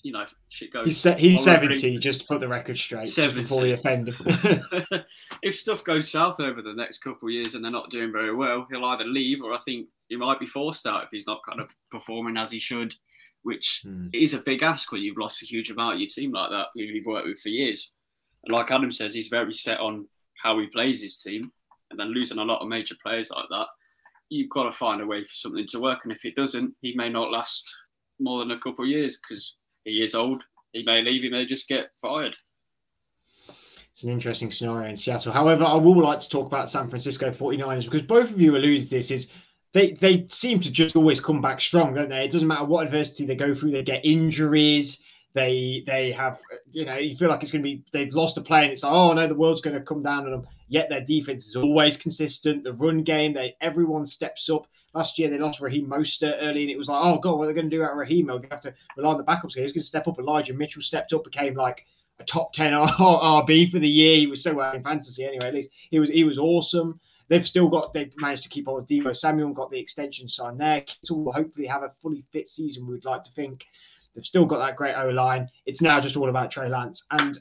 you 0.05 0.11
know 0.11 0.25
shit 0.49 0.71
goes, 0.71 0.85
He's 0.85 0.97
se- 0.99 1.17
he's 1.19 1.43
horribly- 1.45 1.77
seventy. 1.77 1.97
Just 1.97 2.21
to 2.21 2.27
put 2.27 2.39
the 2.39 2.47
record 2.47 2.77
straight, 2.77 3.07
just 3.07 3.33
before 3.35 3.61
70. 3.61 3.63
we 3.65 3.73
offend 3.73 4.13
if 5.41 5.57
stuff 5.59 5.83
goes 5.83 6.09
south 6.11 6.39
over 6.39 6.61
the 6.61 6.73
next 6.75 6.99
couple 6.99 7.27
of 7.27 7.33
years 7.33 7.55
and 7.55 7.63
they're 7.63 7.71
not 7.71 7.89
doing 7.89 8.11
very 8.11 8.33
well, 8.33 8.67
he'll 8.69 8.85
either 8.85 9.03
leave 9.05 9.41
or 9.41 9.53
I 9.53 9.59
think 9.59 9.87
he 10.09 10.15
might 10.15 10.39
be 10.39 10.45
forced 10.45 10.85
out 10.85 11.03
if 11.03 11.09
he's 11.11 11.25
not 11.27 11.41
kind 11.47 11.59
of 11.59 11.69
performing 11.91 12.37
as 12.37 12.51
he 12.51 12.59
should, 12.59 12.93
which 13.43 13.81
Hmm. 13.83 14.07
is 14.13 14.33
a 14.35 14.39
big 14.39 14.61
ask 14.63 14.91
when 14.91 15.01
you've 15.01 15.17
lost 15.17 15.41
a 15.41 15.45
huge 15.47 15.71
amount 15.71 15.95
of 15.95 15.99
your 16.01 16.09
team 16.09 16.31
like 16.31 16.51
that, 16.51 16.67
who 16.75 16.81
you've 16.81 17.05
worked 17.05 17.27
with 17.27 17.39
for 17.39 17.49
years. 17.49 17.91
And 18.43 18.53
like 18.53 18.69
Adam 18.69 18.91
says, 18.91 19.13
he's 19.13 19.29
very 19.29 19.53
set 19.53 19.79
on 19.79 20.07
how 20.43 20.59
he 20.59 20.67
plays 20.67 21.01
his 21.01 21.17
team, 21.17 21.51
and 21.89 21.99
then 21.99 22.13
losing 22.13 22.37
a 22.37 22.43
lot 22.43 22.61
of 22.61 22.67
major 22.67 22.95
players 23.03 23.31
like 23.31 23.45
that, 23.49 23.67
you've 24.29 24.49
got 24.51 24.63
to 24.63 24.71
find 24.71 25.01
a 25.01 25.05
way 25.07 25.23
for 25.23 25.33
something 25.33 25.65
to 25.67 25.79
work. 25.79 26.01
And 26.03 26.11
if 26.13 26.23
it 26.25 26.35
doesn't, 26.35 26.75
he 26.81 26.93
may 26.95 27.09
not 27.09 27.31
last 27.31 27.63
more 28.19 28.39
than 28.39 28.51
a 28.51 28.59
couple 28.59 28.83
of 28.85 28.89
years 28.89 29.17
because 29.17 29.55
he 29.85 30.03
is 30.03 30.13
old. 30.13 30.43
He 30.73 30.83
may 30.83 31.01
leave. 31.01 31.23
He 31.23 31.29
may 31.29 31.45
just 31.45 31.69
get 31.69 31.91
fired. 32.01 32.35
It's 33.93 34.03
an 34.03 34.09
interesting 34.09 34.51
scenario 34.51 34.89
in 34.89 34.97
Seattle. 34.97 35.31
However, 35.31 35.63
I 35.63 35.75
will 35.75 36.01
like 36.01 36.19
to 36.19 36.29
talk 36.29 36.47
about 36.47 36.69
San 36.69 36.89
Francisco 36.89 37.31
49ers 37.31 37.85
because 37.85 38.01
both 38.01 38.29
of 38.29 38.41
you 38.41 38.57
alluded 38.57 38.83
to 38.83 38.89
this 38.89 39.09
is 39.09 39.31
they 39.71 39.91
they 39.91 40.25
seem 40.27 40.59
to 40.59 40.71
just 40.71 40.97
always 40.97 41.21
come 41.21 41.41
back 41.41 41.61
strong, 41.61 41.93
don't 41.93 42.09
they? 42.09 42.25
It 42.25 42.31
doesn't 42.31 42.47
matter 42.47 42.65
what 42.65 42.85
adversity 42.85 43.25
they 43.25 43.35
go 43.35 43.55
through, 43.55 43.71
they 43.71 43.83
get 43.83 44.03
injuries, 44.03 45.01
they 45.33 45.83
they 45.85 46.11
have 46.11 46.41
you 46.73 46.85
know, 46.85 46.95
you 46.95 47.15
feel 47.15 47.29
like 47.29 47.41
it's 47.41 47.51
gonna 47.51 47.63
be 47.63 47.83
they've 47.93 48.13
lost 48.13 48.37
a 48.37 48.41
play 48.41 48.63
and 48.63 48.73
it's 48.73 48.83
like, 48.83 48.91
oh 48.91 49.13
no, 49.13 49.27
the 49.27 49.35
world's 49.35 49.61
gonna 49.61 49.79
come 49.79 50.03
down 50.03 50.25
on 50.25 50.31
them. 50.31 50.47
Yet 50.67 50.89
their 50.89 51.01
defense 51.01 51.45
is 51.45 51.55
always 51.55 51.95
consistent. 51.95 52.63
The 52.63 52.73
run 52.73 53.01
game, 53.03 53.33
they 53.33 53.55
everyone 53.61 54.05
steps 54.05 54.49
up. 54.49 54.65
Last 54.95 55.19
year 55.19 55.29
they 55.29 55.37
lost 55.37 55.59
Raheem 55.59 55.87
Mostert 55.87 56.37
early, 56.39 56.63
and 56.63 56.71
it 56.71 56.77
was 56.77 56.87
like, 56.87 57.01
oh 57.03 57.19
god, 57.19 57.37
what 57.37 57.43
are 57.43 57.47
they 57.47 57.53
going 57.53 57.69
to 57.69 57.75
do 57.75 57.83
out 57.83 57.91
of 57.91 57.97
Raheem? 57.97 58.27
They're 58.27 58.37
going 58.37 58.49
to 58.49 58.55
have 58.55 58.61
to 58.61 58.73
rely 58.95 59.11
on 59.11 59.17
the 59.17 59.25
backups 59.25 59.53
here. 59.53 59.63
He's 59.63 59.73
going 59.73 59.81
to 59.81 59.85
step 59.85 60.07
up. 60.07 60.17
Elijah 60.17 60.53
Mitchell 60.53 60.81
stepped 60.81 61.11
up, 61.11 61.25
became 61.25 61.53
like 61.53 61.85
a 62.19 62.23
top 62.23 62.53
10 62.53 62.71
RB 62.73 63.69
for 63.69 63.79
the 63.79 63.89
year. 63.89 64.15
He 64.15 64.27
was 64.27 64.41
so 64.41 64.53
well 64.53 64.71
in 64.71 64.81
fantasy 64.81 65.25
anyway. 65.25 65.47
At 65.47 65.53
least 65.53 65.69
he 65.91 65.99
was 65.99 66.09
he 66.09 66.23
was 66.23 66.39
awesome. 66.39 66.99
They've 67.27 67.45
still 67.45 67.67
got 67.67 67.93
they've 67.93 68.13
managed 68.17 68.43
to 68.43 68.49
keep 68.49 68.67
on 68.67 68.75
with 68.75 68.87
Deebo 68.87 69.15
Samuel 69.15 69.51
got 69.51 69.69
the 69.69 69.79
extension 69.79 70.27
signed 70.27 70.59
there. 70.59 70.81
Kittle 70.81 71.23
will 71.25 71.33
hopefully 71.33 71.67
have 71.67 71.83
a 71.83 71.89
fully 72.01 72.23
fit 72.31 72.47
season, 72.47 72.87
we'd 72.87 73.03
like 73.03 73.23
to 73.23 73.31
think. 73.31 73.65
They've 74.15 74.25
still 74.25 74.45
got 74.45 74.59
that 74.59 74.77
great 74.77 74.95
O 74.95 75.09
line. 75.09 75.49
It's 75.65 75.81
now 75.81 75.99
just 75.99 76.15
all 76.15 76.29
about 76.29 76.49
Trey 76.49 76.69
Lance. 76.69 77.05
And 77.11 77.37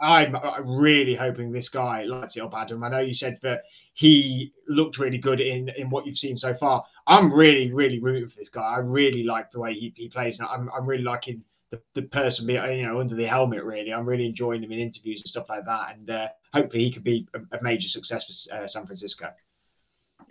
I, 0.00 0.24
I'm 0.24 0.36
really 0.66 1.14
hoping 1.14 1.52
this 1.52 1.68
guy 1.68 2.04
lights 2.04 2.36
it 2.36 2.40
up, 2.40 2.54
Adam. 2.54 2.82
I 2.82 2.88
know 2.88 3.00
you 3.00 3.14
said 3.14 3.38
that 3.42 3.64
he 3.92 4.52
looked 4.66 4.98
really 4.98 5.18
good 5.18 5.40
in, 5.40 5.68
in 5.76 5.90
what 5.90 6.06
you've 6.06 6.18
seen 6.18 6.36
so 6.36 6.54
far. 6.54 6.84
I'm 7.06 7.32
really, 7.32 7.72
really 7.72 8.00
rooting 8.00 8.28
for 8.28 8.38
this 8.38 8.48
guy. 8.48 8.62
I 8.62 8.78
really 8.78 9.22
like 9.22 9.50
the 9.50 9.60
way 9.60 9.74
he, 9.74 9.92
he 9.94 10.08
plays. 10.08 10.40
And 10.40 10.48
I'm, 10.48 10.70
I'm 10.74 10.86
really 10.86 11.04
liking 11.04 11.44
the, 11.70 11.80
the 11.94 12.02
person 12.02 12.48
you 12.48 12.82
know 12.82 13.00
under 13.00 13.14
the 13.14 13.26
helmet 13.26 13.64
really 13.64 13.92
i'm 13.92 14.06
really 14.06 14.26
enjoying 14.26 14.62
him 14.62 14.70
in 14.70 14.78
interviews 14.78 15.22
and 15.22 15.28
stuff 15.28 15.48
like 15.48 15.64
that 15.64 15.96
and 15.96 16.08
uh, 16.08 16.28
hopefully 16.52 16.84
he 16.84 16.90
could 16.90 17.02
be 17.02 17.26
a, 17.34 17.56
a 17.56 17.62
major 17.62 17.88
success 17.88 18.24
for 18.24 18.54
uh, 18.54 18.66
san 18.66 18.86
francisco 18.86 19.28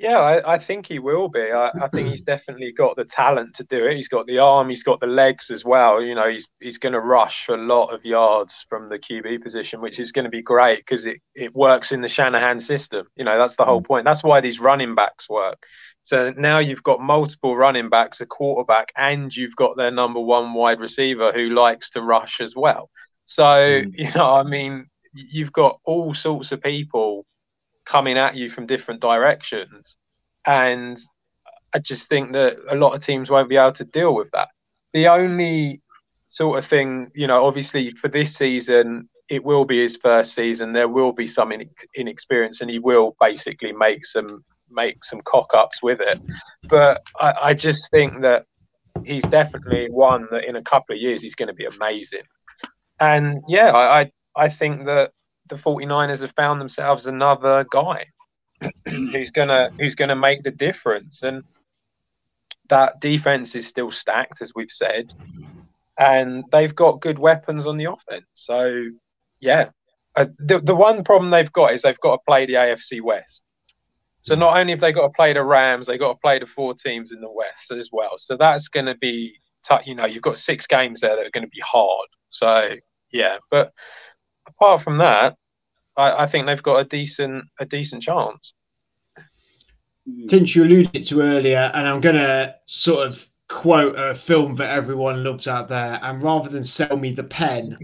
Yeah, 0.04 0.20
I, 0.20 0.56
I 0.56 0.60
think 0.60 0.86
he 0.86 1.00
will 1.00 1.30
be. 1.30 1.40
I, 1.40 1.70
I 1.82 1.88
think 1.88 2.10
he's 2.10 2.20
definitely 2.20 2.74
got 2.74 2.98
the 2.98 3.06
talent 3.06 3.56
to 3.56 3.64
do 3.64 3.86
it. 3.86 3.96
He's 3.96 4.10
got 4.10 4.28
the 4.28 4.38
arm, 4.38 4.68
he's 4.68 4.84
got 4.84 5.00
the 5.00 5.08
legs 5.08 5.50
as 5.50 5.64
well. 5.64 6.02
You 6.02 6.14
know, 6.14 6.28
he's 6.28 6.46
he's 6.60 6.78
going 6.78 6.92
to 6.92 7.00
rush 7.00 7.48
a 7.48 7.54
lot 7.54 7.94
of 7.94 8.04
yards 8.04 8.66
from 8.68 8.90
the 8.90 9.00
QB 9.00 9.42
position, 9.42 9.80
which 9.80 10.00
is 10.00 10.12
going 10.12 10.26
to 10.26 10.30
be 10.30 10.42
great 10.42 10.80
because 10.80 11.06
it, 11.06 11.22
it 11.36 11.56
works 11.56 11.94
in 11.94 12.02
the 12.02 12.10
Shanahan 12.10 12.60
system. 12.60 13.08
You 13.16 13.24
know, 13.24 13.38
that's 13.38 13.56
the 13.56 13.64
whole 13.64 13.82
mm. 13.82 13.86
point. 13.86 14.04
That's 14.04 14.26
why 14.26 14.42
these 14.42 14.60
running 14.60 14.94
backs 14.94 15.30
work. 15.30 15.64
So 16.02 16.34
now 16.36 16.60
you've 16.60 16.84
got 16.84 17.00
multiple 17.00 17.56
running 17.56 17.88
backs, 17.88 18.20
a 18.20 18.26
quarterback, 18.26 18.92
and 18.98 19.34
you've 19.34 19.56
got 19.56 19.78
their 19.78 19.92
number 19.92 20.20
one 20.20 20.54
wide 20.54 20.82
receiver 20.82 21.32
who 21.32 21.52
likes 21.52 21.92
to 21.92 22.02
rush 22.02 22.42
as 22.42 22.58
well. 22.58 22.90
So, 23.24 23.44
mm. 23.44 23.94
you 23.98 24.12
know, 24.14 24.32
I 24.32 24.44
mean, 24.44 24.88
you've 25.14 25.54
got 25.54 25.80
all 25.86 26.14
sorts 26.14 26.52
of 26.52 26.62
people 26.62 27.26
coming 27.86 28.18
at 28.18 28.36
you 28.36 28.50
from 28.50 28.66
different 28.66 29.02
directions. 29.02 29.98
And 30.46 30.98
I 31.74 31.80
just 31.80 32.08
think 32.08 32.34
that 32.34 32.58
a 32.70 32.76
lot 32.76 32.94
of 32.94 33.04
teams 33.04 33.30
won't 33.30 33.50
be 33.50 33.58
able 33.58 33.72
to 33.74 33.86
deal 33.86 34.14
with 34.14 34.30
that. 34.32 34.50
The 34.94 35.08
only 35.08 35.82
sort 36.32 36.60
of 36.60 36.66
thing, 36.66 37.12
you 37.16 37.28
know, 37.28 37.46
obviously 37.46 37.92
for 37.94 38.08
this 38.08 38.36
season, 38.36 39.10
it 39.30 39.44
will 39.44 39.66
be 39.66 39.82
his 39.82 39.98
first 39.98 40.36
season. 40.36 40.74
There 40.74 40.88
will 40.88 41.14
be 41.14 41.28
some 41.28 41.52
inexperience, 41.96 42.62
and 42.62 42.70
he 42.70 42.80
will 42.80 43.16
basically 43.20 43.72
make 43.72 44.06
some 44.06 44.44
make 44.70 45.04
some 45.04 45.22
cock 45.22 45.54
ups 45.54 45.82
with 45.82 46.00
it. 46.02 46.20
But 46.68 47.02
I, 47.20 47.34
I 47.42 47.54
just 47.54 47.90
think 47.92 48.22
that 48.22 48.46
he's 49.04 49.24
definitely 49.24 49.90
one 49.90 50.28
that 50.32 50.46
in 50.46 50.56
a 50.56 50.64
couple 50.64 50.96
of 50.96 51.02
years 51.02 51.22
he's 51.22 51.36
going 51.36 51.48
to 51.48 51.54
be 51.54 51.66
amazing. 51.66 52.24
And 53.00 53.42
yeah, 53.48 53.72
I, 53.72 54.02
I 54.02 54.12
I 54.36 54.50
think 54.50 54.86
that 54.86 55.12
the 55.50 55.56
49ers 55.56 56.22
have 56.22 56.34
found 56.36 56.60
themselves 56.60 57.06
another 57.06 57.66
guy 57.72 58.06
who's 58.88 59.32
gonna 59.32 59.72
who's 59.80 59.96
gonna 59.96 60.16
make 60.16 60.44
the 60.44 60.52
difference. 60.52 61.20
And 61.22 61.44
that 62.70 63.00
defense 63.00 63.56
is 63.56 63.68
still 63.68 63.92
stacked, 63.92 64.42
as 64.42 64.54
we've 64.56 64.72
said, 64.72 65.14
and 66.00 66.44
they've 66.52 66.76
got 66.76 67.02
good 67.02 67.20
weapons 67.20 67.68
on 67.68 67.78
the 67.78 67.86
offense. 67.86 68.26
So 68.34 68.86
yeah, 69.40 69.70
uh, 70.16 70.28
the 70.40 70.60
the 70.60 70.76
one 70.76 71.04
problem 71.04 71.32
they've 71.32 71.52
got 71.52 71.74
is 71.74 71.82
they've 71.82 72.00
got 72.00 72.18
to 72.18 72.22
play 72.28 72.46
the 72.46 72.54
AFC 72.54 73.02
West. 73.02 73.44
So 74.22 74.36
not 74.36 74.56
only 74.58 74.72
have 74.72 74.80
they 74.80 74.94
got 74.94 75.08
to 75.08 75.14
play 75.14 75.34
the 75.34 75.44
Rams, 75.44 75.86
they 75.86 75.98
got 75.98 76.14
to 76.14 76.20
play 76.20 76.40
the 76.40 76.46
four 76.46 76.74
teams 76.74 77.12
in 77.12 77.20
the 77.20 77.30
West 77.30 77.72
as 77.72 77.90
well. 77.92 78.18
So 78.18 78.38
that's 78.38 78.70
going 78.70 78.86
to 78.86 78.96
be, 78.96 79.34
tough. 79.66 79.86
you 79.86 79.96
know, 79.96 80.06
you've 80.06 80.24
got 80.24 80.38
six 80.38 80.66
games 80.66 81.02
there 81.02 81.18
that 81.18 81.26
are 81.26 81.32
going 81.32 81.44
to 81.44 81.50
be 81.50 81.62
hard. 81.62 82.08
So 82.30 82.70
yeah, 83.12 83.38
but 83.52 83.74
apart 84.48 84.82
from 84.82 84.98
that, 85.00 85.36
I, 85.98 86.24
I 86.24 86.28
think 86.28 86.46
they've 86.46 86.62
got 86.62 86.78
a 86.78 86.86
decent 86.86 87.46
a 87.60 87.66
decent 87.66 88.04
chance. 88.04 88.54
Since 90.28 90.56
you 90.56 90.66
alluded 90.66 91.04
to 91.06 91.22
earlier, 91.22 91.72
and 91.74 91.88
I'm 91.88 92.02
going 92.02 92.16
to 92.16 92.56
sort 92.66 93.08
of 93.08 93.26
quote 93.48 93.96
a 93.98 94.14
film 94.14 94.56
that 94.56 94.70
everyone 94.70 95.24
loves 95.24 95.48
out 95.48 95.70
there, 95.70 96.00
and 96.02 96.22
rather 96.22 96.50
than 96.50 96.64
sell 96.64 96.98
me 96.98 97.14
the 97.14 97.24
pen, 97.24 97.78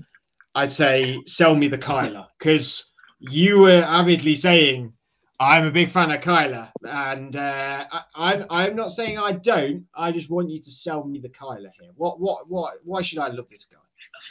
I'd 0.56 0.72
say 0.72 1.22
sell 1.26 1.56
me 1.56 1.70
the 1.70 1.78
Kyler 1.78 2.28
because 2.38 2.94
you 3.20 3.60
were 3.60 3.84
avidly 3.88 4.36
saying 4.36 4.94
I'm 5.40 5.66
a 5.66 5.72
big 5.72 5.90
fan 5.90 6.12
of 6.12 6.20
Kyler, 6.20 6.70
and 6.84 7.36
uh, 7.36 7.86
I, 7.90 8.02
I'm 8.16 8.46
I'm 8.50 8.76
not 8.76 8.92
saying 8.92 9.18
I 9.18 9.32
don't. 9.34 9.86
I 9.96 10.12
just 10.12 10.30
want 10.30 10.50
you 10.50 10.60
to 10.60 10.72
sell 10.72 11.06
me 11.06 11.20
the 11.20 11.30
Kyler 11.30 11.72
here. 11.80 11.92
What 11.96 12.20
what 12.20 12.50
what? 12.50 12.74
Why 12.84 13.02
should 13.02 13.20
I 13.20 13.30
love 13.30 13.48
this 13.50 13.66
guy? 13.66 13.78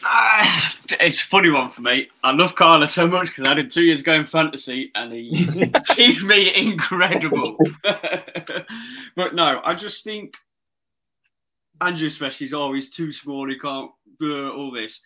Ah, 0.05 0.75
it's 1.01 1.23
a 1.23 1.27
funny 1.27 1.51
one 1.51 1.69
for 1.69 1.81
me. 1.81 2.09
I 2.23 2.33
love 2.33 2.55
Kyler 2.55 2.89
so 2.89 3.07
much 3.07 3.29
because 3.29 3.45
I 3.45 3.49
had 3.51 3.59
him 3.59 3.69
two 3.69 3.83
years 3.83 4.01
ago 4.01 4.15
in 4.15 4.27
fantasy, 4.27 4.91
and 4.95 5.13
he 5.13 5.71
achieved 5.75 6.25
me 6.25 6.55
incredible. 6.55 7.57
but 7.83 9.35
no, 9.35 9.61
I 9.65 9.75
just 9.75 10.05
think 10.05 10.37
Andrew, 11.81 12.07
especially, 12.07 12.47
is 12.47 12.55
always 12.55 12.91
too 12.91 13.13
small. 13.13 13.49
He 13.49 13.59
can't 13.59 13.91
do 14.21 14.51
all 14.51 14.71
this. 14.71 15.01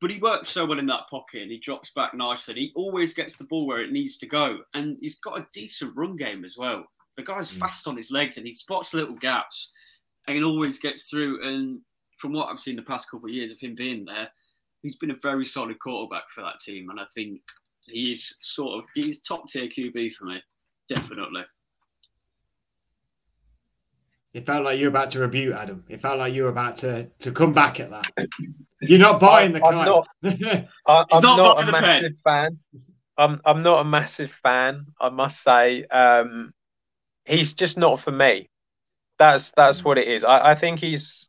But 0.00 0.10
he 0.10 0.18
works 0.18 0.50
so 0.50 0.66
well 0.66 0.78
in 0.78 0.86
that 0.86 1.08
pocket 1.10 1.42
and 1.42 1.50
he 1.50 1.58
drops 1.58 1.90
back 1.90 2.12
nicely. 2.12 2.54
He 2.54 2.72
always 2.76 3.14
gets 3.14 3.36
the 3.36 3.44
ball 3.44 3.66
where 3.66 3.80
it 3.80 3.92
needs 3.92 4.18
to 4.18 4.26
go. 4.26 4.58
And 4.74 4.98
he's 5.00 5.18
got 5.20 5.38
a 5.38 5.46
decent 5.54 5.96
run 5.96 6.16
game 6.16 6.44
as 6.44 6.58
well. 6.58 6.84
The 7.16 7.22
guy's 7.22 7.50
mm. 7.50 7.58
fast 7.58 7.88
on 7.88 7.96
his 7.96 8.10
legs 8.10 8.36
and 8.36 8.46
he 8.46 8.52
spots 8.52 8.92
little 8.92 9.14
gaps 9.14 9.72
and 10.28 10.36
he 10.36 10.44
always 10.44 10.78
gets 10.78 11.08
through. 11.08 11.42
And 11.48 11.80
from 12.26 12.32
what 12.32 12.48
I've 12.48 12.58
seen 12.58 12.74
the 12.74 12.82
past 12.82 13.08
couple 13.08 13.28
of 13.28 13.34
years 13.34 13.52
of 13.52 13.60
him 13.60 13.76
being 13.76 14.04
there, 14.04 14.28
he's 14.82 14.96
been 14.96 15.12
a 15.12 15.16
very 15.22 15.44
solid 15.44 15.78
quarterback 15.78 16.24
for 16.34 16.40
that 16.40 16.58
team. 16.58 16.90
And 16.90 16.98
I 16.98 17.04
think 17.14 17.40
he 17.82 18.10
is 18.10 18.34
sort 18.42 18.76
of 18.80 18.84
he's 18.96 19.20
top 19.20 19.48
tier 19.48 19.68
QB 19.68 20.12
for 20.14 20.24
me. 20.24 20.42
Definitely. 20.88 21.42
It 24.34 24.44
felt 24.44 24.64
like 24.64 24.80
you 24.80 24.86
were 24.86 24.90
about 24.90 25.10
to 25.12 25.20
rebuke 25.20 25.54
Adam. 25.54 25.84
It 25.88 26.02
felt 26.02 26.18
like 26.18 26.34
you 26.34 26.42
were 26.42 26.48
about 26.48 26.74
to 26.76 27.08
to 27.20 27.30
come 27.30 27.52
back 27.54 27.78
at 27.78 27.90
that. 27.90 28.10
You're 28.82 28.98
not 28.98 29.20
buying 29.20 29.52
the 29.52 29.64
I'm 29.64 29.72
kind. 29.72 29.86
not- 29.86 30.08
I, 30.24 30.28
He's 30.28 31.18
I'm 31.18 31.22
not 31.22 31.36
not, 31.36 31.56
buying 31.58 31.68
a 31.68 31.72
the 31.72 31.78
pen. 31.78 31.82
massive 32.02 32.18
fan. 32.24 32.58
I'm 33.16 33.40
I'm 33.44 33.62
not 33.62 33.80
a 33.82 33.84
massive 33.84 34.32
fan. 34.42 34.86
I 35.00 35.10
must 35.10 35.44
say, 35.44 35.84
um, 35.84 36.52
he's 37.24 37.52
just 37.52 37.78
not 37.78 38.00
for 38.00 38.10
me. 38.10 38.48
That's 39.16 39.52
that's 39.56 39.84
what 39.84 39.96
it 39.96 40.08
is. 40.08 40.24
I, 40.24 40.50
I 40.50 40.54
think 40.56 40.80
he's. 40.80 41.28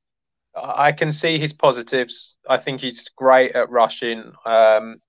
I 0.62 0.92
can 0.92 1.12
see 1.12 1.38
his 1.40 1.54
positives. 1.54 2.36
I 2.50 2.58
think 2.58 2.82
he's 2.82 3.10
great 3.10 3.56
at 3.56 3.70
rushing. 3.70 4.32
Um, 4.46 5.02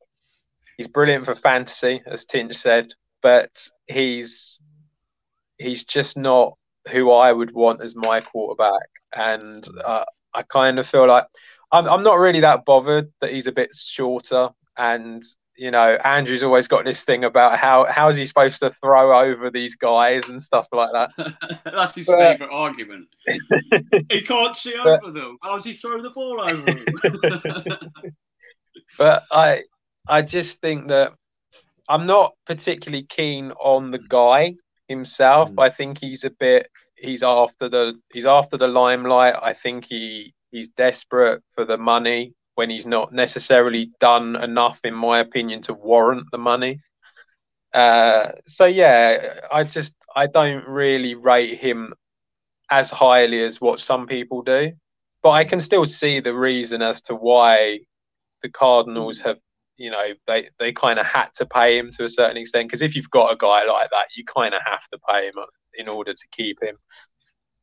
he's 0.77 0.89
brilliant 0.89 1.25
for 1.25 1.35
fantasy, 1.35 2.03
as 2.07 2.25
Tinch 2.25 2.57
said, 2.57 2.93
but 3.23 3.51
he's 3.87 4.61
he's 5.59 5.85
just 5.85 6.17
not 6.17 6.57
who 6.91 7.11
I 7.11 7.33
would 7.33 7.53
want 7.53 7.83
as 7.83 7.97
my 7.97 8.21
quarterback. 8.21 8.89
And 9.15 9.67
uh, 9.85 10.05
I 10.35 10.43
kind 10.43 10.79
of 10.79 10.87
feel 10.87 11.07
like 11.07 11.27
I'm, 11.73 11.87
I'm 11.87 12.03
not 12.03 12.19
really 12.19 12.41
that 12.41 12.65
bothered 12.65 13.13
that 13.21 13.33
he's 13.33 13.47
a 13.47 13.53
bit 13.53 13.75
shorter. 13.75 14.51
And 14.77 15.23
you 15.59 15.73
know, 15.73 15.99
Andrew's 16.05 16.45
always 16.45 16.69
got 16.69 16.85
this 16.85 17.03
thing 17.03 17.25
about 17.25 17.59
how 17.59 17.85
how 17.91 18.09
is 18.09 18.17
he 18.17 18.25
supposed 18.25 18.61
to 18.61 18.71
throw 18.81 19.19
over 19.21 19.51
these 19.51 19.75
guys 19.75 20.29
and 20.29 20.41
stuff 20.43 20.69
like 20.73 20.91
that. 20.93 21.11
That's 21.65 21.95
his 21.95 22.07
But- 22.07 22.19
favourite 22.19 22.53
argument. 22.53 23.09
he 24.11 24.23
can't 24.23 24.57
see 24.57 24.75
But- 24.83 25.03
over 25.03 25.13
them. 25.13 25.37
How 25.43 25.55
does 25.57 25.65
he 25.65 25.75
throw 25.75 26.01
the 26.01 26.11
ball 26.11 26.41
over 26.41 26.63
them? 26.63 26.85
But 28.97 29.25
I 29.31 29.65
I 30.09 30.23
just 30.23 30.61
think 30.61 30.89
that 30.89 31.13
I'm 31.89 32.07
not 32.07 32.33
particularly 32.47 33.05
keen 33.05 33.53
on 33.61 33.91
the 33.91 33.99
guy 33.99 34.55
himself. 34.89 35.51
Mm. 35.51 35.63
I 35.63 35.71
think 35.71 35.99
he's 35.99 36.25
a 36.25 36.31
bit 36.31 36.69
he's 36.97 37.23
after 37.23 37.69
the 37.69 37.95
he's 38.13 38.27
after 38.27 38.57
the 38.57 38.69
limelight. 38.69 39.35
I 39.41 39.53
think 39.55 39.85
he 39.85 40.35
he's 40.51 40.69
desperate 40.71 41.43
for 41.55 41.65
the 41.65 41.77
money 41.77 42.33
when 42.59 42.71
he's 42.71 42.87
not 42.87 43.13
necessarily 43.13 43.93
done 44.01 44.35
enough, 44.35 44.81
in 44.83 44.93
my 44.93 45.21
opinion, 45.21 45.63
to 45.63 45.73
warrant 45.73 46.27
the 46.33 46.39
money. 46.39 46.81
Uh, 47.73 48.33
so 48.49 48.65
yeah, 48.65 49.39
I 49.53 49.63
just 49.63 49.93
I 50.17 50.27
don't 50.27 50.67
really 50.67 51.15
rate 51.15 51.61
him 51.61 51.95
as 52.69 52.91
highly 52.91 53.45
as 53.45 53.61
what 53.61 53.79
some 53.79 54.09
people 54.09 54.43
do, 54.43 54.73
but 55.23 55.31
I 55.31 55.45
can 55.45 55.61
still 55.61 55.87
see 55.87 56.19
the 56.19 56.35
reason 56.35 56.83
as 56.83 57.01
to 57.03 57.15
why 57.15 57.79
the 58.43 58.49
Cardinals 58.49 59.21
have, 59.21 59.39
you 59.77 59.93
know, 59.93 60.07
they 60.27 60.49
they 60.59 60.73
kind 60.73 60.99
of 60.99 61.07
had 61.07 61.29
to 61.37 61.47
pay 61.47 61.79
him 61.79 61.93
to 61.93 62.03
a 62.03 62.09
certain 62.09 62.39
extent 62.39 62.67
because 62.67 62.83
if 62.83 62.97
you've 62.97 63.11
got 63.11 63.33
a 63.33 63.37
guy 63.37 63.65
like 63.67 63.91
that, 63.91 64.07
you 64.17 64.25
kind 64.25 64.53
of 64.53 64.63
have 64.67 64.83
to 64.93 64.99
pay 65.09 65.29
him 65.29 65.35
in 65.75 65.87
order 65.87 66.13
to 66.13 66.29
keep 66.33 66.61
him. 66.61 66.77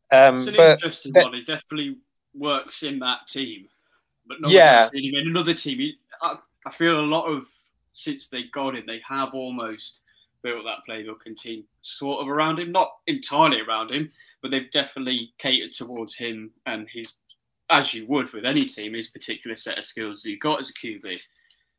Um, 0.10 0.38
it's 0.38 0.48
an 0.48 0.54
but 0.56 0.72
interesting 0.72 1.12
one. 1.22 1.34
He 1.34 1.44
definitely 1.44 1.98
works 2.34 2.82
in 2.82 3.00
that 3.00 3.28
team, 3.28 3.68
but 4.28 4.42
no 4.42 4.50
Yeah. 4.50 4.80
one's 4.82 4.92
seen 4.92 5.14
him 5.14 5.22
in 5.22 5.28
another 5.28 5.54
team. 5.54 5.80
He, 5.80 5.98
I, 6.22 6.38
I 6.66 6.72
feel 6.74 7.00
a 7.00 7.02
lot 7.02 7.26
of 7.26 7.46
since 7.94 8.28
they 8.28 8.44
got 8.54 8.76
him, 8.76 8.84
they 8.86 9.02
have 9.08 9.34
almost 9.34 10.02
built 10.42 10.66
that 10.66 10.80
playbook 10.88 11.26
and 11.26 11.38
team 11.38 11.64
sort 11.82 12.22
of 12.22 12.28
around 12.28 12.60
him, 12.60 12.72
not 12.72 12.92
entirely 13.08 13.62
around 13.62 13.90
him, 13.92 14.12
but 14.42 14.52
they've 14.52 14.70
definitely 14.72 15.32
catered 15.38 15.72
towards 15.72 16.16
him 16.16 16.52
and 16.66 16.88
his, 16.90 17.14
as 17.70 17.94
you 17.94 18.06
would 18.08 18.32
with 18.34 18.46
any 18.46 18.66
team, 18.66 18.94
his 18.94 19.08
particular 19.10 19.56
set 19.56 19.78
of 19.80 19.86
skills 19.86 20.22
that 20.22 20.30
you 20.30 20.38
got 20.40 20.60
as 20.60 20.70
a 20.70 20.74
QB, 20.74 21.18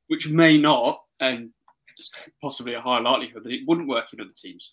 which 0.08 0.28
may 0.28 0.56
not, 0.58 1.02
and 1.20 1.50
it's 1.98 2.10
possibly 2.42 2.74
a 2.74 2.80
high 2.80 2.98
likelihood 2.98 3.44
that 3.44 3.52
it 3.52 3.66
wouldn't 3.66 3.88
work 3.88 4.06
in 4.12 4.20
other 4.20 4.30
teams. 4.36 4.72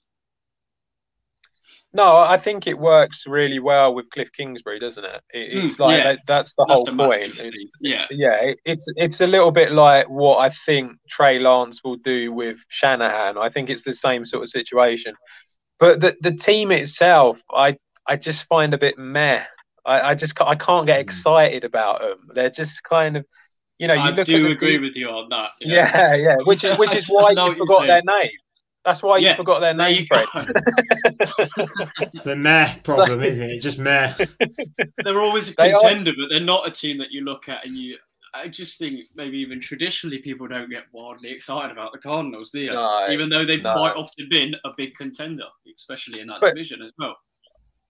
No, 1.94 2.18
I 2.18 2.38
think 2.38 2.66
it 2.68 2.78
works 2.78 3.26
really 3.28 3.60
well 3.60 3.94
with 3.94 4.10
Cliff 4.10 4.30
Kingsbury, 4.36 4.80
doesn't 4.80 5.06
it? 5.06 5.22
it 5.34 5.64
it's 5.64 5.78
Mm, 5.78 5.80
like 5.80 5.98
yeah. 5.98 6.04
that, 6.04 6.20
that's 6.28 6.56
the 6.56 6.66
That's 6.68 6.84
whole 6.84 6.86
the 6.86 6.92
point. 6.92 7.40
It's, 7.40 7.68
Yeah. 7.80 8.08
yeah, 8.10 8.36
it, 8.42 8.60
it's 8.66 8.88
it's 8.98 9.22
a 9.22 9.28
little 9.28 9.52
bit 9.52 9.72
like 9.72 10.08
what 10.10 10.38
I 10.40 10.50
think 10.66 10.98
Trey 11.10 11.40
Lance 11.40 11.84
will 11.84 11.98
do 11.98 12.32
with 12.34 12.58
Shanahan. 12.70 13.38
I 13.38 13.50
think 13.50 13.70
it's 13.70 13.84
the 13.84 13.94
same 13.94 14.26
sort 14.26 14.44
of 14.44 14.50
situation. 14.50 15.14
But 15.80 16.02
the 16.02 16.16
the 16.22 16.32
team 16.34 16.72
itself, 16.72 17.42
I 17.52 17.78
I 18.08 18.18
just 18.18 18.46
find 18.48 18.74
a 18.74 18.78
bit 18.78 18.98
meh. 18.98 19.44
I, 19.86 20.12
I 20.12 20.16
just 20.16 20.40
I 20.42 20.56
can't 20.56 20.88
get 20.88 21.00
excited 21.00 21.64
about 21.64 22.02
them. 22.02 22.30
They're 22.34 22.50
just 22.52 22.84
kind 22.84 23.18
of, 23.18 23.26
you 23.80 23.88
know, 23.88 23.96
you 23.96 24.02
I 24.02 24.10
look 24.12 24.28
do 24.28 24.48
agree 24.52 24.78
de- 24.78 24.80
with 24.80 24.96
you 24.96 25.10
on 25.10 25.30
that. 25.30 25.52
yeah, 25.62 26.16
yeah, 26.16 26.38
which 26.46 26.64
is 26.64 26.78
which 26.78 26.96
is 26.96 27.08
why 27.10 27.32
you 27.32 27.56
forgot 27.58 27.88
their 27.88 28.02
name. 28.06 28.32
That's 28.86 29.02
why 29.02 29.18
you 29.18 29.28
Yeah, 29.28 29.36
forgot 29.38 29.62
their 29.62 29.74
name, 29.74 30.02
you 30.02 30.06
Fred. 30.06 30.26
It's 32.02 32.24
the 32.26 32.36
meh 32.36 32.76
problem, 32.84 33.24
isn't 33.24 33.42
it? 33.42 33.62
Just 33.62 33.80
meh. 33.80 34.14
they're 35.04 35.22
always 35.22 35.52
a 35.52 35.56
They 35.58 35.72
are- 35.72 35.80
contender, 35.80 36.12
but 36.18 36.28
they're 36.30 36.42
not 36.42 36.68
a 36.68 36.72
team 36.72 36.98
that 36.98 37.12
you 37.12 37.22
look 37.22 37.48
at 37.48 37.66
and 37.66 37.78
you. 37.78 37.98
I 38.36 38.48
just 38.48 38.80
think 38.80 39.06
maybe 39.16 39.38
even 39.38 39.62
traditionally 39.62 40.18
people 40.18 40.48
don't 40.48 40.70
get 40.70 40.86
wildly 40.92 41.32
excited 41.32 41.72
about 41.72 41.92
the 41.92 42.00
Cardinals, 42.00 42.50
do 42.50 42.62
you? 42.62 42.74
No, 42.74 43.08
even 43.12 43.30
though 43.30 43.46
they've 43.46 43.62
no. 43.62 43.74
quite 43.74 43.96
often 43.96 44.28
been 44.28 44.56
a 44.66 44.70
big 44.76 44.96
contender, 44.96 45.46
especially 45.76 46.20
in 46.20 46.28
that 46.28 46.42
But- 46.42 46.56
division 46.56 46.82
as 46.82 46.92
well. 46.98 47.16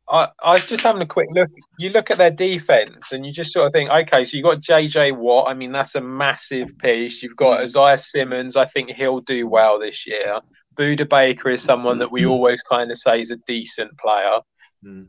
I, 0.09 0.27
I 0.43 0.51
was 0.51 0.67
just 0.67 0.83
having 0.83 1.01
a 1.01 1.05
quick 1.05 1.29
look. 1.31 1.47
You 1.79 1.89
look 1.89 2.11
at 2.11 2.17
their 2.17 2.29
defense, 2.29 3.13
and 3.13 3.25
you 3.25 3.31
just 3.31 3.53
sort 3.53 3.67
of 3.67 3.71
think, 3.71 3.89
okay, 3.89 4.25
so 4.25 4.35
you've 4.35 4.43
got 4.43 4.59
JJ 4.59 5.15
Watt. 5.15 5.49
I 5.49 5.53
mean, 5.53 5.71
that's 5.71 5.95
a 5.95 6.01
massive 6.01 6.77
piece. 6.79 7.23
You've 7.23 7.37
got 7.37 7.59
mm. 7.59 7.63
Isaiah 7.63 7.97
Simmons. 7.97 8.57
I 8.57 8.67
think 8.67 8.91
he'll 8.91 9.21
do 9.21 9.47
well 9.47 9.79
this 9.79 10.05
year. 10.05 10.41
Budda 10.75 11.07
Baker 11.09 11.49
is 11.49 11.61
someone 11.61 11.99
that 11.99 12.11
we 12.11 12.25
always 12.25 12.61
kind 12.61 12.91
of 12.91 12.97
say 12.97 13.19
is 13.19 13.31
a 13.31 13.37
decent 13.47 13.97
player. 13.97 14.39
Mm. 14.85 15.07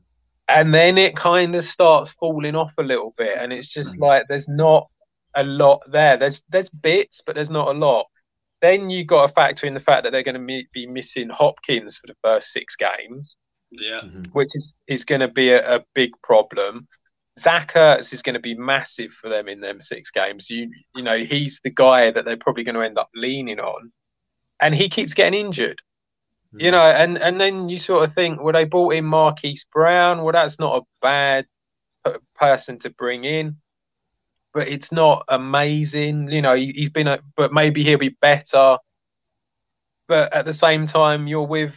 And 0.49 0.75
then 0.75 0.99
it 0.99 1.17
kind 1.17 1.55
of 1.55 1.65
starts 1.65 2.13
falling 2.13 2.55
off 2.55 2.73
a 2.79 2.83
little 2.83 3.15
bit, 3.17 3.39
and 3.39 3.53
it's 3.53 3.69
just 3.69 3.97
Mm. 3.97 4.01
like 4.01 4.25
there's 4.29 4.49
not 4.49 4.89
a 5.35 5.43
lot 5.45 5.81
there. 5.91 6.17
There's 6.17 6.43
there's 6.49 6.71
bits, 6.71 7.23
but 7.25 7.35
there's 7.35 7.51
not 7.51 7.69
a 7.75 7.79
lot. 7.79 8.07
Then 8.61 8.89
you've 8.91 9.07
got 9.09 9.27
to 9.27 9.33
factor 9.33 9.67
in 9.67 9.75
the 9.75 9.81
fact 9.81 10.05
that 10.05 10.11
they're 10.11 10.23
going 10.23 10.41
to 10.47 10.65
be 10.73 10.87
missing 10.87 11.29
Hopkins 11.29 11.97
for 11.99 12.07
the 12.07 12.17
first 12.23 12.51
six 12.53 12.77
games 12.77 13.37
Yeah, 13.71 14.03
which 14.33 14.49
is, 14.55 14.75
is 14.87 15.05
going 15.05 15.21
to 15.21 15.29
be 15.29 15.51
a, 15.51 15.77
a 15.77 15.85
big 15.95 16.11
problem. 16.23 16.87
Zach 17.39 17.73
Ertz 17.73 18.13
is 18.15 18.23
going 18.23 18.35
to 18.35 18.41
be 18.41 18.55
massive 18.55 19.11
for 19.13 19.29
them 19.29 19.49
in 19.49 19.61
them 19.61 19.81
six 19.81 20.11
games. 20.11 20.49
You 20.49 20.71
you 20.95 21.03
know 21.03 21.19
he's 21.19 21.61
the 21.65 21.71
guy 21.71 22.11
that 22.11 22.25
they're 22.25 22.37
probably 22.37 22.65
going 22.65 22.77
to 22.77 22.83
end 22.83 22.97
up 22.99 23.11
leaning 23.15 23.61
on, 23.61 23.93
and 24.65 24.75
he 24.75 24.89
keeps 24.89 25.13
getting 25.13 25.39
injured. 25.39 25.81
You 26.53 26.69
hmm. 26.69 26.73
know, 26.73 26.91
and 26.91 27.19
and 27.19 27.41
then 27.41 27.69
you 27.69 27.79
sort 27.79 28.09
of 28.09 28.15
think, 28.15 28.43
well, 28.43 28.55
they 28.55 28.65
brought 28.65 28.95
in 28.95 29.05
Marquise 29.05 29.67
Brown. 29.71 30.23
Well, 30.23 30.33
that's 30.33 30.59
not 30.59 30.79
a 30.79 30.83
bad 31.03 31.47
p- 32.07 32.13
person 32.35 32.79
to 32.81 32.91
bring 32.91 33.25
in, 33.25 33.57
but 34.55 34.69
it's 34.69 34.91
not 34.91 35.25
amazing. 35.29 36.31
You 36.31 36.43
know, 36.43 36.55
he, 36.55 36.73
he's 36.73 36.91
been 36.91 37.09
a, 37.09 37.19
but 37.37 37.53
maybe 37.53 37.85
he'll 37.85 37.99
be 37.99 38.17
better. 38.21 38.79
But 40.09 40.33
at 40.33 40.45
the 40.47 40.53
same 40.53 40.87
time, 40.87 41.27
you're 41.27 41.47
with 41.47 41.75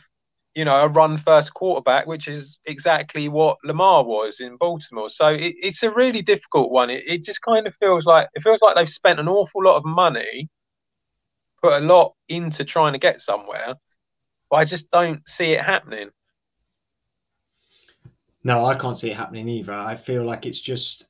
you 0.55 0.65
know, 0.65 0.75
a 0.75 0.88
run 0.88 1.19
first 1.19 1.53
quarterback, 1.53 2.07
which 2.07 2.27
is 2.27 2.57
exactly 2.65 3.29
what 3.29 3.57
Lamar 3.63 4.03
was 4.03 4.39
in 4.39 4.57
Baltimore. 4.57 5.07
So 5.07 5.27
it, 5.27 5.53
it's 5.61 5.83
a 5.83 5.91
really 5.91 6.23
difficult 6.23 6.71
one. 6.71 6.89
It, 6.89 7.03
it 7.05 7.23
just 7.23 7.43
kind 7.43 7.67
of 7.67 7.75
feels 7.75 8.07
like 8.07 8.27
it 8.33 8.41
feels 8.41 8.57
like 8.63 8.75
they've 8.75 8.89
spent 8.89 9.19
an 9.19 9.27
awful 9.27 9.63
lot 9.63 9.77
of 9.77 9.85
money, 9.85 10.49
put 11.61 11.73
a 11.73 11.85
lot 11.85 12.15
into 12.29 12.63
trying 12.63 12.93
to 12.93 12.99
get 12.99 13.21
somewhere, 13.21 13.75
but 14.49 14.57
I 14.57 14.65
just 14.65 14.89
don't 14.91 15.27
see 15.27 15.51
it 15.51 15.63
happening. 15.63 16.09
No, 18.43 18.65
I 18.65 18.75
can't 18.75 18.97
see 18.97 19.11
it 19.11 19.17
happening 19.17 19.49
either. 19.49 19.73
I 19.73 19.95
feel 19.95 20.23
like 20.23 20.45
it's 20.45 20.61
just 20.61 21.07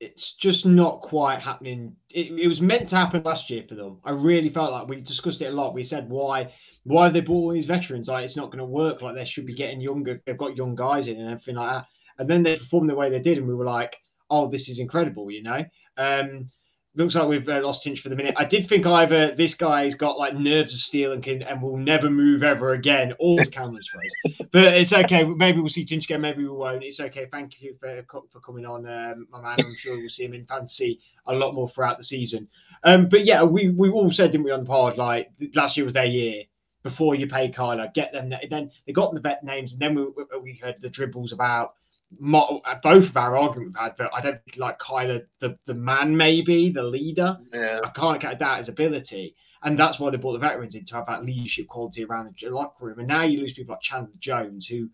it's 0.00 0.34
just 0.34 0.66
not 0.66 1.00
quite 1.00 1.40
happening. 1.40 1.96
It, 2.10 2.38
it 2.38 2.48
was 2.48 2.60
meant 2.60 2.88
to 2.90 2.96
happen 2.96 3.22
last 3.22 3.48
year 3.48 3.64
for 3.66 3.74
them. 3.74 4.00
I 4.04 4.10
really 4.10 4.48
felt 4.48 4.72
like 4.72 4.88
we 4.88 5.00
discussed 5.00 5.40
it 5.40 5.52
a 5.52 5.56
lot. 5.56 5.72
We 5.72 5.82
said 5.82 6.10
why 6.10 6.52
why 6.82 7.08
they 7.08 7.20
brought 7.20 7.36
all 7.36 7.50
these 7.52 7.66
veterans? 7.66 8.08
Like 8.08 8.24
it's 8.24 8.36
not 8.36 8.50
going 8.50 8.58
to 8.58 8.64
work. 8.64 9.00
Like 9.00 9.16
they 9.16 9.24
should 9.24 9.46
be 9.46 9.54
getting 9.54 9.80
younger. 9.80 10.20
They've 10.26 10.36
got 10.36 10.56
young 10.56 10.74
guys 10.74 11.08
in 11.08 11.18
and 11.18 11.30
everything 11.30 11.56
like 11.56 11.70
that. 11.70 11.86
And 12.18 12.28
then 12.28 12.42
they 12.42 12.56
performed 12.56 12.90
the 12.90 12.94
way 12.94 13.08
they 13.08 13.20
did, 13.20 13.38
and 13.38 13.48
we 13.48 13.54
were 13.54 13.64
like, 13.64 13.96
oh, 14.30 14.48
this 14.48 14.68
is 14.68 14.78
incredible. 14.78 15.30
You 15.30 15.42
know. 15.42 15.64
Um, 15.96 16.50
looks 16.96 17.14
like 17.14 17.28
we've 17.28 17.48
uh, 17.48 17.60
lost 17.62 17.82
Tinch 17.82 18.00
for 18.00 18.08
the 18.08 18.16
minute. 18.16 18.34
I 18.36 18.44
did 18.44 18.66
think 18.68 18.86
either 18.86 19.32
this 19.32 19.54
guy's 19.54 19.94
got 19.94 20.18
like 20.18 20.34
nerves 20.34 20.72
of 20.72 20.80
steel 20.80 21.12
and 21.12 21.22
can 21.22 21.42
and 21.42 21.60
will 21.60 21.76
never 21.76 22.08
move 22.08 22.42
ever 22.42 22.72
again, 22.72 23.14
or 23.18 23.38
his 23.38 23.48
camera's 23.48 23.88
froze. 23.88 24.38
But 24.52 24.74
it's 24.74 24.92
okay. 24.92 25.24
Maybe 25.24 25.58
we'll 25.58 25.68
see 25.68 25.84
Tinch 25.84 26.04
again. 26.04 26.20
Maybe 26.20 26.44
we 26.44 26.50
won't. 26.50 26.84
It's 26.84 27.00
okay. 27.00 27.26
Thank 27.30 27.60
you 27.60 27.76
for 27.80 28.04
for 28.30 28.40
coming 28.40 28.64
on, 28.64 28.86
um, 28.86 29.26
my 29.30 29.40
man. 29.40 29.56
I'm 29.58 29.74
sure 29.76 29.96
we'll 29.96 30.08
see 30.08 30.24
him 30.24 30.34
in 30.34 30.46
fantasy 30.46 31.00
a 31.26 31.34
lot 31.34 31.54
more 31.54 31.68
throughout 31.68 31.98
the 31.98 32.04
season. 32.04 32.48
Um, 32.84 33.08
but 33.08 33.24
yeah, 33.24 33.42
we 33.42 33.70
we 33.70 33.90
all 33.90 34.12
said, 34.12 34.30
didn't 34.30 34.44
we, 34.44 34.52
on 34.52 34.60
the 34.60 34.66
pod, 34.66 34.96
like 34.96 35.30
last 35.54 35.76
year 35.76 35.84
was 35.84 35.94
their 35.94 36.04
year. 36.06 36.44
Before 36.84 37.14
you 37.14 37.26
pay 37.26 37.50
Kyler, 37.50 37.92
get 37.94 38.12
them. 38.12 38.28
Then 38.28 38.70
they 38.86 38.92
got 38.92 39.14
the 39.14 39.20
vet 39.20 39.42
names, 39.42 39.72
and 39.72 39.80
then 39.80 39.94
we 39.94 40.04
we 40.40 40.60
heard 40.62 40.80
the 40.80 40.90
dribbles 40.90 41.32
about 41.32 41.74
mo- 42.18 42.62
both 42.82 43.06
of 43.08 43.16
our 43.16 43.36
argument 43.36 43.72
we've 43.72 43.82
had. 43.82 43.96
But 43.96 44.10
I 44.14 44.20
don't 44.20 44.40
like 44.56 44.78
Kyler, 44.78 45.26
the 45.40 45.58
the 45.66 45.74
man, 45.74 46.16
maybe 46.16 46.70
the 46.70 46.82
leader. 46.82 47.38
Yeah. 47.52 47.80
I 47.84 47.88
can't 47.88 48.20
get 48.20 48.38
doubt 48.38 48.58
his 48.58 48.68
ability. 48.68 49.34
And 49.62 49.78
that's 49.78 49.98
why 49.98 50.10
they 50.10 50.18
brought 50.18 50.34
the 50.34 50.38
veterans 50.38 50.74
in 50.74 50.84
to 50.84 50.96
have 50.96 51.06
that 51.06 51.24
leadership 51.24 51.68
quality 51.68 52.04
around 52.04 52.34
the 52.38 52.50
locker 52.50 52.84
room. 52.84 52.98
And 52.98 53.08
now 53.08 53.22
you 53.22 53.40
lose 53.40 53.54
people 53.54 53.72
like 53.72 53.80
Chandler 53.80 54.12
Jones, 54.18 54.66
who 54.66 54.90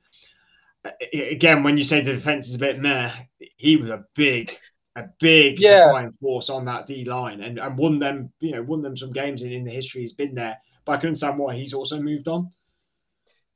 again, 1.12 1.62
when 1.62 1.76
you 1.76 1.84
say 1.84 2.00
the 2.00 2.12
defense 2.12 2.48
is 2.48 2.54
a 2.54 2.58
bit 2.58 2.80
meh, 2.80 3.12
he 3.56 3.76
was 3.76 3.90
a 3.90 4.04
big, 4.14 4.56
a 4.96 5.04
big 5.18 5.58
Yeah. 5.60 5.86
defiant 5.86 6.14
force 6.20 6.50
on 6.50 6.64
that 6.66 6.86
D 6.86 7.04
line 7.04 7.40
and, 7.40 7.58
and 7.58 7.76
won 7.76 7.98
them, 7.98 8.32
you 8.40 8.52
know, 8.52 8.62
won 8.62 8.82
them 8.82 8.96
some 8.96 9.12
games 9.12 9.42
in, 9.42 9.52
in 9.52 9.64
the 9.64 9.70
history 9.70 10.02
he's 10.02 10.12
been 10.12 10.34
there. 10.34 10.58
But 10.84 10.92
I 10.92 10.96
can 10.98 11.08
understand 11.08 11.38
why 11.38 11.54
he's 11.54 11.74
also 11.74 12.00
moved 12.00 12.28
on. 12.28 12.50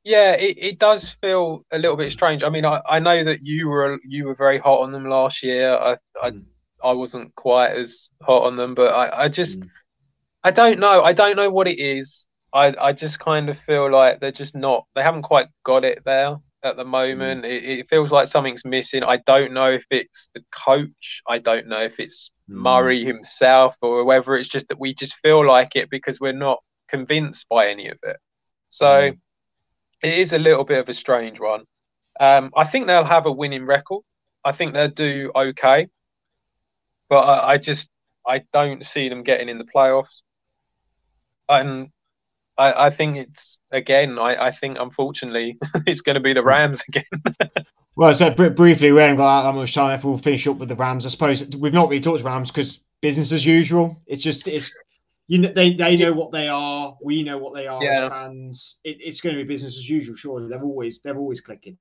Yeah, 0.05 0.33
it, 0.33 0.57
it 0.59 0.79
does 0.79 1.15
feel 1.19 1.65
a 1.71 1.79
little 1.79 1.97
bit 1.97 2.11
strange. 2.11 2.43
I 2.43 2.49
mean, 2.49 2.63
I, 2.63 2.79
I 2.87 2.99
know 2.99 3.23
that 3.23 3.39
you 3.43 3.67
were 3.67 3.99
you 4.07 4.25
were 4.27 4.35
very 4.35 4.59
hot 4.59 4.81
on 4.81 4.91
them 4.91 5.05
last 5.09 5.43
year. 5.43 5.71
I 5.75 5.97
I, 6.21 6.31
Mm. 6.31 6.43
I 6.83 6.91
wasn't 6.93 7.33
quite 7.35 7.71
as 7.71 8.09
hot 8.21 8.43
on 8.43 8.55
them, 8.57 8.75
but 8.75 8.93
I, 8.93 9.23
I 9.23 9.29
just 9.29 9.59
Mm. 9.61 9.69
I 10.43 10.51
don't 10.51 10.79
know. 10.79 11.03
I 11.03 11.13
don't 11.13 11.35
know 11.35 11.49
what 11.49 11.67
it 11.67 11.79
is. 11.79 12.27
I, 12.53 12.73
I 12.79 12.93
just 12.93 13.19
kind 13.19 13.49
of 13.49 13.57
feel 13.59 13.91
like 13.91 14.19
they're 14.19 14.31
just 14.31 14.55
not 14.55 14.85
they 14.95 15.01
haven't 15.03 15.23
quite 15.23 15.47
got 15.65 15.83
it 15.83 16.03
there 16.05 16.37
at 16.63 16.77
the 16.77 16.85
moment. 16.85 17.43
It, 17.45 17.63
it 17.63 17.89
feels 17.89 18.11
like 18.11 18.27
something's 18.27 18.63
missing. 18.63 19.03
I 19.03 19.17
don't 19.25 19.53
know 19.53 19.71
if 19.71 19.85
it's 19.89 20.27
the 20.35 20.43
coach. 20.65 21.21
I 21.27 21.39
don't 21.39 21.67
know 21.67 21.81
if 21.81 21.99
it's 21.99 22.31
Mm. 22.47 22.57
Murray 22.61 23.03
himself 23.03 23.75
or 23.81 24.05
whether 24.05 24.35
it's 24.35 24.47
just 24.49 24.67
that 24.67 24.79
we 24.79 24.93
just 24.93 25.15
feel 25.23 25.43
like 25.47 25.75
it 25.75 25.89
because 25.89 26.19
we're 26.21 26.31
not 26.31 26.59
convinced 26.87 27.49
by 27.49 27.69
any 27.69 27.87
of 27.89 27.97
it. 28.03 28.17
So 28.69 28.85
Mm. 28.85 29.17
It 30.03 30.19
is 30.19 30.33
a 30.33 30.39
little 30.39 30.63
bit 30.63 30.79
of 30.79 30.89
a 30.89 30.93
strange 30.93 31.39
one. 31.39 31.63
Um, 32.19 32.51
I 32.55 32.65
think 32.65 32.87
they'll 32.87 33.03
have 33.03 33.25
a 33.25 33.31
winning 33.31 33.65
record. 33.65 34.03
I 34.43 34.51
think 34.51 34.73
they'll 34.73 34.89
do 34.89 35.31
okay, 35.35 35.87
but 37.09 37.19
I, 37.19 37.53
I 37.53 37.57
just 37.57 37.89
I 38.27 38.43
don't 38.53 38.85
see 38.85 39.09
them 39.09 39.23
getting 39.23 39.49
in 39.49 39.57
the 39.57 39.65
playoffs. 39.65 40.21
And 41.49 41.89
I, 42.57 42.87
I 42.87 42.89
think 42.89 43.17
it's 43.17 43.59
again. 43.71 44.17
I, 44.17 44.47
I 44.47 44.51
think 44.51 44.77
unfortunately 44.79 45.57
it's 45.85 46.01
going 46.01 46.15
to 46.15 46.21
be 46.21 46.33
the 46.33 46.43
Rams 46.43 46.83
again. 46.87 47.03
Well, 47.97 48.13
so 48.13 48.29
br- 48.29 48.49
briefly, 48.49 48.91
we 48.91 48.99
haven't 48.99 49.17
got 49.17 49.43
that 49.43 49.55
much 49.55 49.73
time. 49.73 49.93
If 49.93 50.03
we'll 50.03 50.17
finish 50.17 50.45
up 50.47 50.57
with 50.57 50.69
the 50.69 50.75
Rams, 50.75 51.05
I 51.05 51.09
suppose 51.09 51.47
we've 51.55 51.73
not 51.73 51.89
really 51.89 52.01
talked 52.01 52.23
Rams 52.23 52.51
because 52.51 52.81
business 53.01 53.31
as 53.31 53.45
usual. 53.45 54.01
It's 54.05 54.21
just 54.21 54.47
it's 54.47 54.73
you 55.27 55.39
know 55.39 55.49
they 55.49 55.73
they 55.73 55.97
know 55.97 56.13
what 56.13 56.31
they 56.31 56.47
are. 56.47 56.95
We 57.05 57.23
know 57.23 57.37
what 57.37 57.55
they 57.55 57.67
are 57.67 57.83
Yeah. 57.83 58.05
as 58.05 58.09
fans. 58.09 58.79
It, 58.83 58.97
it's 59.01 59.21
going 59.21 59.35
to 59.35 59.43
be 59.43 59.47
business 59.47 59.77
as 59.77 59.89
usual. 59.89 60.15
Surely 60.15 60.49
they're 60.49 60.63
always 60.63 61.01
they're 61.01 61.17
always 61.17 61.41
clicking. 61.41 61.77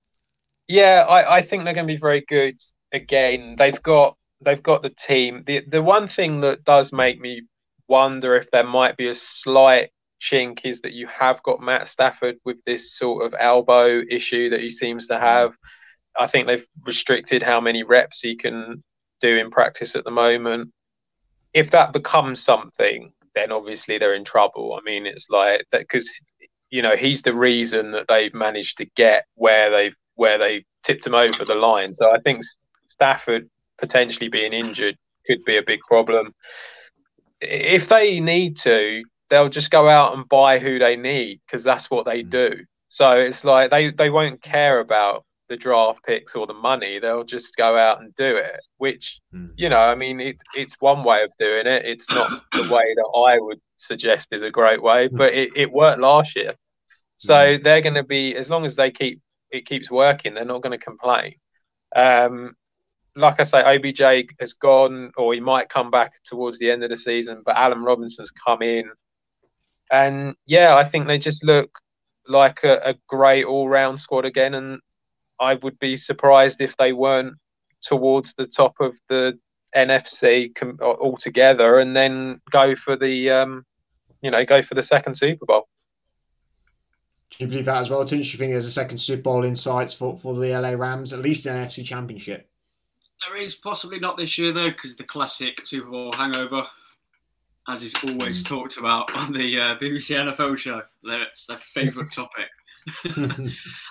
Yeah, 0.68 1.04
I, 1.08 1.38
I 1.38 1.42
think 1.46 1.64
they're 1.64 1.74
going 1.74 1.86
to 1.86 1.94
be 1.94 2.00
very 2.00 2.24
good 2.26 2.56
again. 2.92 3.56
They've 3.58 3.82
got 3.82 4.16
they've 4.44 4.62
got 4.62 4.82
the 4.82 4.90
team. 4.90 5.44
The 5.46 5.62
the 5.68 5.82
one 5.82 6.08
thing 6.08 6.40
that 6.42 6.64
does 6.64 6.92
make 6.92 7.20
me 7.20 7.42
wonder 7.88 8.36
if 8.36 8.50
there 8.50 8.64
might 8.66 8.96
be 8.96 9.08
a 9.08 9.14
slight 9.14 9.90
chink 10.20 10.60
is 10.64 10.80
that 10.82 10.94
you 10.94 11.06
have 11.08 11.42
got 11.42 11.60
Matt 11.60 11.88
Stafford 11.88 12.36
with 12.44 12.56
this 12.64 12.96
sort 12.96 13.26
of 13.26 13.34
elbow 13.38 14.00
issue 14.10 14.50
that 14.50 14.60
he 14.60 14.70
seems 14.70 15.08
to 15.08 15.18
have. 15.18 15.54
I 16.18 16.28
think 16.28 16.46
they've 16.46 16.66
restricted 16.86 17.42
how 17.42 17.60
many 17.60 17.82
reps 17.84 18.20
he 18.22 18.36
can 18.36 18.84
do 19.22 19.36
in 19.38 19.50
practice 19.50 19.96
at 19.96 20.04
the 20.04 20.12
moment. 20.12 20.72
If 21.54 21.72
that 21.72 21.94
becomes 21.94 22.42
something, 22.42 23.13
then 23.34 23.52
obviously 23.52 23.98
they're 23.98 24.14
in 24.14 24.24
trouble. 24.24 24.78
I 24.78 24.82
mean, 24.84 25.06
it's 25.06 25.28
like 25.30 25.64
that 25.72 25.80
because 25.80 26.08
you 26.70 26.82
know 26.82 26.96
he's 26.96 27.22
the 27.22 27.34
reason 27.34 27.92
that 27.92 28.06
they've 28.08 28.34
managed 28.34 28.78
to 28.78 28.86
get 28.96 29.26
where 29.34 29.70
they've 29.70 29.94
where 30.16 30.38
they 30.38 30.64
tipped 30.82 31.06
him 31.06 31.14
over 31.14 31.44
the 31.44 31.54
line. 31.54 31.92
So 31.92 32.08
I 32.08 32.18
think 32.20 32.42
Stafford 32.92 33.48
potentially 33.78 34.28
being 34.28 34.52
injured 34.52 34.96
could 35.26 35.44
be 35.44 35.56
a 35.56 35.62
big 35.62 35.80
problem. 35.80 36.32
If 37.40 37.88
they 37.88 38.20
need 38.20 38.56
to, 38.58 39.02
they'll 39.30 39.48
just 39.48 39.70
go 39.70 39.88
out 39.88 40.16
and 40.16 40.28
buy 40.28 40.58
who 40.58 40.78
they 40.78 40.96
need 40.96 41.40
because 41.46 41.64
that's 41.64 41.90
what 41.90 42.06
they 42.06 42.22
hmm. 42.22 42.28
do. 42.30 42.50
So 42.88 43.12
it's 43.12 43.44
like 43.44 43.70
they, 43.70 43.90
they 43.90 44.10
won't 44.10 44.42
care 44.42 44.78
about 44.78 45.24
the 45.54 45.60
draft 45.60 46.02
picks 46.04 46.34
or 46.34 46.46
the 46.48 46.54
money. 46.54 46.98
They'll 46.98 47.22
just 47.22 47.54
go 47.56 47.78
out 47.78 48.00
and 48.00 48.12
do 48.16 48.36
it, 48.36 48.60
which, 48.78 49.20
you 49.56 49.68
know, 49.68 49.78
I 49.78 49.94
mean, 49.94 50.18
it, 50.18 50.36
it's 50.54 50.74
one 50.80 51.04
way 51.04 51.22
of 51.22 51.32
doing 51.38 51.66
it. 51.66 51.84
It's 51.84 52.10
not 52.10 52.42
the 52.52 52.62
way 52.74 52.94
that 52.96 53.22
I 53.26 53.38
would 53.38 53.60
suggest 53.86 54.28
is 54.32 54.42
a 54.42 54.50
great 54.50 54.82
way, 54.82 55.08
but 55.08 55.32
it, 55.32 55.50
it 55.54 55.72
worked 55.72 56.00
last 56.00 56.34
year. 56.34 56.54
So 57.16 57.58
they're 57.62 57.82
going 57.82 57.94
to 57.94 58.02
be, 58.02 58.34
as 58.34 58.50
long 58.50 58.64
as 58.64 58.74
they 58.74 58.90
keep 58.90 59.20
it 59.52 59.66
keeps 59.66 59.88
working, 59.88 60.34
they're 60.34 60.44
not 60.44 60.62
going 60.62 60.76
to 60.76 60.84
complain. 60.84 61.34
Um, 61.94 62.56
like 63.14 63.38
I 63.38 63.44
say, 63.44 63.60
OBJ 63.62 64.28
has 64.40 64.54
gone, 64.54 65.12
or 65.16 65.34
he 65.34 65.40
might 65.40 65.68
come 65.68 65.92
back 65.92 66.12
towards 66.24 66.58
the 66.58 66.72
end 66.72 66.82
of 66.82 66.90
the 66.90 66.96
season, 66.96 67.42
but 67.46 67.56
Allen 67.56 67.84
Robinson's 67.84 68.32
come 68.32 68.62
in. 68.62 68.90
And 69.92 70.34
yeah, 70.46 70.74
I 70.74 70.88
think 70.88 71.06
they 71.06 71.18
just 71.18 71.44
look 71.44 71.70
like 72.26 72.64
a, 72.64 72.80
a 72.84 72.94
great 73.08 73.44
all 73.44 73.68
round 73.68 74.00
squad 74.00 74.24
again. 74.24 74.54
And 74.54 74.80
I 75.40 75.54
would 75.54 75.78
be 75.78 75.96
surprised 75.96 76.60
if 76.60 76.76
they 76.76 76.92
weren't 76.92 77.34
towards 77.82 78.34
the 78.34 78.46
top 78.46 78.74
of 78.80 78.94
the 79.08 79.38
NFC 79.76 80.54
com- 80.54 80.78
altogether 80.80 81.78
and 81.78 81.94
then 81.94 82.40
go 82.50 82.76
for 82.76 82.96
the, 82.96 83.30
um, 83.30 83.66
you 84.22 84.30
know, 84.30 84.44
go 84.44 84.62
for 84.62 84.74
the 84.74 84.82
second 84.82 85.16
Super 85.16 85.46
Bowl. 85.46 85.68
Do 87.30 87.44
you 87.44 87.46
believe 87.48 87.64
that 87.64 87.78
as 87.78 87.90
well, 87.90 88.04
Tinch? 88.04 88.26
Do 88.26 88.32
you 88.32 88.38
think 88.38 88.52
there's 88.52 88.66
a 88.66 88.70
second 88.70 88.98
Super 88.98 89.22
Bowl 89.22 89.44
in 89.44 89.56
sights 89.56 89.92
for, 89.92 90.16
for 90.16 90.34
the 90.34 90.56
LA 90.56 90.70
Rams, 90.70 91.12
at 91.12 91.18
least 91.20 91.46
an 91.46 91.56
NFC 91.56 91.84
Championship? 91.84 92.48
There 93.26 93.40
is 93.40 93.54
possibly 93.54 93.98
not 93.98 94.16
this 94.16 94.38
year 94.38 94.52
though, 94.52 94.70
because 94.70 94.96
the 94.96 95.04
classic 95.04 95.66
Super 95.66 95.90
Bowl 95.90 96.12
hangover, 96.12 96.66
as 97.68 97.82
is 97.82 97.94
always 98.06 98.42
talked 98.42 98.76
about 98.76 99.12
on 99.14 99.32
the 99.32 99.58
uh, 99.58 99.78
BBC 99.78 100.16
NFL 100.16 100.56
show. 100.58 100.82
That's 101.02 101.46
their 101.46 101.58
favourite 101.58 102.10
topic. 102.14 102.48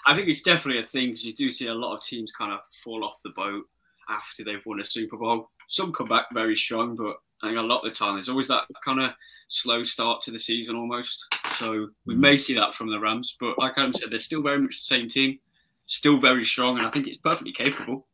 I 0.06 0.16
think 0.16 0.28
it's 0.28 0.42
definitely 0.42 0.82
a 0.82 0.86
thing 0.86 1.10
because 1.10 1.26
you 1.26 1.34
do 1.34 1.52
see 1.52 1.68
a 1.68 1.74
lot 1.74 1.96
of 1.96 2.02
teams 2.02 2.32
kind 2.32 2.52
of 2.52 2.60
fall 2.84 3.04
off 3.04 3.22
the 3.24 3.32
boat 3.32 3.64
after 4.10 4.44
they've 4.44 4.66
won 4.66 4.80
a 4.80 4.84
Super 4.84 5.18
Bowl. 5.18 5.50
Some 5.68 5.92
come 5.92 6.08
back 6.08 6.26
very 6.34 6.56
strong, 6.56 6.96
but 6.96 7.18
I 7.42 7.48
think 7.48 7.58
a 7.58 7.62
lot 7.62 7.80
of 7.80 7.86
the 7.86 7.96
time 7.96 8.16
there's 8.16 8.30
always 8.30 8.48
that 8.48 8.64
kind 8.84 9.02
of 9.02 9.12
slow 9.48 9.84
start 9.84 10.22
to 10.24 10.32
the 10.32 10.40
season 10.40 10.76
almost. 10.76 11.26
So 11.58 11.90
we 12.06 12.16
may 12.16 12.38
see 12.38 12.54
that 12.56 12.74
from 12.74 12.90
the 12.90 13.00
Rams, 13.00 13.36
but 13.40 13.58
like 13.58 13.78
Adam 13.78 13.94
said, 13.94 14.12
they're 14.12 14.20
still 14.20 14.42
very 14.42 14.60
much 14.60 14.78
the 14.78 14.96
same 14.96 15.08
team, 15.08 15.40
still 15.86 16.20
very 16.20 16.46
strong, 16.46 16.78
and 16.78 16.88
I 16.88 16.90
think 16.90 17.08
it's 17.08 17.18
perfectly 17.18 17.52
capable. 17.52 18.08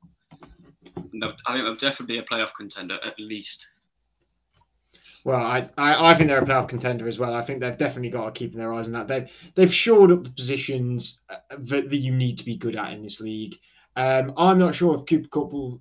I 1.48 1.54
think 1.54 1.66
they'll 1.66 1.76
definitely 1.76 2.16
be 2.16 2.20
a 2.20 2.24
playoff 2.24 2.54
contender 2.58 2.98
at 3.04 3.20
least. 3.20 3.68
Well, 5.24 5.40
I, 5.40 5.68
I, 5.78 6.12
I 6.12 6.14
think 6.16 6.30
they're 6.30 6.42
a 6.42 6.46
playoff 6.46 6.70
contender 6.70 7.08
as 7.08 7.20
well. 7.20 7.34
I 7.34 7.42
think 7.42 7.60
they've 7.60 7.78
definitely 7.78 8.10
got 8.10 8.26
to 8.26 8.32
keep 8.32 8.54
their 8.54 8.74
eyes 8.74 8.88
on 8.88 8.94
that. 8.94 9.08
They've 9.08 9.32
they've 9.56 9.74
shored 9.74 10.12
up 10.12 10.24
the 10.24 10.32
positions 10.32 11.22
uh, 11.30 11.38
that, 11.50 11.90
that 11.90 11.98
you 11.98 12.14
need 12.14 12.38
to 12.38 12.46
be 12.46 12.58
good 12.58 12.76
at 12.76 12.94
in 12.94 13.04
this 13.04 13.20
league. 13.20 13.58
Um, 13.96 14.34
I'm 14.38 14.60
not 14.60 14.76
sure 14.76 14.96
if 14.96 15.06
Cooper 15.06 15.28
Kupp 15.28 15.52
will 15.52 15.80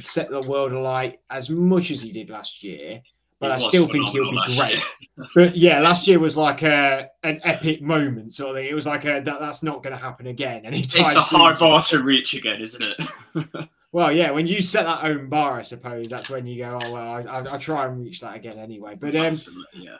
set 0.00 0.30
the 0.30 0.40
world 0.42 0.72
alight 0.72 1.20
as 1.30 1.50
much 1.50 1.90
as 1.90 2.02
he 2.02 2.12
did 2.12 2.30
last 2.30 2.62
year, 2.62 3.00
but 3.40 3.48
He 3.48 3.52
I 3.64 3.68
still 3.68 3.86
think 3.86 4.08
he'll 4.08 4.30
be 4.30 4.56
great. 4.56 4.82
But 5.34 5.56
yeah, 5.56 5.80
last 5.80 6.06
year 6.06 6.20
was 6.20 6.36
like 6.36 6.62
a 6.62 7.10
an 7.24 7.40
epic 7.42 7.82
moment 7.82 8.32
sort 8.32 8.50
of 8.50 8.56
thing. 8.56 8.68
It 8.68 8.74
was 8.74 8.86
like 8.86 9.04
a 9.04 9.20
that, 9.20 9.40
that's 9.40 9.64
not 9.64 9.82
going 9.82 9.92
to 9.94 10.00
happen 10.00 10.28
again. 10.28 10.64
Anytime 10.64 11.00
It's 11.00 11.16
a 11.16 11.20
high 11.20 11.58
bar 11.58 11.80
to 11.80 12.02
reach 12.02 12.34
again, 12.34 12.60
isn't 12.60 12.82
it? 12.82 13.00
Well, 13.92 14.12
yeah, 14.12 14.30
when 14.30 14.46
you 14.46 14.60
set 14.60 14.84
that 14.84 15.04
own 15.04 15.28
bar, 15.28 15.58
I 15.58 15.62
suppose 15.62 16.10
that's 16.10 16.28
when 16.28 16.46
you 16.46 16.58
go, 16.58 16.78
oh 16.82 16.92
well, 16.92 17.10
I, 17.10 17.22
I, 17.22 17.42
I'll 17.44 17.58
try 17.58 17.86
and 17.86 18.04
reach 18.04 18.20
that 18.20 18.36
again 18.36 18.58
anyway. 18.58 18.96
But 19.00 19.16
um, 19.16 19.24
Absolutely, 19.26 19.64
yeah. 19.86 19.96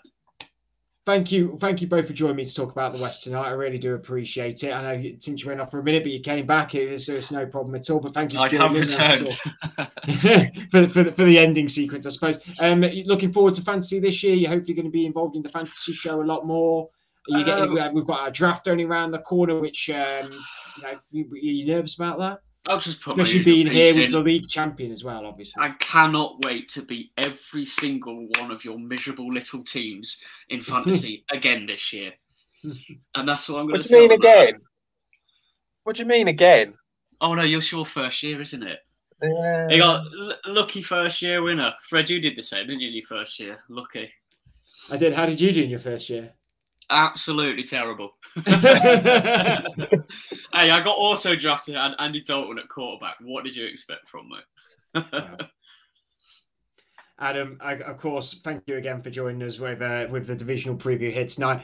thank 1.07 1.33
you, 1.33 1.57
thank 1.59 1.81
you 1.81 1.87
both 1.89 2.07
for 2.07 2.13
joining 2.13 2.37
me 2.37 2.45
to 2.45 2.55
talk 2.55 2.71
about 2.71 2.93
the 2.95 3.01
West 3.01 3.25
tonight. 3.25 3.47
I 3.49 3.53
really 3.53 3.79
do 3.79 3.95
appreciate 3.95 4.63
it. 4.63 4.73
I 4.75 4.83
know 4.99 5.11
since 5.19 5.43
you 5.43 5.49
went 5.49 5.63
off 5.63 5.71
for 5.71 5.81
a 5.81 5.83
minute, 5.83 6.03
but 6.03 6.13
you 6.13 6.21
came 6.21 6.47
back. 6.47 6.75
It's, 6.75 7.09
it's 7.09 7.33
no 7.33 7.47
problem 7.47 7.75
at 7.77 7.89
all. 7.89 7.99
But 7.99 8.13
thank 8.13 8.35
you 8.35 8.39
for 8.41 8.45
I 8.45 8.49
joining 8.49 8.69
have 8.69 8.85
us. 8.85 8.93
sure- 8.95 9.87
for, 10.71 10.81
the- 10.81 10.89
for, 10.89 11.03
the, 11.05 11.13
for 11.13 11.25
the 11.25 11.39
ending 11.39 11.69
sequence, 11.69 12.05
I 12.05 12.11
suppose. 12.11 12.41
Um, 12.61 12.83
looking 13.07 13.33
forward 13.33 13.55
to 13.55 13.63
fantasy 13.63 14.01
this 14.01 14.23
year. 14.23 14.35
You're 14.35 14.51
hopefully 14.51 14.75
going 14.75 14.85
to 14.85 14.91
be 14.93 15.07
involved 15.07 15.35
in 15.37 15.43
the 15.43 15.49
fantasy 15.49 15.95
show 15.95 16.21
a 16.21 16.25
lot 16.25 16.47
more. 16.47 16.91
Are 17.33 17.43
getting, 17.43 17.79
Um, 17.79 17.95
we've 17.95 18.07
got 18.07 18.21
our 18.21 18.31
draft 18.31 18.69
only 18.69 18.85
around 18.85 19.13
the 19.13 19.19
corner, 19.21 19.59
which 19.61 19.89
um, 19.91 20.31
you 20.77 20.83
know, 20.83 20.91
are 20.91 21.37
you 21.39 21.67
nervous 21.67 21.95
about 21.97 22.19
that? 22.19 22.41
I'll 22.69 22.79
just 22.79 23.01
put 23.01 23.17
my 23.17 23.23
Especially 23.23 23.39
usual 23.39 23.55
being 23.55 23.69
piece 23.69 23.95
here 23.95 24.03
with 24.05 24.13
the 24.13 24.21
league 24.21 24.49
champion 24.49 24.93
as 24.93 25.03
well, 25.05 25.27
obviously. 25.27 25.63
I 25.63 25.71
cannot 25.81 26.45
wait 26.45 26.69
to 26.71 26.83
beat 26.83 27.11
every 27.17 27.65
single 27.65 28.29
one 28.39 28.51
of 28.51 28.65
your 28.65 28.79
miserable 28.79 29.33
little 29.33 29.63
teams 29.65 30.19
in 30.51 30.61
fantasy 30.63 31.25
again 31.33 31.67
this 31.67 31.93
year. 31.93 32.13
And 33.15 33.29
that's 33.29 33.49
what 33.49 33.59
I'm 33.61 33.67
going 33.67 33.79
What 33.79 33.83
to 33.83 33.89
do 33.89 33.97
you 33.97 34.01
say. 34.03 34.09
mean 34.09 34.13
on 34.13 34.19
that. 34.21 34.49
again? 34.49 34.61
What 35.85 35.97
do 35.97 36.03
you 36.03 36.09
mean 36.09 36.29
again? 36.29 36.75
Oh 37.21 37.35
no, 37.35 37.43
you're 37.43 37.63
your 37.63 37.87
first 37.87 38.23
year, 38.23 38.41
isn't 38.41 38.63
it? 38.63 38.81
Yeah. 39.23 39.69
You 39.69 39.79
got 39.79 40.05
l- 40.21 40.37
lucky 40.47 40.83
first 40.83 41.23
year 41.23 41.43
winner. 41.43 41.73
Fred, 41.89 42.09
you 42.11 42.21
did 42.21 42.37
the 42.37 42.43
same, 42.43 42.67
didn't 42.67 42.81
you? 42.81 42.89
in 42.89 42.95
Your 42.95 43.07
first 43.07 43.41
year, 43.41 43.59
lucky. 43.69 44.11
I 44.93 44.97
did. 44.97 45.13
How 45.13 45.27
did 45.27 45.41
you 45.41 45.53
do 45.53 45.65
in 45.65 45.71
your 45.71 45.79
first 45.81 46.09
year? 46.11 46.33
Absolutely 46.91 47.65
terrible. 47.65 48.13
Hey, 50.59 50.71
I 50.71 50.83
got 50.83 50.97
auto 50.97 51.37
drafted 51.37 51.77
and 51.77 51.95
Andy 51.99 52.23
Dalton 52.23 52.59
at 52.59 52.69
quarterback. 52.69 53.17
What 53.21 53.45
did 53.45 53.55
you 53.55 53.67
expect 53.67 54.09
from 54.09 54.29
me? 54.29 55.03
Adam, 57.21 57.59
I, 57.61 57.75
of 57.75 57.99
course, 57.99 58.41
thank 58.43 58.63
you 58.67 58.77
again 58.77 59.03
for 59.03 59.11
joining 59.11 59.43
us 59.43 59.61
with 59.61 59.83
uh, 59.83 60.07
with 60.11 60.27
the 60.27 60.35
divisional 60.35 60.77
preview 60.77 61.13
here 61.13 61.27
tonight. 61.27 61.63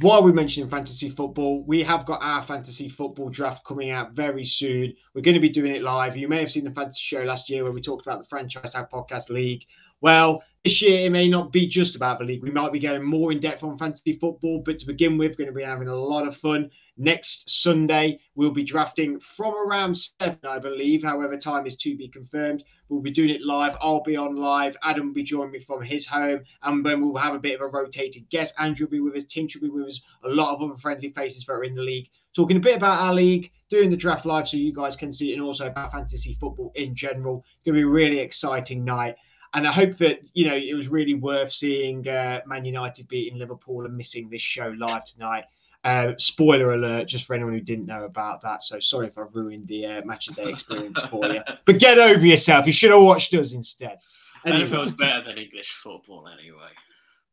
while 0.00 0.22
we're 0.22 0.32
mentioning 0.32 0.70
fantasy 0.70 1.08
football, 1.10 1.64
we 1.64 1.82
have 1.82 2.06
got 2.06 2.22
our 2.22 2.42
fantasy 2.42 2.88
football 2.88 3.28
draft 3.30 3.64
coming 3.66 3.90
out 3.90 4.12
very 4.12 4.44
soon. 4.44 4.94
We're 5.14 5.22
going 5.22 5.34
to 5.34 5.40
be 5.40 5.48
doing 5.48 5.72
it 5.72 5.82
live. 5.82 6.16
You 6.16 6.28
may 6.28 6.38
have 6.38 6.50
seen 6.50 6.64
the 6.64 6.70
fantasy 6.70 7.00
show 7.00 7.24
last 7.24 7.50
year 7.50 7.64
where 7.64 7.72
we 7.72 7.80
talked 7.80 8.06
about 8.06 8.20
the 8.20 8.28
Franchise 8.28 8.72
Tag 8.72 8.86
Podcast 8.92 9.28
League. 9.28 9.66
Well, 10.04 10.42
this 10.64 10.82
year 10.82 11.06
it 11.06 11.12
may 11.12 11.28
not 11.28 11.50
be 11.50 11.66
just 11.66 11.96
about 11.96 12.18
the 12.18 12.26
league. 12.26 12.42
We 12.42 12.50
might 12.50 12.72
be 12.72 12.78
going 12.78 13.02
more 13.02 13.32
in 13.32 13.40
depth 13.40 13.64
on 13.64 13.78
fantasy 13.78 14.12
football, 14.12 14.60
but 14.62 14.76
to 14.80 14.86
begin 14.86 15.16
with, 15.16 15.30
we're 15.30 15.46
going 15.46 15.54
to 15.54 15.58
be 15.58 15.64
having 15.64 15.88
a 15.88 15.94
lot 15.94 16.28
of 16.28 16.36
fun. 16.36 16.70
Next 16.98 17.48
Sunday, 17.48 18.20
we'll 18.34 18.50
be 18.50 18.64
drafting 18.64 19.18
from 19.18 19.54
around 19.54 19.94
seven, 19.96 20.38
I 20.46 20.58
believe. 20.58 21.02
However, 21.02 21.38
time 21.38 21.64
is 21.64 21.74
to 21.76 21.96
be 21.96 22.08
confirmed. 22.08 22.64
We'll 22.90 23.00
be 23.00 23.12
doing 23.12 23.30
it 23.30 23.40
live. 23.40 23.78
I'll 23.80 24.02
be 24.02 24.14
on 24.14 24.36
live. 24.36 24.76
Adam 24.82 25.06
will 25.06 25.14
be 25.14 25.22
joining 25.22 25.52
me 25.52 25.58
from 25.58 25.80
his 25.80 26.06
home, 26.06 26.42
and 26.62 26.84
then 26.84 27.00
we'll 27.00 27.16
have 27.16 27.34
a 27.34 27.38
bit 27.38 27.58
of 27.58 27.62
a 27.62 27.68
rotated 27.68 28.28
guest. 28.28 28.52
Andrew 28.58 28.84
will 28.84 28.90
be 28.90 29.00
with 29.00 29.16
us. 29.16 29.24
Tinch 29.24 29.56
will 29.56 29.62
be 29.62 29.70
with 29.70 29.86
us. 29.86 30.02
A 30.24 30.28
lot 30.28 30.54
of 30.54 30.60
other 30.60 30.76
friendly 30.76 31.12
faces 31.12 31.46
that 31.46 31.52
are 31.54 31.64
in 31.64 31.74
the 31.74 31.82
league, 31.82 32.10
talking 32.36 32.58
a 32.58 32.60
bit 32.60 32.76
about 32.76 33.00
our 33.00 33.14
league, 33.14 33.50
doing 33.70 33.88
the 33.88 33.96
draft 33.96 34.26
live 34.26 34.46
so 34.46 34.58
you 34.58 34.74
guys 34.74 34.96
can 34.96 35.10
see 35.10 35.30
it, 35.30 35.36
and 35.36 35.42
also 35.42 35.66
about 35.66 35.92
fantasy 35.92 36.34
football 36.34 36.72
in 36.74 36.94
general. 36.94 37.42
It's 37.56 37.64
going 37.64 37.74
to 37.76 37.80
be 37.80 37.88
a 37.88 37.90
really 37.90 38.18
exciting 38.18 38.84
night 38.84 39.16
and 39.54 39.66
I 39.66 39.72
hope 39.72 39.96
that 39.98 40.20
you 40.34 40.46
know 40.46 40.54
it 40.54 40.74
was 40.74 40.88
really 40.88 41.14
worth 41.14 41.52
seeing 41.52 42.06
uh, 42.08 42.40
Man 42.46 42.64
United 42.64 43.08
beating 43.08 43.38
Liverpool 43.38 43.86
and 43.86 43.96
missing 43.96 44.28
this 44.28 44.42
show 44.42 44.74
live 44.76 45.04
tonight. 45.04 45.44
Uh, 45.84 46.14
spoiler 46.16 46.72
alert, 46.72 47.06
just 47.06 47.26
for 47.26 47.34
anyone 47.34 47.52
who 47.52 47.60
didn't 47.60 47.86
know 47.86 48.04
about 48.04 48.40
that. 48.40 48.62
So 48.62 48.80
sorry 48.80 49.06
if 49.06 49.18
I've 49.18 49.34
ruined 49.34 49.66
the 49.66 49.86
uh, 49.86 50.04
match 50.04 50.28
of 50.28 50.36
day 50.36 50.48
experience 50.48 51.00
for 51.02 51.26
you. 51.26 51.42
But 51.66 51.78
get 51.78 51.98
over 51.98 52.26
yourself. 52.26 52.66
You 52.66 52.72
should 52.72 52.90
have 52.90 53.02
watched 53.02 53.34
us 53.34 53.52
instead. 53.52 53.98
Anyway. 54.46 54.66
NFL's 54.66 54.92
better 54.92 55.22
than 55.22 55.38
English 55.38 55.72
football 55.72 56.26
anyway. 56.28 56.70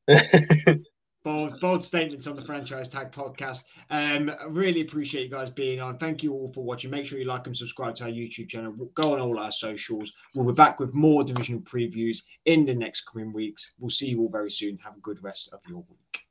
bold, 1.24 1.60
bold 1.60 1.84
statements 1.84 2.28
on 2.28 2.36
the 2.36 2.44
franchise 2.44 2.88
tag 2.88 3.12
podcast. 3.12 3.64
Um, 3.90 4.32
really 4.50 4.82
appreciate 4.82 5.24
you 5.24 5.30
guys 5.30 5.50
being 5.50 5.80
on. 5.80 5.98
Thank 5.98 6.24
you 6.24 6.34
all 6.34 6.48
for 6.48 6.64
watching. 6.64 6.92
Make 6.92 7.06
sure 7.06 7.20
you 7.20 7.26
like 7.26 7.48
and 7.48 7.56
subscribe 7.56 7.96
to 7.96 8.06
our 8.06 8.10
YouTube 8.10 8.50
channel. 8.50 8.74
Go 8.96 9.14
on 9.14 9.20
all 9.20 9.40
our 9.40 9.52
socials. 9.52 10.14
We'll 10.36 10.46
be 10.46 10.54
back 10.54 10.80
with 10.80 10.94
more 10.94 11.24
divisional 11.24 11.62
previews 11.62 12.20
in 12.46 12.66
the 12.66 12.76
next 12.76 13.02
coming 13.02 13.34
weeks. 13.34 13.74
We'll 13.80 13.90
see 13.90 14.10
you 14.10 14.22
all 14.22 14.30
very 14.30 14.52
soon. 14.52 14.78
Have 14.84 14.98
a 14.98 15.02
good 15.02 15.24
rest 15.24 15.50
of 15.54 15.62
your 15.68 15.84
week. 15.90 16.31